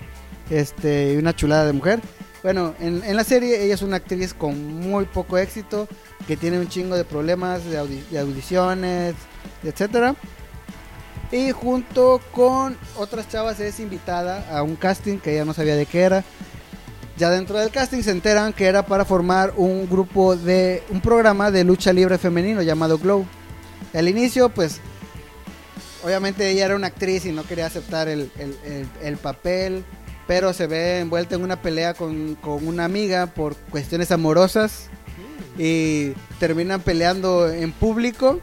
Este, 0.48 1.18
una 1.18 1.34
chulada 1.34 1.66
de 1.66 1.72
mujer. 1.72 2.00
Bueno, 2.44 2.72
en, 2.78 3.02
en 3.02 3.16
la 3.16 3.24
serie 3.24 3.64
ella 3.64 3.74
es 3.74 3.82
una 3.82 3.96
actriz 3.96 4.32
con 4.32 4.78
muy 4.78 5.06
poco 5.06 5.38
éxito, 5.38 5.88
que 6.28 6.36
tiene 6.36 6.60
un 6.60 6.68
chingo 6.68 6.94
de 6.94 7.04
problemas 7.04 7.64
de, 7.64 7.84
de 8.10 8.18
audiciones, 8.20 9.14
etcétera. 9.64 10.14
Y 11.32 11.50
junto 11.50 12.20
con 12.30 12.76
otras 12.96 13.28
chavas 13.28 13.58
es 13.58 13.80
invitada 13.80 14.46
a 14.56 14.62
un 14.62 14.76
casting 14.76 15.18
que 15.18 15.32
ella 15.32 15.44
no 15.44 15.52
sabía 15.52 15.74
de 15.74 15.86
qué 15.86 16.02
era. 16.02 16.24
Ya 17.16 17.30
dentro 17.30 17.58
del 17.58 17.70
casting 17.70 18.02
se 18.02 18.10
enteran 18.10 18.52
que 18.52 18.66
era 18.66 18.84
para 18.86 19.04
formar 19.04 19.52
un 19.56 19.88
grupo 19.88 20.34
de 20.36 20.82
un 20.90 21.00
programa 21.00 21.50
de 21.52 21.62
lucha 21.62 21.92
libre 21.92 22.18
femenino 22.18 22.60
llamado 22.62 22.98
Glow. 22.98 23.24
Al 23.94 24.08
inicio, 24.08 24.48
pues, 24.48 24.80
obviamente 26.04 26.50
ella 26.50 26.64
era 26.66 26.74
una 26.76 26.88
actriz 26.88 27.24
y 27.24 27.32
no 27.32 27.44
quería 27.44 27.66
aceptar 27.66 28.08
el, 28.08 28.30
el- 28.38 28.56
el- 28.64 28.88
el 29.02 29.16
papel, 29.16 29.84
pero 30.26 30.52
se 30.52 30.66
ve 30.66 31.00
envuelta 31.00 31.36
en 31.36 31.42
una 31.42 31.62
pelea 31.62 31.94
con, 31.94 32.34
con 32.36 32.66
una 32.66 32.84
amiga 32.84 33.26
por 33.28 33.54
cuestiones 33.70 34.10
amorosas 34.10 34.86
y 35.56 36.12
terminan 36.40 36.80
peleando 36.80 37.48
en 37.48 37.70
público 37.70 38.40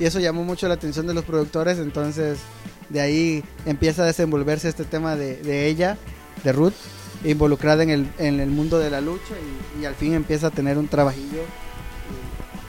y 0.00 0.06
eso 0.06 0.18
llamó 0.18 0.44
mucho 0.44 0.66
la 0.66 0.74
atención 0.74 1.06
de 1.06 1.12
los 1.12 1.24
productores, 1.24 1.78
entonces 1.78 2.38
de 2.88 3.00
ahí 3.02 3.44
empieza 3.66 4.02
a 4.02 4.06
desenvolverse 4.06 4.68
este 4.68 4.84
tema 4.84 5.14
de, 5.14 5.36
de 5.42 5.66
ella, 5.66 5.98
de 6.42 6.52
Ruth, 6.52 6.72
involucrada 7.24 7.82
en 7.82 7.90
el, 7.90 8.06
en 8.18 8.40
el 8.40 8.50
mundo 8.50 8.78
de 8.78 8.90
la 8.90 9.00
lucha 9.00 9.34
y, 9.78 9.82
y 9.82 9.84
al 9.86 9.94
fin 9.94 10.14
empieza 10.14 10.48
a 10.48 10.50
tener 10.50 10.78
un 10.78 10.88
trabajillo. 10.88 11.42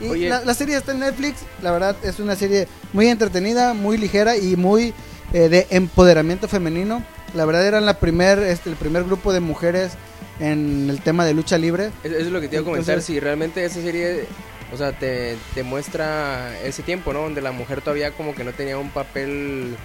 Y 0.00 0.08
Oye. 0.08 0.28
la, 0.28 0.44
la 0.44 0.54
serie 0.54 0.76
está 0.76 0.92
en 0.92 1.00
Netflix, 1.00 1.40
la 1.62 1.72
verdad 1.72 1.96
es 2.02 2.18
una 2.18 2.36
serie 2.36 2.68
muy 2.92 3.08
entretenida, 3.08 3.72
muy 3.72 3.96
ligera 3.96 4.36
y 4.36 4.54
muy 4.56 4.92
eh, 5.32 5.48
de 5.48 5.66
empoderamiento 5.70 6.48
femenino. 6.48 7.02
La 7.34 7.44
verdad 7.44 7.66
eran 7.66 7.86
la 7.86 7.98
primer, 7.98 8.38
este, 8.40 8.68
el 8.70 8.76
primer 8.76 9.04
grupo 9.04 9.32
de 9.32 9.40
mujeres 9.40 9.92
en 10.38 10.88
el 10.90 11.00
tema 11.00 11.24
de 11.24 11.32
lucha 11.34 11.56
libre. 11.56 11.90
Es- 12.04 12.12
Eso 12.12 12.26
es 12.26 12.30
lo 12.30 12.40
que 12.40 12.48
te 12.48 12.56
iba 12.56 12.62
a 12.62 12.64
comentar, 12.64 13.00
si 13.00 13.18
realmente 13.20 13.64
esa 13.64 13.80
serie, 13.80 14.26
o 14.72 14.76
sea, 14.76 14.92
te, 14.92 15.36
te 15.54 15.62
muestra 15.62 16.58
ese 16.62 16.82
tiempo, 16.82 17.12
¿no? 17.14 17.22
Donde 17.22 17.40
la 17.40 17.52
mujer 17.52 17.80
todavía 17.80 18.10
como 18.10 18.34
que 18.34 18.44
no 18.44 18.52
tenía 18.52 18.76
un 18.76 18.90
papel 18.90 19.76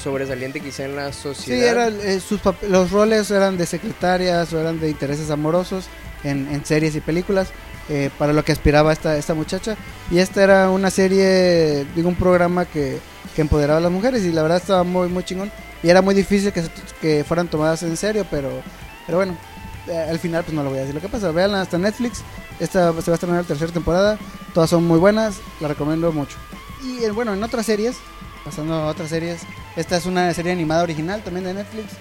sobresaliente 0.00 0.60
quizá 0.60 0.84
en 0.84 0.96
la 0.96 1.12
Sí, 1.12 1.20
sociedad. 1.22 1.68
era, 1.68 1.88
eh, 1.88 2.20
sus 2.20 2.40
los 2.68 2.90
roles 2.90 3.30
eran 3.30 3.56
de 3.56 3.66
secretarias 3.66 4.52
o 4.52 4.60
eran 4.60 4.80
de 4.80 4.90
intereses 4.90 5.30
amorosos 5.30 5.86
en, 6.24 6.48
en 6.52 6.64
series 6.64 6.94
y 6.96 7.00
películas, 7.00 7.48
eh, 7.88 8.10
para 8.18 8.32
lo 8.32 8.44
que 8.44 8.52
aspiraba 8.52 8.92
esta, 8.92 9.16
esta 9.16 9.34
muchacha. 9.34 9.76
Y 10.10 10.18
esta 10.18 10.42
era 10.42 10.70
una 10.70 10.90
serie, 10.90 11.86
digo, 11.94 12.08
un 12.08 12.14
programa 12.16 12.64
que, 12.64 12.98
que 13.34 13.40
empoderaba 13.42 13.78
a 13.78 13.82
las 13.82 13.92
mujeres 13.92 14.24
y 14.24 14.32
la 14.32 14.42
verdad 14.42 14.58
estaba 14.58 14.82
muy, 14.84 15.08
muy 15.08 15.24
chingón. 15.24 15.50
Y 15.82 15.88
era 15.88 16.02
muy 16.02 16.14
difícil 16.14 16.52
que, 16.52 16.62
que 17.00 17.24
fueran 17.24 17.48
tomadas 17.48 17.82
en 17.82 17.96
serio, 17.96 18.26
pero, 18.30 18.50
pero 19.06 19.18
bueno, 19.18 19.36
eh, 19.88 20.06
al 20.10 20.18
final 20.18 20.44
pues 20.44 20.54
no 20.54 20.62
lo 20.62 20.68
voy 20.70 20.78
a 20.78 20.82
decir 20.82 20.94
lo 20.94 21.00
que 21.00 21.08
pasa. 21.08 21.30
Veanla 21.32 21.62
hasta 21.62 21.78
Netflix, 21.78 22.22
esta 22.60 22.92
se 23.00 23.10
va 23.10 23.14
a 23.14 23.14
estrenar 23.14 23.40
la 23.42 23.48
tercera 23.48 23.72
temporada, 23.72 24.18
todas 24.52 24.68
son 24.70 24.84
muy 24.86 24.98
buenas, 24.98 25.36
la 25.58 25.68
recomiendo 25.68 26.12
mucho. 26.12 26.36
Y 26.84 27.02
eh, 27.04 27.10
bueno, 27.10 27.32
en 27.32 27.42
otras 27.42 27.64
series, 27.66 27.96
pasando 28.44 28.74
a 28.74 28.86
otras 28.88 29.08
series, 29.08 29.40
esta 29.76 29.96
es 29.96 30.06
una 30.06 30.32
serie 30.34 30.52
animada 30.52 30.82
original 30.82 31.22
también 31.22 31.44
de 31.44 31.54
Netflix 31.54 31.92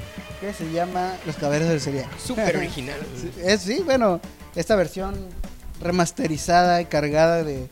que 0.42 0.54
se 0.54 0.72
llama 0.72 1.14
Los 1.26 1.36
Caballeros 1.36 1.70
del 1.70 1.82
Zodiaco. 1.82 2.10
Súper 2.18 2.58
original. 2.58 2.98
Es, 3.44 3.62
sí, 3.62 3.82
bueno, 3.86 4.20
esta 4.56 4.76
versión 4.76 5.16
remasterizada 5.82 6.82
y 6.82 6.86
cargada 6.86 7.44
de 7.44 7.68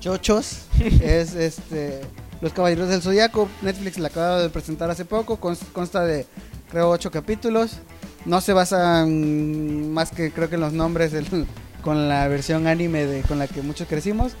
chochos 0.00 0.62
es 1.02 1.34
este 1.34 2.00
Los 2.40 2.52
Caballeros 2.52 2.88
del 2.88 3.02
Zodiaco. 3.02 3.48
Netflix 3.62 3.98
la 3.98 4.08
acaba 4.08 4.40
de 4.40 4.48
presentar 4.50 4.90
hace 4.90 5.04
poco, 5.04 5.38
cons- 5.40 5.66
consta 5.72 6.04
de 6.04 6.26
creo 6.70 6.90
ocho 6.90 7.10
capítulos. 7.10 7.78
No 8.24 8.40
se 8.40 8.52
basan 8.52 9.92
más 9.92 10.10
que 10.10 10.32
creo 10.32 10.48
que 10.48 10.56
en 10.56 10.60
los 10.62 10.72
nombres 10.72 11.12
del- 11.12 11.46
con 11.82 12.08
la 12.08 12.26
versión 12.28 12.66
anime 12.66 13.04
de 13.06 13.22
con 13.22 13.38
la 13.38 13.46
que 13.46 13.62
muchos 13.62 13.86
crecimos. 13.88 14.32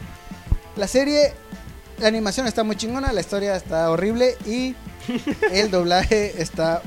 La 0.76 0.88
serie, 0.88 1.32
la 1.98 2.08
animación 2.08 2.46
está 2.46 2.62
muy 2.64 2.76
chingona, 2.76 3.12
la 3.12 3.20
historia 3.20 3.56
está 3.56 3.90
horrible 3.90 4.36
y 4.46 4.74
el 5.52 5.70
doblaje 5.70 6.40
está 6.42 6.82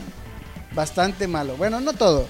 bastante 0.74 1.28
malo. 1.28 1.56
Bueno, 1.58 1.80
no 1.82 1.94
todo. 1.94 2.28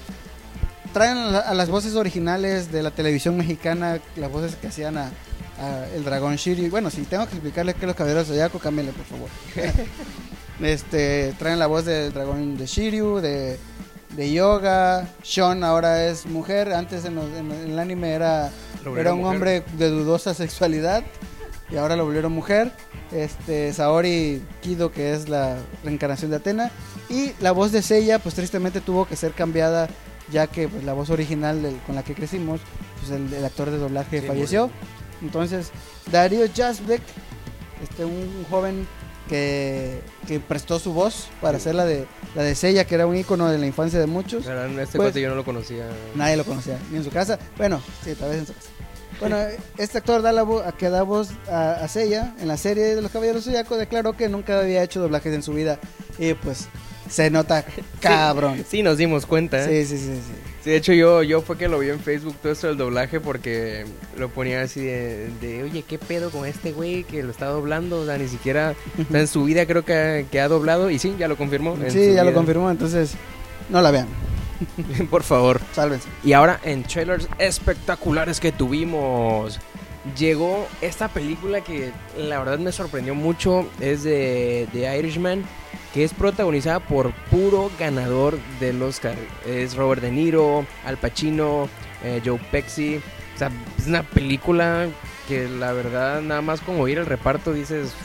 Traen 0.93 1.17
a, 1.17 1.31
la- 1.31 1.39
a 1.39 1.53
las 1.53 1.69
voces 1.69 1.95
originales 1.95 2.71
de 2.71 2.81
la 2.83 2.91
televisión 2.91 3.37
mexicana, 3.37 3.99
las 4.15 4.31
voces 4.31 4.55
que 4.55 4.67
hacían 4.67 4.97
a, 4.97 5.11
a 5.59 5.87
el 5.95 6.03
dragón 6.03 6.35
Shiryu. 6.35 6.69
Bueno, 6.71 6.89
si 6.89 7.03
tengo 7.03 7.25
que 7.27 7.33
explicarles 7.33 7.75
que 7.75 7.85
los 7.85 7.95
caballeros 7.95 8.27
de 8.27 8.33
Zodiaco, 8.33 8.59
cámbienle 8.59 8.93
por 8.93 9.05
favor. 9.05 9.29
este, 10.61 11.33
traen 11.37 11.59
la 11.59 11.67
voz 11.67 11.85
del 11.85 12.11
dragón 12.13 12.57
de 12.57 12.65
Shiryu, 12.65 13.19
de, 13.19 13.59
de 14.15 14.33
Yoga. 14.33 15.07
Sean 15.23 15.63
ahora 15.63 16.05
es 16.07 16.25
mujer. 16.25 16.73
Antes 16.73 17.05
en, 17.05 17.15
los- 17.15 17.31
en 17.37 17.51
el 17.51 17.77
anime 17.79 18.11
era, 18.13 18.51
era 18.97 19.13
un 19.13 19.19
mujer. 19.19 19.35
hombre 19.35 19.63
de 19.77 19.89
dudosa 19.89 20.33
sexualidad 20.33 21.03
y 21.71 21.77
ahora 21.77 21.95
lo 21.95 22.05
volvieron 22.05 22.31
mujer. 22.31 22.71
Este, 23.11 23.73
Saori 23.73 24.41
Kido, 24.61 24.91
que 24.91 25.13
es 25.13 25.29
la 25.29 25.57
reencarnación 25.83 26.31
de 26.31 26.37
Atena. 26.37 26.71
Y 27.09 27.31
la 27.39 27.51
voz 27.51 27.71
de 27.71 27.81
Seiya, 27.81 28.19
pues 28.19 28.35
tristemente 28.35 28.81
tuvo 28.81 29.05
que 29.07 29.15
ser 29.15 29.31
cambiada, 29.33 29.87
ya 30.31 30.47
que 30.47 30.67
pues, 30.67 30.83
la 30.83 30.93
voz 30.93 31.09
original 31.09 31.61
del- 31.63 31.77
con 31.87 31.95
la 31.95 32.03
que 32.03 32.13
crecimos, 32.13 32.61
pues 32.99 33.11
el, 33.11 33.33
el 33.33 33.43
actor 33.45 33.71
de 33.71 33.77
doblaje 33.77 34.21
Sí, 34.21 34.27
falleció. 34.27 34.69
Entonces, 35.21 35.71
Darío 36.11 36.45
Jasbeck, 36.55 37.01
este, 37.83 38.05
un 38.05 38.45
joven 38.49 38.87
que, 39.27 40.01
que 40.27 40.39
prestó 40.39 40.79
su 40.79 40.93
voz 40.93 41.27
para 41.41 41.57
hacer 41.57 41.75
la 41.75 41.85
de, 41.85 42.05
la 42.35 42.43
de 42.43 42.55
Seiya, 42.55 42.85
que 42.85 42.95
era 42.95 43.05
un 43.05 43.15
icono 43.15 43.47
de 43.49 43.57
la 43.57 43.65
infancia 43.67 43.99
de 43.99 44.05
muchos. 44.07 44.45
La 44.45 44.65
Este 44.67 44.97
Pues- 44.97 45.09
cuate 45.09 45.21
yo 45.21 45.29
no 45.29 45.35
lo 45.35 45.45
conocía. 45.45 45.87
Nadie 46.15 46.37
lo 46.37 46.45
conocía, 46.45 46.77
ni 46.91 46.97
en 46.97 47.03
su 47.03 47.09
casa. 47.11 47.37
Bueno, 47.57 47.81
sí, 48.03 48.13
tal 48.15 48.29
vez 48.29 48.39
en 48.39 48.47
su 48.47 48.53
casa. 48.53 48.69
Bueno, 49.19 49.37
este 49.77 49.97
actor 49.97 50.21
da 50.21 50.31
la 50.31 50.43
vo- 50.43 50.65
a 50.65 50.71
que 50.71 50.89
da 50.89 51.03
voz 51.03 51.29
a, 51.51 51.83
a 51.85 51.89
en 52.01 52.47
la 52.47 52.57
serie 52.57 52.95
de 52.95 53.01
los 53.01 53.11
Caballeros 53.11 53.43
Zodiaco 53.43 53.77
declaró 53.77 54.13
que 54.13 54.29
nunca 54.29 54.59
había 54.59 54.83
hecho 54.83 54.99
doblajes 55.01 55.33
en 55.33 55.43
su 55.43 55.53
vida 55.53 55.79
y 56.17 56.33
pues 56.33 56.67
se 57.09 57.29
nota 57.29 57.65
cabrón. 57.99 58.63
Sí, 58.69 58.83
nos 58.83 58.97
dimos 58.97 59.25
cuenta. 59.25 59.63
¿eh? 59.69 59.85
Sí, 59.85 59.97
sí, 59.97 60.03
sí, 60.03 60.13
sí. 60.15 60.21
Sí, 60.63 60.69
de 60.71 60.75
hecho 60.75 60.91
yo, 60.93 61.23
yo 61.23 61.41
fue 61.41 61.57
que 61.57 61.67
lo 61.69 61.79
vi 61.79 61.89
en 61.89 61.99
Facebook 62.01 62.35
todo 62.41 62.51
esto 62.51 62.67
del 62.67 62.77
doblaje 62.77 63.19
porque 63.21 63.85
lo 64.17 64.29
ponía 64.29 64.61
así 64.61 64.81
de, 64.81 65.29
de, 65.41 65.63
oye, 65.63 65.83
¿qué 65.83 65.97
pedo 65.97 66.31
con 66.31 66.45
este 66.45 66.73
güey 66.73 67.05
que 67.05 67.23
lo 67.23 67.31
está 67.31 67.45
doblando? 67.47 68.01
O 68.01 68.05
sea, 68.05 68.17
ni 68.17 68.27
siquiera 68.27 68.75
o 69.07 69.11
sea, 69.11 69.21
en 69.21 69.27
su 69.27 69.45
vida 69.45 69.65
creo 69.65 69.85
que, 69.85 70.25
que 70.29 70.39
ha 70.41 70.47
doblado 70.49 70.89
y 70.89 70.99
sí, 70.99 71.15
ya 71.17 71.27
lo 71.29 71.37
confirmó. 71.37 71.77
Sí, 71.89 72.13
ya 72.13 72.23
lo 72.25 72.33
confirmó, 72.33 72.69
entonces 72.69 73.11
no 73.69 73.81
la 73.81 73.91
vean, 73.91 74.07
Por 75.09 75.23
favor. 75.23 75.59
sálvense. 75.73 76.09
Y 76.23 76.33
ahora 76.33 76.59
en 76.63 76.83
trailers 76.83 77.27
espectaculares 77.37 78.39
que 78.39 78.51
tuvimos. 78.51 79.59
Llegó 80.17 80.67
esta 80.81 81.09
película 81.09 81.61
que 81.61 81.91
la 82.17 82.39
verdad 82.39 82.57
me 82.59 82.71
sorprendió 82.71 83.15
mucho. 83.15 83.69
Es 83.79 84.03
de, 84.03 84.67
de 84.73 84.97
Irishman. 84.97 85.43
Que 85.93 86.03
es 86.03 86.13
protagonizada 86.13 86.79
por 86.79 87.11
puro 87.31 87.71
ganador 87.79 88.37
del 88.59 88.81
Oscar. 88.83 89.15
Es 89.45 89.75
Robert 89.75 90.01
De 90.01 90.11
Niro, 90.11 90.65
Al 90.85 90.97
Pacino, 90.97 91.67
eh, 92.03 92.21
Joe. 92.23 92.35
O 92.35 93.39
sea, 93.39 93.51
es 93.77 93.87
una 93.87 94.03
película 94.03 94.87
que 95.27 95.47
la 95.47 95.71
verdad 95.73 96.21
nada 96.21 96.41
más 96.41 96.61
con 96.61 96.79
oír 96.79 96.97
el 96.97 97.05
reparto 97.05 97.53
dices... 97.53 97.93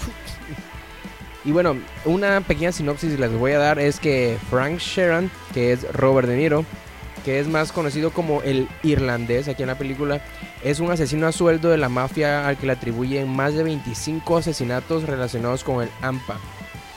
Y 1.46 1.52
bueno, 1.52 1.76
una 2.06 2.40
pequeña 2.40 2.72
sinopsis 2.72 3.18
les 3.18 3.30
voy 3.32 3.52
a 3.52 3.58
dar 3.58 3.78
es 3.78 4.00
que 4.00 4.38
Frank 4.48 4.78
Sheeran, 4.78 5.30
que 5.54 5.72
es 5.72 5.90
Robert 5.92 6.28
De 6.28 6.36
Niro, 6.36 6.64
que 7.24 7.40
es 7.40 7.48
más 7.48 7.72
conocido 7.72 8.10
como 8.10 8.42
el 8.42 8.68
irlandés 8.82 9.48
aquí 9.48 9.62
en 9.62 9.68
la 9.68 9.78
película, 9.78 10.20
es 10.62 10.80
un 10.80 10.90
asesino 10.90 11.26
a 11.26 11.32
sueldo 11.32 11.70
de 11.70 11.78
la 11.78 11.88
mafia 11.88 12.46
al 12.46 12.58
que 12.58 12.66
le 12.66 12.72
atribuyen 12.72 13.28
más 13.28 13.54
de 13.54 13.62
25 13.62 14.36
asesinatos 14.36 15.04
relacionados 15.04 15.64
con 15.64 15.82
el 15.82 15.88
AMPA. 16.02 16.38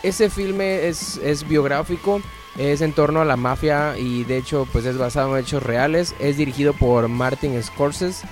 Ese 0.03 0.29
filme 0.29 0.87
es, 0.87 1.17
es 1.23 1.47
biográfico, 1.47 2.21
es 2.57 2.81
en 2.81 2.93
torno 2.93 3.21
a 3.21 3.25
la 3.25 3.37
mafia 3.37 3.97
y 3.97 4.23
de 4.23 4.37
hecho 4.37 4.67
pues 4.71 4.85
es 4.85 4.97
basado 4.97 5.35
en 5.35 5.43
hechos 5.43 5.63
reales. 5.63 6.15
Es 6.19 6.37
dirigido 6.37 6.73
por 6.73 7.07
Martin 7.07 7.61
Scorsese, 7.61 8.27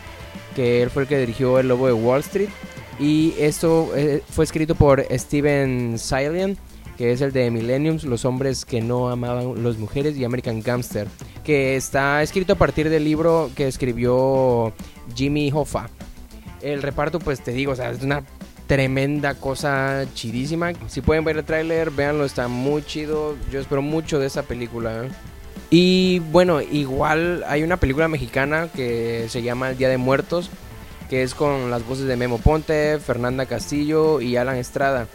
que 0.55 0.81
él 0.81 0.89
fue 0.89 1.03
el 1.03 1.09
que 1.09 1.19
dirigió 1.19 1.59
El 1.59 1.67
Lobo 1.67 1.87
de 1.87 1.93
Wall 1.93 2.21
Street. 2.21 2.49
Y 2.99 3.35
esto 3.37 3.91
eh, 3.95 4.23
fue 4.29 4.45
escrito 4.45 4.73
por 4.75 5.05
Steven 5.11 5.99
Salian, 5.99 6.57
que 6.97 7.11
es 7.11 7.21
el 7.21 7.31
de 7.31 7.51
Millenniums, 7.51 8.03
Los 8.03 8.25
hombres 8.25 8.65
que 8.65 8.81
no 8.81 9.09
amaban 9.09 9.63
las 9.63 9.77
mujeres 9.77 10.17
y 10.17 10.23
American 10.23 10.61
Gangster, 10.61 11.07
que 11.43 11.75
está 11.75 12.21
escrito 12.23 12.53
a 12.53 12.57
partir 12.57 12.89
del 12.89 13.03
libro 13.03 13.49
que 13.55 13.67
escribió 13.67 14.73
Jimmy 15.15 15.51
Hoffa. 15.53 15.89
El 16.61 16.81
reparto, 16.81 17.19
pues 17.19 17.41
te 17.41 17.51
digo, 17.51 17.73
es 17.73 18.01
una 18.01 18.23
tremenda 18.67 19.35
cosa 19.35 20.05
chidísima. 20.13 20.73
Si 20.87 21.01
pueden 21.01 21.23
ver 21.23 21.37
el 21.37 21.43
tráiler, 21.43 21.91
véanlo, 21.91 22.25
está 22.25 22.47
muy 22.47 22.83
chido. 22.83 23.35
Yo 23.51 23.59
espero 23.59 23.81
mucho 23.81 24.19
de 24.19 24.27
esa 24.27 24.43
película. 24.43 25.05
Y 25.69 26.19
bueno, 26.31 26.61
igual 26.61 27.43
hay 27.47 27.63
una 27.63 27.77
película 27.77 28.07
mexicana 28.07 28.69
que 28.73 29.27
se 29.29 29.41
llama 29.41 29.69
El 29.69 29.77
Día 29.77 29.89
de 29.89 29.97
Muertos, 29.97 30.49
que 31.09 31.23
es 31.23 31.35
con 31.35 31.69
las 31.69 31.85
voces 31.85 32.05
de 32.05 32.15
Memo 32.15 32.37
Ponte, 32.37 32.99
Fernanda 32.99 33.45
Castillo 33.45 34.21
y 34.21 34.37
Alan 34.37 34.57
Estrada. 34.57 35.07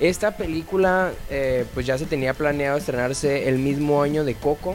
Esta 0.00 0.36
película 0.36 1.12
eh, 1.28 1.66
pues 1.74 1.84
ya 1.84 1.98
se 1.98 2.06
tenía 2.06 2.32
planeado 2.32 2.78
estrenarse 2.78 3.48
el 3.48 3.58
mismo 3.58 4.02
año 4.02 4.24
de 4.24 4.34
Coco, 4.34 4.74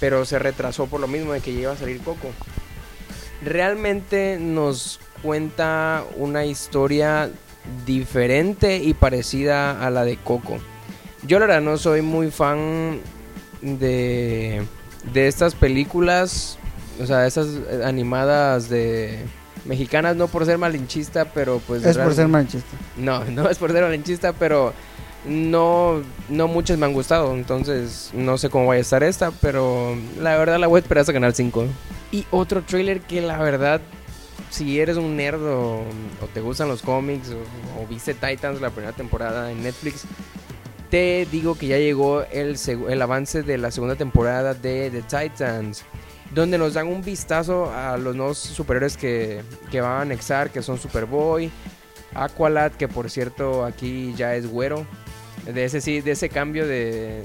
pero 0.00 0.24
se 0.24 0.40
retrasó 0.40 0.86
por 0.86 1.00
lo 1.00 1.06
mismo 1.06 1.32
de 1.32 1.40
que 1.40 1.54
ya 1.54 1.60
iba 1.60 1.72
a 1.72 1.76
salir 1.76 2.00
Coco. 2.00 2.30
Realmente 3.40 4.36
nos 4.40 4.98
cuenta 5.22 6.04
una 6.16 6.44
historia 6.44 7.30
diferente 7.86 8.78
y 8.78 8.94
parecida 8.94 9.84
a 9.84 9.90
la 9.90 10.04
de 10.04 10.16
Coco. 10.16 10.58
Yo 11.22 11.38
la 11.38 11.46
verdad 11.46 11.62
no 11.62 11.76
soy 11.78 12.02
muy 12.02 12.32
fan 12.32 13.00
de, 13.60 14.64
de 15.12 15.28
estas 15.28 15.54
películas, 15.54 16.58
o 17.00 17.06
sea, 17.06 17.18
de 17.18 17.28
estas 17.28 17.48
animadas 17.84 18.68
de 18.68 19.24
mexicanas, 19.64 20.16
no 20.16 20.28
por 20.28 20.44
ser 20.46 20.58
malinchista, 20.58 21.26
pero 21.26 21.60
pues... 21.66 21.84
Es 21.84 21.98
por 21.98 22.14
ser 22.14 22.28
manchista. 22.28 22.76
no, 22.96 23.24
no 23.30 23.48
es 23.48 23.58
por 23.58 23.72
ser 23.72 23.82
malinchista, 23.82 24.32
pero 24.32 24.72
no, 25.26 26.02
no 26.28 26.48
muchas 26.48 26.78
me 26.78 26.86
han 26.86 26.92
gustado. 26.92 27.34
Entonces, 27.34 28.10
no 28.14 28.38
sé 28.38 28.50
cómo 28.50 28.66
vaya 28.66 28.78
a 28.78 28.82
estar 28.82 29.02
esta, 29.02 29.30
pero 29.30 29.96
la 30.20 30.36
verdad 30.36 30.58
la 30.58 30.66
voy 30.66 30.78
a 30.78 30.82
esperar 30.82 31.00
hasta 31.02 31.12
Canal 31.12 31.34
5. 31.34 31.66
Y 32.12 32.24
otro 32.30 32.62
trailer 32.62 33.00
que 33.00 33.20
la 33.20 33.38
verdad 33.38 33.80
si 34.50 34.80
eres 34.80 34.96
un 34.96 35.14
nerd 35.16 35.42
o, 35.42 35.80
o 36.22 36.26
te 36.32 36.40
gustan 36.40 36.68
los 36.68 36.80
cómics 36.80 37.28
o, 37.30 37.82
o 37.82 37.86
viste 37.86 38.14
Titans 38.14 38.62
la 38.62 38.70
primera 38.70 38.94
temporada 38.94 39.50
en 39.52 39.62
Netflix, 39.62 40.04
te 40.90 41.26
digo 41.30 41.54
que 41.54 41.66
ya 41.66 41.76
llegó 41.76 42.22
el, 42.22 42.56
seg- 42.56 42.88
el 42.90 43.02
avance 43.02 43.42
de 43.42 43.58
la 43.58 43.70
segunda 43.70 43.94
temporada 43.96 44.54
de 44.54 44.90
The 44.90 45.02
Titans, 45.02 45.84
donde 46.34 46.58
nos 46.58 46.74
dan 46.74 46.88
un 46.88 47.02
vistazo 47.02 47.72
a 47.72 47.96
los 47.96 48.14
nuevos 48.14 48.38
superhéroes 48.38 48.96
que, 48.96 49.42
que 49.70 49.80
van 49.80 49.92
a 49.92 50.00
anexar, 50.02 50.50
que 50.50 50.62
son 50.62 50.78
Superboy, 50.78 51.50
Aqualad, 52.14 52.72
que 52.72 52.88
por 52.88 53.10
cierto 53.10 53.64
aquí 53.64 54.14
ya 54.16 54.34
es 54.34 54.46
güero. 54.46 54.86
De 55.46 55.64
ese 55.64 55.80
sí, 55.80 56.00
de 56.00 56.12
ese 56.12 56.28
cambio 56.28 56.66
de, 56.66 57.22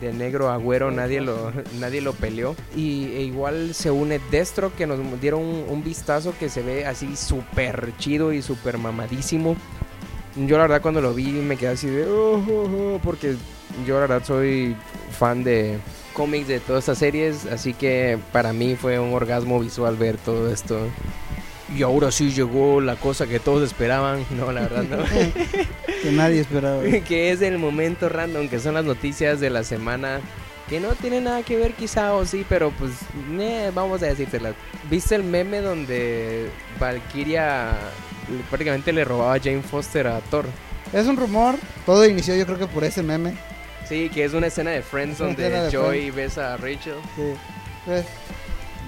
de 0.00 0.12
negro 0.12 0.50
a 0.50 0.56
güero 0.56 0.90
nadie 0.90 1.20
lo, 1.20 1.52
nadie 1.80 2.00
lo 2.00 2.12
peleó. 2.12 2.54
Y 2.76 3.06
e 3.14 3.22
igual 3.22 3.74
se 3.74 3.90
une 3.90 4.20
Destro, 4.30 4.74
que 4.74 4.86
nos 4.86 4.98
dieron 5.20 5.42
un, 5.42 5.82
vistazo 5.82 6.34
que 6.38 6.48
se 6.48 6.62
ve 6.62 6.86
así 6.86 7.16
súper 7.16 7.92
chido 7.98 8.32
y 8.32 8.42
súper 8.42 8.78
mamadísimo. 8.78 9.56
Yo 10.36 10.56
la 10.56 10.64
verdad 10.64 10.82
cuando 10.82 11.00
lo 11.00 11.14
vi 11.14 11.26
me 11.26 11.56
quedé 11.56 11.70
así 11.70 11.86
de... 11.86 12.06
"Oh, 12.06 12.36
oh, 12.36 12.94
oh", 12.94 13.00
porque 13.02 13.36
yo 13.86 13.94
la 13.94 14.00
verdad 14.06 14.24
soy 14.24 14.76
fan 15.16 15.44
de 15.44 15.78
cómics 16.14 16.48
de 16.48 16.60
todas 16.60 16.84
estas 16.84 16.98
series. 16.98 17.44
Así 17.46 17.74
que 17.74 18.18
para 18.32 18.52
mí 18.52 18.76
fue 18.76 18.98
un 18.98 19.12
orgasmo 19.12 19.60
visual 19.60 19.96
ver 19.96 20.16
todo 20.16 20.50
esto. 20.50 20.88
Y 21.76 21.82
ahora 21.82 22.10
sí 22.10 22.30
llegó 22.30 22.80
la 22.80 22.96
cosa 22.96 23.26
que 23.26 23.40
todos 23.40 23.62
esperaban. 23.62 24.24
No, 24.36 24.52
la 24.52 24.62
verdad 24.62 24.84
no. 24.84 24.98
Que 26.02 26.12
nadie 26.12 26.40
esperaba. 26.40 26.82
que 27.06 27.32
es 27.32 27.42
el 27.42 27.58
momento 27.58 28.08
random, 28.08 28.48
que 28.48 28.58
son 28.58 28.74
las 28.74 28.84
noticias 28.84 29.40
de 29.40 29.50
la 29.50 29.64
semana. 29.64 30.20
Que 30.68 30.80
no 30.80 30.94
tiene 30.94 31.20
nada 31.20 31.42
que 31.42 31.56
ver 31.56 31.74
quizá 31.74 32.14
o 32.14 32.24
sí, 32.24 32.46
pero 32.48 32.70
pues 32.70 32.92
eh, 33.38 33.70
vamos 33.74 34.02
a 34.02 34.06
decírtela. 34.06 34.54
¿Viste 34.88 35.14
el 35.14 35.22
meme 35.22 35.60
donde 35.60 36.48
Valkyria 36.80 37.72
prácticamente 38.48 38.90
le 38.90 39.04
robaba 39.04 39.34
a 39.34 39.38
Jane 39.38 39.60
Foster 39.60 40.06
a 40.06 40.20
Thor? 40.20 40.46
Es 40.94 41.06
un 41.06 41.18
rumor, 41.18 41.56
todo 41.84 42.06
inició 42.06 42.34
yo 42.34 42.46
creo 42.46 42.58
que 42.58 42.66
por 42.66 42.82
ese 42.82 43.02
meme. 43.02 43.34
Sí, 43.88 44.08
que 44.08 44.24
es 44.24 44.32
una 44.32 44.46
escena 44.46 44.70
de 44.70 44.82
Friends 44.82 45.20
una 45.20 45.28
donde 45.30 45.70
Joy 45.70 46.10
besa 46.10 46.54
a 46.54 46.56
Rachel. 46.56 46.94
que, 47.16 47.34
pues, 47.84 48.04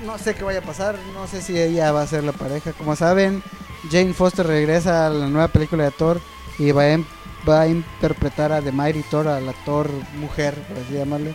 no 0.05 0.19
sé 0.19 0.35
qué 0.35 0.45
vaya 0.45 0.61
a 0.61 0.63
pasar, 0.63 0.97
no 1.15 1.27
sé 1.27 1.43
si 1.43 1.59
ella 1.59 1.93
va 1.93 2.03
a 2.03 2.07
ser 2.07 2.25
la 2.25 2.33
pareja. 2.33 2.73
Como 2.73 2.97
saben, 2.97 3.43
Jane 3.91 4.13
Foster 4.15 4.47
regresa 4.47 5.07
a 5.07 5.11
la 5.11 5.27
nueva 5.29 5.49
película 5.49 5.85
de 5.85 5.91
Thor 5.91 6.21
y 6.59 6.71
va 6.73 6.83
a, 6.83 6.93
em- 6.93 7.05
va 7.49 7.63
a 7.63 7.67
interpretar 7.69 8.53
a 8.53 8.61
The 8.63 8.73
Mighty 8.73 9.03
Thor, 9.11 9.29
a 9.29 9.41
la 9.41 9.53
Thor 9.65 9.89
mujer, 10.19 10.55
por 10.55 10.79
así 10.79 10.95
llamarle. 10.95 11.35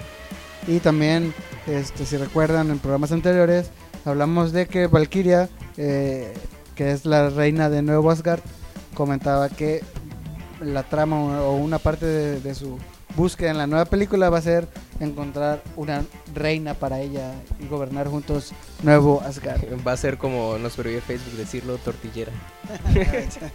Y 0.67 0.79
también, 0.79 1.33
este, 1.67 2.05
si 2.05 2.17
recuerdan 2.17 2.69
en 2.71 2.79
programas 2.79 3.11
anteriores, 3.11 3.69
hablamos 4.05 4.51
de 4.51 4.67
que 4.67 4.87
Valkyria, 4.87 5.49
eh, 5.77 6.33
que 6.75 6.91
es 6.91 7.05
la 7.05 7.29
reina 7.29 7.69
de 7.69 7.81
Nuevo 7.81 8.11
Asgard, 8.11 8.41
comentaba 8.93 9.49
que 9.49 9.83
la 10.61 10.83
trama 10.83 11.41
o 11.41 11.55
una 11.55 11.79
parte 11.79 12.05
de, 12.05 12.39
de 12.41 12.53
su 12.53 12.77
búsqueda 13.15 13.51
en 13.51 13.57
la 13.57 13.67
nueva 13.67 13.85
película 13.85 14.29
va 14.29 14.37
a 14.37 14.41
ser 14.41 14.67
encontrar 14.99 15.61
una 15.75 16.03
reina 16.33 16.73
para 16.75 16.99
ella 16.99 17.33
y 17.59 17.67
gobernar 17.67 18.07
juntos 18.07 18.51
Nuevo 18.83 19.21
Asgard. 19.21 19.61
Va 19.87 19.93
a 19.93 19.97
ser 19.97 20.17
como 20.17 20.57
nos 20.57 20.73
prohíbe 20.75 21.01
Facebook 21.01 21.35
decirlo, 21.37 21.77
tortillera. 21.77 22.31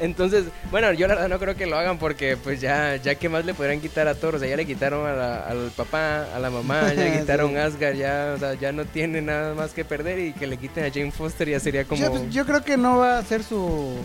Entonces, 0.00 0.44
bueno, 0.70 0.92
yo 0.92 1.08
la 1.08 1.14
verdad 1.14 1.28
no 1.28 1.38
creo 1.40 1.56
que 1.56 1.66
lo 1.66 1.76
hagan 1.76 1.98
porque 1.98 2.36
pues 2.36 2.60
ya, 2.60 2.96
ya 2.96 3.16
que 3.16 3.28
más 3.28 3.44
le 3.44 3.54
podrían 3.54 3.80
quitar 3.80 4.06
a 4.06 4.14
Thor, 4.14 4.36
o 4.36 4.38
sea, 4.38 4.48
ya 4.48 4.56
le 4.56 4.64
quitaron 4.64 5.04
a 5.06 5.12
la- 5.12 5.40
al 5.40 5.70
papá, 5.76 6.24
a 6.34 6.38
la 6.38 6.50
mamá, 6.50 6.92
ya 6.94 7.04
le 7.04 7.12
quitaron 7.20 7.50
Sí. 7.50 7.56
Asgard, 7.56 7.96
ya, 7.96 8.32
o 8.36 8.38
sea, 8.38 8.54
ya 8.54 8.70
no 8.70 8.84
tiene 8.84 9.22
nada 9.22 9.54
más 9.54 9.72
que 9.72 9.84
perder 9.84 10.18
y 10.20 10.32
que 10.34 10.46
le 10.46 10.56
quiten 10.56 10.84
a 10.84 10.90
Jane 10.92 11.10
Foster 11.10 11.48
ya 11.48 11.58
sería 11.58 11.84
como... 11.84 12.00
Yo, 12.04 12.28
yo 12.30 12.46
creo 12.46 12.62
que 12.62 12.76
no 12.76 12.98
va 12.98 13.18
a 13.18 13.24
ser 13.24 13.42
su 13.42 13.96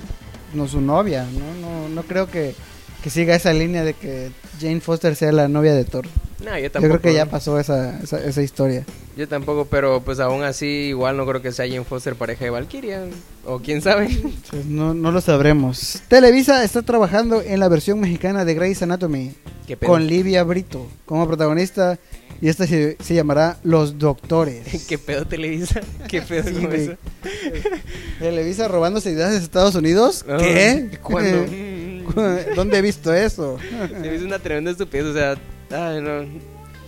no 0.54 0.68
su 0.68 0.82
novia, 0.82 1.26
¿no? 1.32 1.54
No, 1.68 1.90
no 1.90 2.04
creo 2.04 2.28
que, 2.30 2.56
que 3.04 3.10
siga 3.10 3.36
esa 3.36 3.52
línea 3.54 3.84
de 3.84 3.94
que 3.94 4.32
Jane 4.62 4.80
Foster 4.80 5.16
sea 5.16 5.32
la 5.32 5.48
novia 5.48 5.74
de 5.74 5.84
Thor. 5.84 6.06
No, 6.44 6.58
yo 6.58 6.64
Yo 6.64 6.72
tampoco. 6.72 7.00
creo 7.00 7.02
que 7.02 7.14
ya 7.14 7.26
pasó 7.26 7.60
esa, 7.60 8.00
esa, 8.02 8.24
esa 8.24 8.42
historia. 8.42 8.84
Yo 9.16 9.28
tampoco, 9.28 9.66
pero 9.66 10.02
pues 10.02 10.20
aún 10.20 10.44
así 10.44 10.66
igual 10.66 11.16
no 11.18 11.26
creo 11.26 11.42
que 11.42 11.52
sea 11.52 11.68
Jane 11.68 11.84
Foster 11.84 12.16
pareja 12.16 12.46
de 12.46 12.50
Valkyria, 12.52 13.06
o 13.46 13.60
quién 13.60 13.82
sabe. 13.82 14.10
Pues 14.50 14.66
no, 14.66 14.94
no 14.94 15.12
lo 15.12 15.22
sabremos. 15.22 16.02
Televisa 16.08 16.64
está 16.64 16.82
trabajando 16.82 17.42
en 17.42 17.60
la 17.60 17.68
versión 17.70 18.00
mexicana 18.00 18.44
de 18.46 18.54
Grey's 18.56 18.82
Anatomy 18.82 19.34
¿Qué 19.68 19.78
pedo? 19.78 19.90
con 19.92 20.08
Livia 20.08 20.44
Brito 20.44 20.88
como 21.06 21.28
protagonista 21.28 22.00
y 22.42 22.50
esta 22.50 22.68
se, 22.68 22.98
se 23.02 23.14
llamará 23.16 23.58
Los 23.64 23.98
Doctores. 24.00 24.86
¿Qué 24.90 24.98
pedo 24.98 25.26
Televisa? 25.26 25.80
¿Qué 26.10 26.22
pedo 26.22 26.50
Sí, 26.50 26.56
con 26.56 26.74
eso? 26.74 26.94
Televisa 28.20 28.68
robándose 28.68 29.12
ideas 29.12 29.32
de 29.32 29.38
Estados 29.38 29.76
Unidos. 29.76 30.26
¿Qué? 30.40 30.90
¿Cuándo? 31.02 31.46
¿Dónde 32.56 32.78
he 32.78 32.82
visto 32.82 33.14
eso? 33.14 33.58
Se 33.60 34.00
me 34.00 34.16
hizo 34.16 34.26
una 34.26 34.40
tremenda 34.40 34.72
estupidez, 34.72 35.06
o 35.06 35.14
sea, 35.14 35.36
ay, 35.72 36.02
no, 36.02 36.26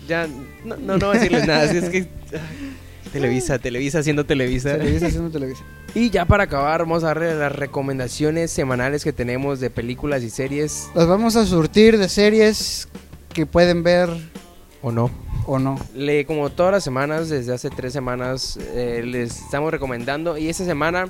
ya, 0.07 0.27
no, 0.63 0.77
no, 0.77 0.97
no 0.97 1.07
voy 1.07 1.17
a 1.17 1.19
decirles 1.19 1.47
nada, 1.47 1.63
así 1.63 1.77
es 1.77 1.89
que... 1.89 1.97
ay, 2.33 2.75
Televisa, 3.15 3.59
Televisa 3.59 3.99
haciendo 3.99 4.25
Televisa. 4.25 4.77
Televisa 4.77 5.07
haciendo 5.07 5.29
Televisa. 5.29 5.63
Y 5.93 6.09
ya 6.09 6.25
para 6.25 6.43
acabar, 6.43 6.81
vamos 6.81 7.05
a 7.05 7.07
darle 7.07 7.33
las 7.33 7.53
recomendaciones 7.53 8.51
semanales 8.51 9.05
que 9.05 9.13
tenemos 9.13 9.61
de 9.61 9.69
películas 9.69 10.21
y 10.21 10.29
series, 10.29 10.89
Los 10.93 11.07
vamos 11.07 11.37
a 11.37 11.45
surtir 11.45 11.97
de 11.97 12.09
series 12.09 12.89
que 13.31 13.45
pueden 13.45 13.83
ver 13.83 14.09
¿o 14.81 14.91
no? 14.91 15.09
o 15.45 15.59
no. 15.59 15.79
Le, 15.93 16.25
como 16.25 16.49
todas 16.49 16.73
las 16.73 16.83
semanas, 16.83 17.29
desde 17.29 17.53
hace 17.53 17.69
tres 17.69 17.93
semanas, 17.93 18.59
eh, 18.73 19.01
les 19.05 19.43
estamos 19.43 19.71
recomendando. 19.71 20.37
Y 20.37 20.49
esta 20.49 20.65
semana 20.65 21.07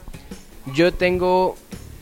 yo 0.76 0.94
tengo 0.94 1.56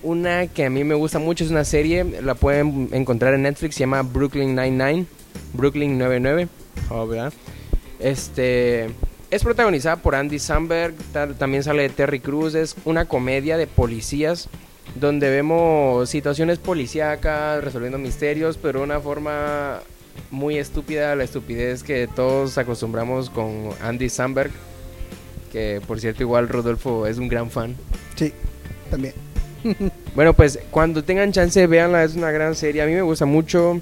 una 0.03 0.47
que 0.47 0.65
a 0.65 0.69
mí 0.69 0.83
me 0.83 0.95
gusta 0.95 1.17
mucho, 1.19 1.43
es 1.43 1.49
una 1.51 1.63
serie, 1.65 2.03
la 2.21 2.35
pueden 2.35 2.89
encontrar 2.91 3.33
en 3.33 3.43
Netflix, 3.43 3.75
se 3.75 3.81
llama 3.81 4.01
Brooklyn 4.01 4.55
Nine-Nine, 4.55 5.05
Brooklyn 5.53 5.97
99, 5.97 6.47
oh, 6.89 7.07
¿verdad? 7.07 7.33
Este, 7.99 8.89
es 9.31 9.43
protagonizada 9.43 9.95
por 9.97 10.15
Andy 10.15 10.39
Samberg, 10.39 10.93
tal- 11.11 11.35
también 11.35 11.63
sale 11.63 11.83
de 11.83 11.89
Terry 11.89 12.19
Crews, 12.19 12.53
es 12.55 12.75
una 12.85 13.05
comedia 13.05 13.57
de 13.57 13.67
policías 13.67 14.49
donde 14.95 15.29
vemos 15.29 16.09
situaciones 16.09 16.59
policíacas, 16.59 17.63
resolviendo 17.63 17.97
misterios, 17.97 18.57
pero 18.61 18.79
de 18.79 18.85
una 18.85 18.99
forma 18.99 19.79
muy 20.29 20.57
estúpida, 20.57 21.15
la 21.15 21.23
estupidez 21.23 21.81
que 21.83 22.07
todos 22.13 22.57
acostumbramos 22.57 23.29
con 23.29 23.69
Andy 23.81 24.09
Samberg, 24.09 24.51
que 25.51 25.81
por 25.87 25.99
cierto 25.99 26.21
igual 26.23 26.49
Rodolfo 26.49 27.07
es 27.07 27.17
un 27.17 27.27
gran 27.29 27.49
fan. 27.49 27.75
Sí, 28.15 28.33
también. 28.91 29.13
Bueno, 30.15 30.33
pues 30.33 30.59
cuando 30.69 31.03
tengan 31.03 31.31
chance, 31.31 31.65
véanla, 31.65 32.03
es 32.03 32.15
una 32.15 32.29
gran 32.31 32.55
serie, 32.55 32.81
a 32.83 32.85
mí 32.85 32.93
me 32.93 33.01
gusta 33.01 33.25
mucho. 33.25 33.81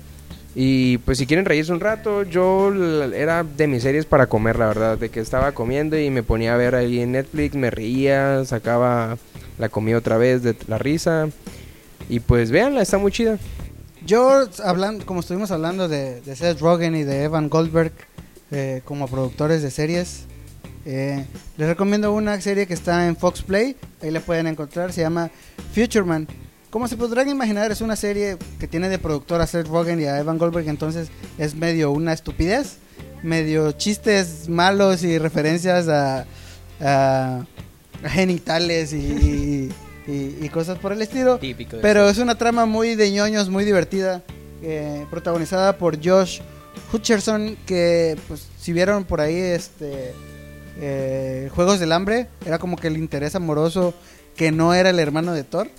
Y 0.53 0.97
pues 0.99 1.17
si 1.17 1.25
quieren 1.25 1.45
reírse 1.45 1.71
un 1.71 1.79
rato, 1.79 2.23
yo 2.23 2.73
era 3.13 3.43
de 3.43 3.67
mis 3.67 3.83
series 3.83 4.05
para 4.05 4.27
comer, 4.27 4.59
la 4.59 4.67
verdad, 4.67 4.97
de 4.97 5.09
que 5.09 5.21
estaba 5.21 5.53
comiendo 5.53 5.97
y 5.97 6.09
me 6.09 6.23
ponía 6.23 6.53
a 6.53 6.57
ver 6.57 6.75
ahí 6.75 6.99
en 6.99 7.13
Netflix, 7.13 7.55
me 7.55 7.69
reía, 7.69 8.43
sacaba 8.45 9.17
la 9.57 9.69
comida 9.69 9.97
otra 9.97 10.17
vez 10.17 10.43
de 10.43 10.55
la 10.67 10.77
risa. 10.77 11.29
Y 12.09 12.19
pues 12.19 12.51
véanla, 12.51 12.81
está 12.81 12.97
muy 12.97 13.11
chida. 13.11 13.37
Yo, 14.05 14.47
hablando, 14.63 15.05
como 15.05 15.19
estuvimos 15.21 15.51
hablando 15.51 15.87
de, 15.87 16.21
de 16.21 16.35
Seth 16.35 16.59
Rogen 16.59 16.95
y 16.95 17.03
de 17.03 17.23
Evan 17.23 17.49
Goldberg 17.49 17.93
eh, 18.51 18.81
como 18.83 19.07
productores 19.07 19.61
de 19.61 19.71
series, 19.71 20.25
eh, 20.85 21.25
les 21.57 21.67
recomiendo 21.67 22.11
una 22.13 22.39
serie 22.41 22.65
que 22.67 22.73
está 22.73 23.07
en 23.07 23.15
Fox 23.15 23.41
Play, 23.41 23.75
ahí 24.01 24.11
la 24.11 24.19
pueden 24.19 24.47
encontrar, 24.47 24.91
se 24.93 25.01
llama 25.01 25.29
Futureman. 25.73 26.27
Como 26.69 26.87
se 26.87 26.95
podrán 26.97 27.27
imaginar, 27.27 27.69
es 27.71 27.81
una 27.81 27.95
serie 27.95 28.37
que 28.59 28.67
tiene 28.67 28.87
de 28.89 28.97
productor 28.97 29.41
a 29.41 29.47
Seth 29.47 29.67
Rogen 29.67 29.99
y 29.99 30.05
a 30.05 30.19
Evan 30.19 30.37
Goldberg, 30.37 30.67
entonces 30.69 31.09
es 31.37 31.53
medio 31.55 31.91
una 31.91 32.13
estupidez, 32.13 32.77
medio 33.23 33.73
chistes 33.73 34.47
malos 34.47 35.03
y 35.03 35.17
referencias 35.17 35.87
a, 35.89 36.25
a- 36.79 37.45
a 38.03 38.09
genitales 38.09 38.93
y, 38.93 39.69
y- 40.07 40.49
cosas 40.49 40.77
por 40.79 40.91
el 40.93 41.01
estilo. 41.01 41.37
Típico. 41.39 41.77
Pero 41.81 42.09
es 42.09 42.17
una 42.17 42.35
trama 42.35 42.65
muy 42.65 42.95
de 42.95 43.11
ñoños, 43.11 43.49
muy 43.49 43.63
divertida, 43.65 44.23
eh, 44.63 45.05
protagonizada 45.09 45.77
por 45.77 45.97
Josh 46.03 46.39
Hutcherson, 46.91 47.55
que 47.65 48.17
pues 48.27 48.47
si 48.59 48.73
vieron 48.73 49.03
por 49.05 49.21
ahí 49.21 49.35
este 49.35 50.13
eh, 50.81 51.49
Juegos 51.55 51.79
del 51.79 51.91
Hambre, 51.93 52.27
era 52.45 52.59
como 52.59 52.75
que 52.75 52.87
el 52.87 52.97
interés 52.97 53.35
amoroso 53.35 53.93
que 54.35 54.51
no 54.51 54.73
era 54.73 54.89
el 54.89 54.99
hermano 54.99 55.31
de 55.33 55.43
Thor. 55.43 55.69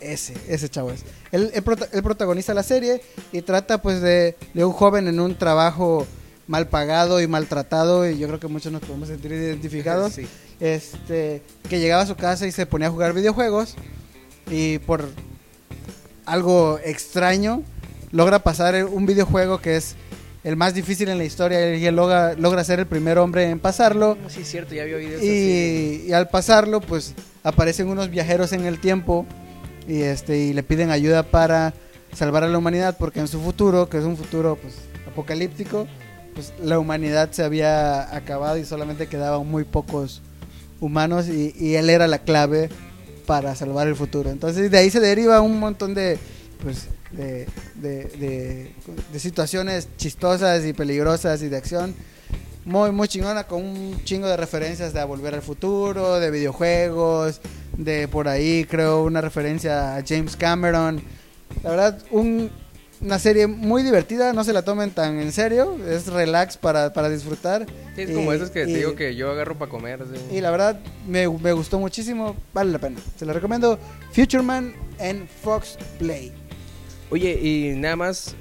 Ese, 0.00 0.34
ese 0.48 0.68
chavo 0.68 0.90
es. 0.90 1.04
Él, 1.30 1.50
él 1.54 1.64
él 1.92 2.02
protagoniza 2.02 2.54
la 2.54 2.62
serie 2.62 3.02
y 3.32 3.42
trata 3.42 3.80
pues 3.80 4.00
de, 4.00 4.36
de 4.52 4.64
un 4.64 4.72
joven 4.72 5.08
en 5.08 5.20
un 5.20 5.36
trabajo 5.36 6.06
mal 6.48 6.68
pagado 6.68 7.20
y 7.20 7.28
maltratado 7.28 8.08
y 8.08 8.18
yo 8.18 8.26
creo 8.26 8.40
que 8.40 8.48
muchos 8.48 8.72
nos 8.72 8.82
podemos 8.82 9.08
sentir 9.08 9.32
identificados 9.32 10.12
Sí. 10.16 10.26
este 10.58 11.40
que 11.68 11.78
llegaba 11.78 12.02
a 12.02 12.06
su 12.06 12.16
casa 12.16 12.46
y 12.48 12.52
se 12.52 12.66
ponía 12.66 12.88
a 12.88 12.90
jugar 12.90 13.12
videojuegos 13.12 13.76
y 14.50 14.78
por 14.80 15.08
algo 16.26 16.80
extraño 16.84 17.62
logra 18.10 18.40
pasar 18.40 18.84
un 18.84 19.06
videojuego 19.06 19.60
que 19.60 19.76
es 19.76 19.94
el 20.44 20.56
más 20.56 20.74
difícil 20.74 21.08
en 21.08 21.18
la 21.18 21.24
historia 21.24 21.74
y 21.76 21.86
él 21.86 21.94
logra, 21.94 22.34
logra 22.34 22.64
ser 22.64 22.80
el 22.80 22.86
primer 22.86 23.18
hombre 23.18 23.48
en 23.48 23.58
pasarlo 23.60 24.18
Sí, 24.28 24.40
es 24.42 24.48
cierto, 24.50 24.74
ya 24.74 24.82
había 24.82 24.96
oído 24.96 25.12
eso. 25.12 25.20
sí. 25.20 26.02
y, 26.06 26.10
y 26.10 26.12
al 26.12 26.28
pasarlo 26.28 26.80
pues 26.80 27.14
aparecen 27.44 27.88
unos 27.88 28.10
viajeros 28.10 28.52
en 28.52 28.64
el 28.66 28.78
tiempo 28.80 29.26
y 29.86 30.02
este 30.02 30.38
y 30.38 30.52
le 30.52 30.62
piden 30.62 30.90
ayuda 30.90 31.22
para 31.22 31.74
salvar 32.12 32.44
a 32.44 32.48
la 32.48 32.58
humanidad 32.58 32.96
porque 32.98 33.20
en 33.20 33.28
su 33.28 33.40
futuro, 33.40 33.88
que 33.88 33.98
es 33.98 34.04
un 34.04 34.16
futuro 34.16 34.58
pues 34.60 34.74
apocalíptico, 35.08 35.86
pues 36.34 36.52
la 36.62 36.78
humanidad 36.78 37.30
se 37.32 37.42
había 37.44 38.14
acabado 38.14 38.56
y 38.58 38.64
solamente 38.64 39.06
quedaban 39.06 39.46
muy 39.46 39.64
pocos 39.64 40.22
humanos 40.80 41.28
y, 41.28 41.54
y 41.58 41.74
él 41.76 41.88
era 41.90 42.06
la 42.08 42.18
clave 42.18 42.68
para 43.26 43.54
salvar 43.54 43.86
el 43.86 43.94
futuro. 43.96 44.30
Entonces 44.30 44.70
de 44.70 44.78
ahí 44.78 44.90
se 44.90 44.98
deriva 45.00 45.40
un 45.40 45.58
montón 45.60 45.94
de 45.94 46.18
pues 46.62 46.88
de, 47.12 47.46
de, 47.76 48.04
de- 48.04 48.72
de 49.12 49.18
situaciones 49.20 49.88
chistosas 49.96 50.64
y 50.64 50.72
peligrosas 50.72 51.42
y 51.42 51.48
de 51.48 51.56
acción 51.56 51.94
muy 52.64 52.92
muy 52.92 53.08
chingona 53.08 53.44
con 53.48 53.64
un 53.64 54.04
chingo 54.04 54.28
de 54.28 54.36
referencias 54.36 54.92
de 54.92 55.00
a 55.00 55.04
volver 55.04 55.34
al 55.34 55.42
futuro, 55.42 56.20
de 56.20 56.30
videojuegos, 56.30 57.40
de 57.76 58.06
por 58.08 58.28
ahí 58.28 58.64
creo 58.64 59.02
una 59.02 59.20
referencia 59.20 59.96
a 59.96 60.02
James 60.06 60.36
Cameron. 60.36 61.02
La 61.64 61.70
verdad, 61.70 61.98
un- 62.12 62.50
una 63.00 63.18
serie 63.18 63.48
muy 63.48 63.82
divertida, 63.82 64.32
no 64.32 64.44
se 64.44 64.52
la 64.52 64.62
tomen 64.62 64.90
tan 64.92 65.18
en 65.18 65.32
serio, 65.32 65.76
es 65.88 66.06
relax 66.06 66.56
para, 66.56 66.92
para 66.92 67.08
disfrutar. 67.08 67.66
Sí, 67.96 68.02
es 68.02 68.12
como 68.12 68.32
Y- 68.32 68.36
esos 68.36 68.50
que 68.50 68.64
te 68.64 68.70
y- 68.70 68.74
digo 68.74 68.94
que 68.94 69.16
yo 69.16 69.32
agarro 69.32 69.58
para 69.58 69.68
comer. 69.68 70.00
así. 70.02 70.36
y 70.36 70.40
la 70.40 70.52
verdad 70.52 70.78
me, 71.08 71.28
me 71.28 71.52
gustó 71.52 71.80
muchísimo, 71.80 72.36
vale 72.54 72.70
la 72.70 72.78
pena. 72.78 73.00
Se 73.18 73.26
la 73.26 73.32
recomiendo 73.32 73.76
Futureman 74.12 74.72
en 75.00 75.26
Fox 75.42 75.76
Play. 75.98 76.32
Oye, 77.12 77.38
y 77.40 77.74
nada 77.76 77.94
más, 77.96 78.34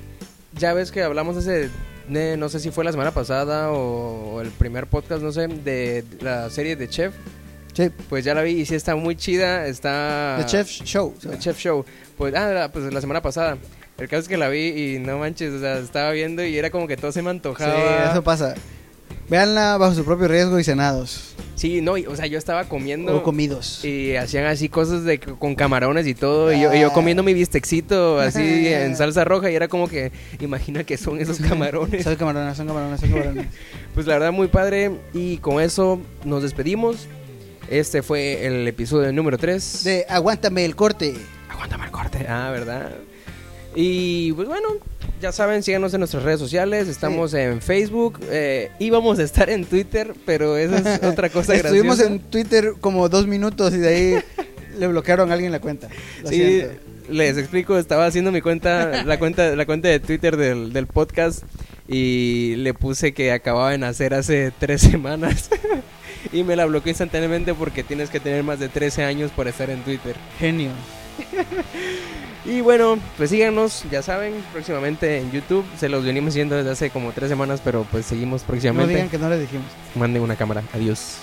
ya 0.58 0.74
ves 0.74 0.92
que 0.92 1.04
hablamos 1.04 1.36
ese, 1.38 1.70
ne- 2.08 2.38
no 2.38 2.48
sé 2.50 2.60
si 2.62 2.72
fue 2.72 2.84
la 2.86 2.92
semana 2.92 3.12
pasada 3.12 3.72
o, 3.72 4.36
o 4.36 4.42
el 4.42 4.50
primer 4.50 4.88
podcast, 4.88 5.22
no 5.22 5.32
sé, 5.34 5.48
de 5.48 6.04
la 6.22 6.50
serie 6.50 6.76
de 6.76 6.88
Chef. 6.88 7.14
Sí, 7.74 7.90
Pues 8.10 8.26
ya 8.26 8.34
la 8.34 8.42
vi 8.42 8.52
y 8.52 8.66
sí 8.66 8.76
está 8.76 8.96
muy 8.96 9.16
chida, 9.16 9.66
está... 9.68 10.36
The 10.40 10.46
Chef 10.46 10.68
Show. 10.70 11.14
The 11.22 11.38
Chef 11.40 11.58
Show. 11.58 11.86
Pues, 12.18 12.34
ah, 12.36 12.48
la- 12.52 12.72
pues 12.72 12.92
la 12.94 13.02
semana 13.02 13.22
pasada. 13.22 13.58
El 13.98 14.08
caso 14.08 14.22
es 14.24 14.28
que 14.28 14.38
la 14.38 14.50
vi 14.50 14.96
y 14.96 15.00
no 15.00 15.20
manches, 15.20 15.54
o 15.54 15.60
sea, 15.60 15.78
estaba 15.78 16.12
viendo 16.12 16.44
y 16.44 16.58
era 16.58 16.70
como 16.72 16.88
que 16.88 16.98
todo 16.98 17.12
se 17.12 17.22
me 17.22 17.30
Sí, 17.30 17.38
antojaba. 17.38 18.12
eso 18.12 18.24
pasa. 18.24 18.56
Véanla 19.32 19.78
bajo 19.78 19.96
su 19.96 20.04
propio 20.04 20.28
riesgo 20.28 20.60
y 20.60 20.64
cenados. 20.66 21.34
Sí, 21.56 21.80
no, 21.80 21.96
y, 21.96 22.06
o 22.06 22.14
sea, 22.18 22.26
yo 22.26 22.38
estaba 22.38 22.66
comiendo... 22.66 23.16
O 23.16 23.24
comidos. 23.24 23.86
Y 23.86 24.14
hacían 24.18 24.44
así 24.44 24.68
cosas 24.68 25.06
de 25.06 25.20
con 25.22 25.56
camarones 25.56 26.06
y 26.06 26.14
todo. 26.14 26.52
Y 26.52 26.60
yo, 26.60 26.74
y 26.74 26.82
yo 26.82 26.90
Ah. 26.90 26.94
comiendo 26.94 27.24
mi 27.24 27.34
bistecito 27.34 28.20
así 28.20 28.68
en 28.68 28.94
salsa 28.98 29.24
roja. 29.24 29.50
Y 29.50 29.56
era 29.56 29.70
como 29.70 29.88
que, 29.88 30.12
imagina 30.42 30.84
que 30.84 30.98
son 30.98 31.18
esos 31.22 31.40
camarones. 31.40 32.04
Son 32.04 32.18
camarones, 32.18 32.58
son 32.58 32.68
camarones, 32.68 33.00
son 33.00 33.10
camarones. 33.10 33.46
Pues 33.94 34.06
la 34.06 34.16
verdad, 34.16 34.34
muy 34.34 34.50
padre. 34.50 34.92
Y 35.14 35.38
con 35.38 35.62
eso 35.62 36.02
nos 36.26 36.44
despedimos. 36.44 37.08
Este 37.70 38.02
fue 38.02 38.46
el 38.46 38.68
episodio 38.68 39.14
número 39.14 39.38
3. 39.38 39.84
De 39.86 40.06
Aguántame 40.10 40.66
el 40.66 40.76
corte. 40.76 41.14
Aguántame 41.50 41.86
el 41.86 41.92
corte. 41.92 42.26
Ah, 42.28 42.50
¿verdad? 42.52 42.92
Y 43.76 44.34
pues 44.34 44.50
bueno, 44.50 44.68
ya 45.22 45.32
saben, 45.32 45.62
síganos 45.64 45.94
en 45.94 46.00
nuestras 46.02 46.24
redes 46.24 46.40
sociales. 46.40 46.88
Estamos 46.88 47.34
en 47.34 47.62
Facebook. 47.62 48.20
Eh, 48.30 48.72
íbamos 48.80 49.20
a 49.20 49.24
estar 49.24 49.50
en 49.50 49.66
Twitter, 49.66 50.14
pero 50.26 50.58
eso 50.58 50.76
es 50.76 51.04
otra 51.04 51.30
cosa 51.30 51.56
Estuvimos 51.56 51.98
graciosa. 51.98 52.12
en 52.12 52.20
Twitter 52.20 52.74
como 52.82 53.08
dos 53.08 53.28
minutos 53.28 53.74
y 53.74 53.78
de 53.78 53.88
ahí 53.88 54.16
le 54.80 54.88
bloquearon 54.88 55.30
a 55.32 55.34
alguien 55.36 55.52
la 55.52 55.60
cuenta. 55.60 55.88
Lo 56.24 56.30
Sí, 56.30 56.36
siento. 56.38 56.74
les 57.10 57.38
explico, 57.38 57.78
estaba 57.78 58.06
haciendo 58.06 58.32
mi 58.32 58.42
cuenta, 58.42 59.04
la 59.04 59.20
cuenta, 59.20 59.56
la 59.56 59.66
cuenta 59.66 59.88
de 59.90 60.00
Twitter 60.00 60.36
del, 60.38 60.74
del 60.74 60.88
podcast 60.88 61.44
y 61.88 62.56
le 62.58 62.74
puse 62.74 63.14
que 63.14 63.32
acababa 63.32 63.72
de 63.72 63.78
nacer 63.78 64.14
hace 64.14 64.52
tres 64.60 64.82
semanas 64.82 65.50
y 66.34 66.44
me 66.44 66.56
la 66.56 66.66
bloqueó 66.66 66.90
instantáneamente 66.92 67.54
porque 67.54 67.84
tienes 67.84 68.10
que 68.10 68.20
tener 68.20 68.44
más 68.44 68.60
de 68.60 68.70
13 68.70 69.04
años 69.04 69.32
para 69.36 69.50
estar 69.50 69.70
en 69.70 69.82
Twitter. 69.84 70.16
Genio. 70.40 70.72
Y 72.44 72.62
bueno, 72.62 72.98
pues 73.18 73.30
síganos, 73.30 73.84
ya 73.92 74.02
saben, 74.02 74.44
próximamente 74.52 75.20
en 75.20 75.32
YouTube, 75.32 75.64
se 75.78 75.90
los 75.90 76.04
venimos 76.04 76.30
haciendo 76.34 76.56
desde 76.56 76.72
hace 76.72 76.90
como 76.90 77.12
tres 77.12 77.30
semanas, 77.30 77.62
pero 77.64 77.86
pues 77.92 78.06
seguimos 78.08 78.42
No 78.42 78.48
próximamente. 78.48 78.96
digan 78.96 79.10
que 79.10 79.20
no 79.20 79.30
les 79.30 79.42
dijimos. 79.42 79.68
Manden 79.96 80.24
una 80.24 80.36
cámara, 80.36 80.64
adiós. 80.74 81.18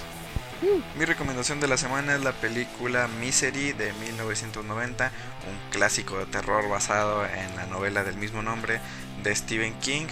Mi 0.96 1.04
recomendación 1.04 1.60
de 1.60 1.68
la 1.68 1.76
semana 1.76 2.14
es 2.14 2.22
la 2.22 2.32
película 2.32 3.08
Misery 3.20 3.72
de 3.72 3.92
1990, 3.94 5.06
un 5.50 5.70
clásico 5.72 6.18
de 6.18 6.26
terror 6.26 6.68
basado 6.68 7.24
en 7.24 7.56
la 7.56 7.66
novela 7.66 8.04
del 8.04 8.16
mismo 8.16 8.42
nombre 8.42 8.80
de 9.22 9.34
Stephen 9.34 9.74
King, 9.80 10.06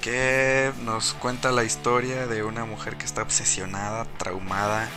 que 0.00 0.72
nos 0.84 1.14
cuenta 1.14 1.50
la 1.52 1.64
historia 1.64 2.26
de 2.26 2.42
una 2.44 2.64
mujer 2.64 2.96
que 2.96 3.04
está 3.04 3.22
obsesionada, 3.22 4.06
traumada, 4.18 4.88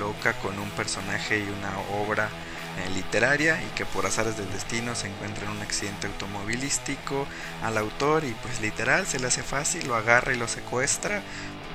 loca 0.00 0.32
con 0.34 0.58
un 0.58 0.70
personaje 0.70 1.38
y 1.40 1.42
una 1.42 2.00
obra 2.00 2.28
eh, 2.76 2.90
literaria 2.94 3.62
y 3.62 3.66
que 3.74 3.86
por 3.86 4.06
azares 4.06 4.36
del 4.36 4.50
destino 4.52 4.94
se 4.94 5.08
encuentra 5.08 5.44
en 5.44 5.52
un 5.52 5.62
accidente 5.62 6.06
automovilístico 6.06 7.26
al 7.62 7.78
autor 7.78 8.24
y 8.24 8.32
pues 8.42 8.60
literal 8.60 9.06
se 9.06 9.18
le 9.18 9.28
hace 9.28 9.42
fácil, 9.42 9.86
lo 9.86 9.94
agarra 9.94 10.34
y 10.34 10.36
lo 10.36 10.48
secuestra 10.48 11.22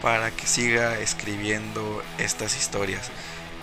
para 0.01 0.31
que 0.31 0.47
siga 0.47 0.99
escribiendo 0.99 2.03
estas 2.17 2.55
historias. 2.57 3.09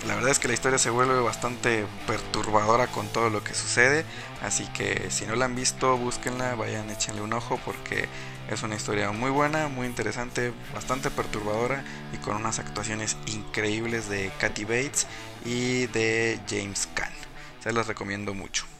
La 0.06 0.14
verdad 0.14 0.30
es 0.30 0.38
que 0.38 0.46
la 0.46 0.54
historia 0.54 0.78
se 0.78 0.90
vuelve 0.90 1.18
bastante 1.20 1.84
perturbadora 2.06 2.86
con 2.86 3.08
todo 3.08 3.30
lo 3.30 3.42
que 3.42 3.54
sucede, 3.54 4.04
así 4.42 4.64
que 4.68 5.10
si 5.10 5.26
no 5.26 5.34
la 5.34 5.46
han 5.46 5.56
visto, 5.56 5.96
búsquenla, 5.96 6.54
vayan, 6.54 6.88
échenle 6.90 7.20
un 7.20 7.32
ojo 7.32 7.58
porque 7.64 8.08
es 8.48 8.62
una 8.62 8.76
historia 8.76 9.10
muy 9.10 9.30
buena, 9.30 9.68
muy 9.68 9.86
interesante, 9.86 10.52
bastante 10.72 11.10
perturbadora 11.10 11.82
y 12.12 12.18
con 12.18 12.36
unas 12.36 12.60
actuaciones 12.60 13.16
increíbles 13.26 14.08
de 14.08 14.30
Kathy 14.38 14.64
Bates 14.64 15.06
y 15.44 15.86
de 15.88 16.40
James 16.48 16.88
Caan. 16.94 17.27
Se 17.68 17.74
las 17.74 17.86
recomiendo 17.86 18.32
mucho. 18.32 18.77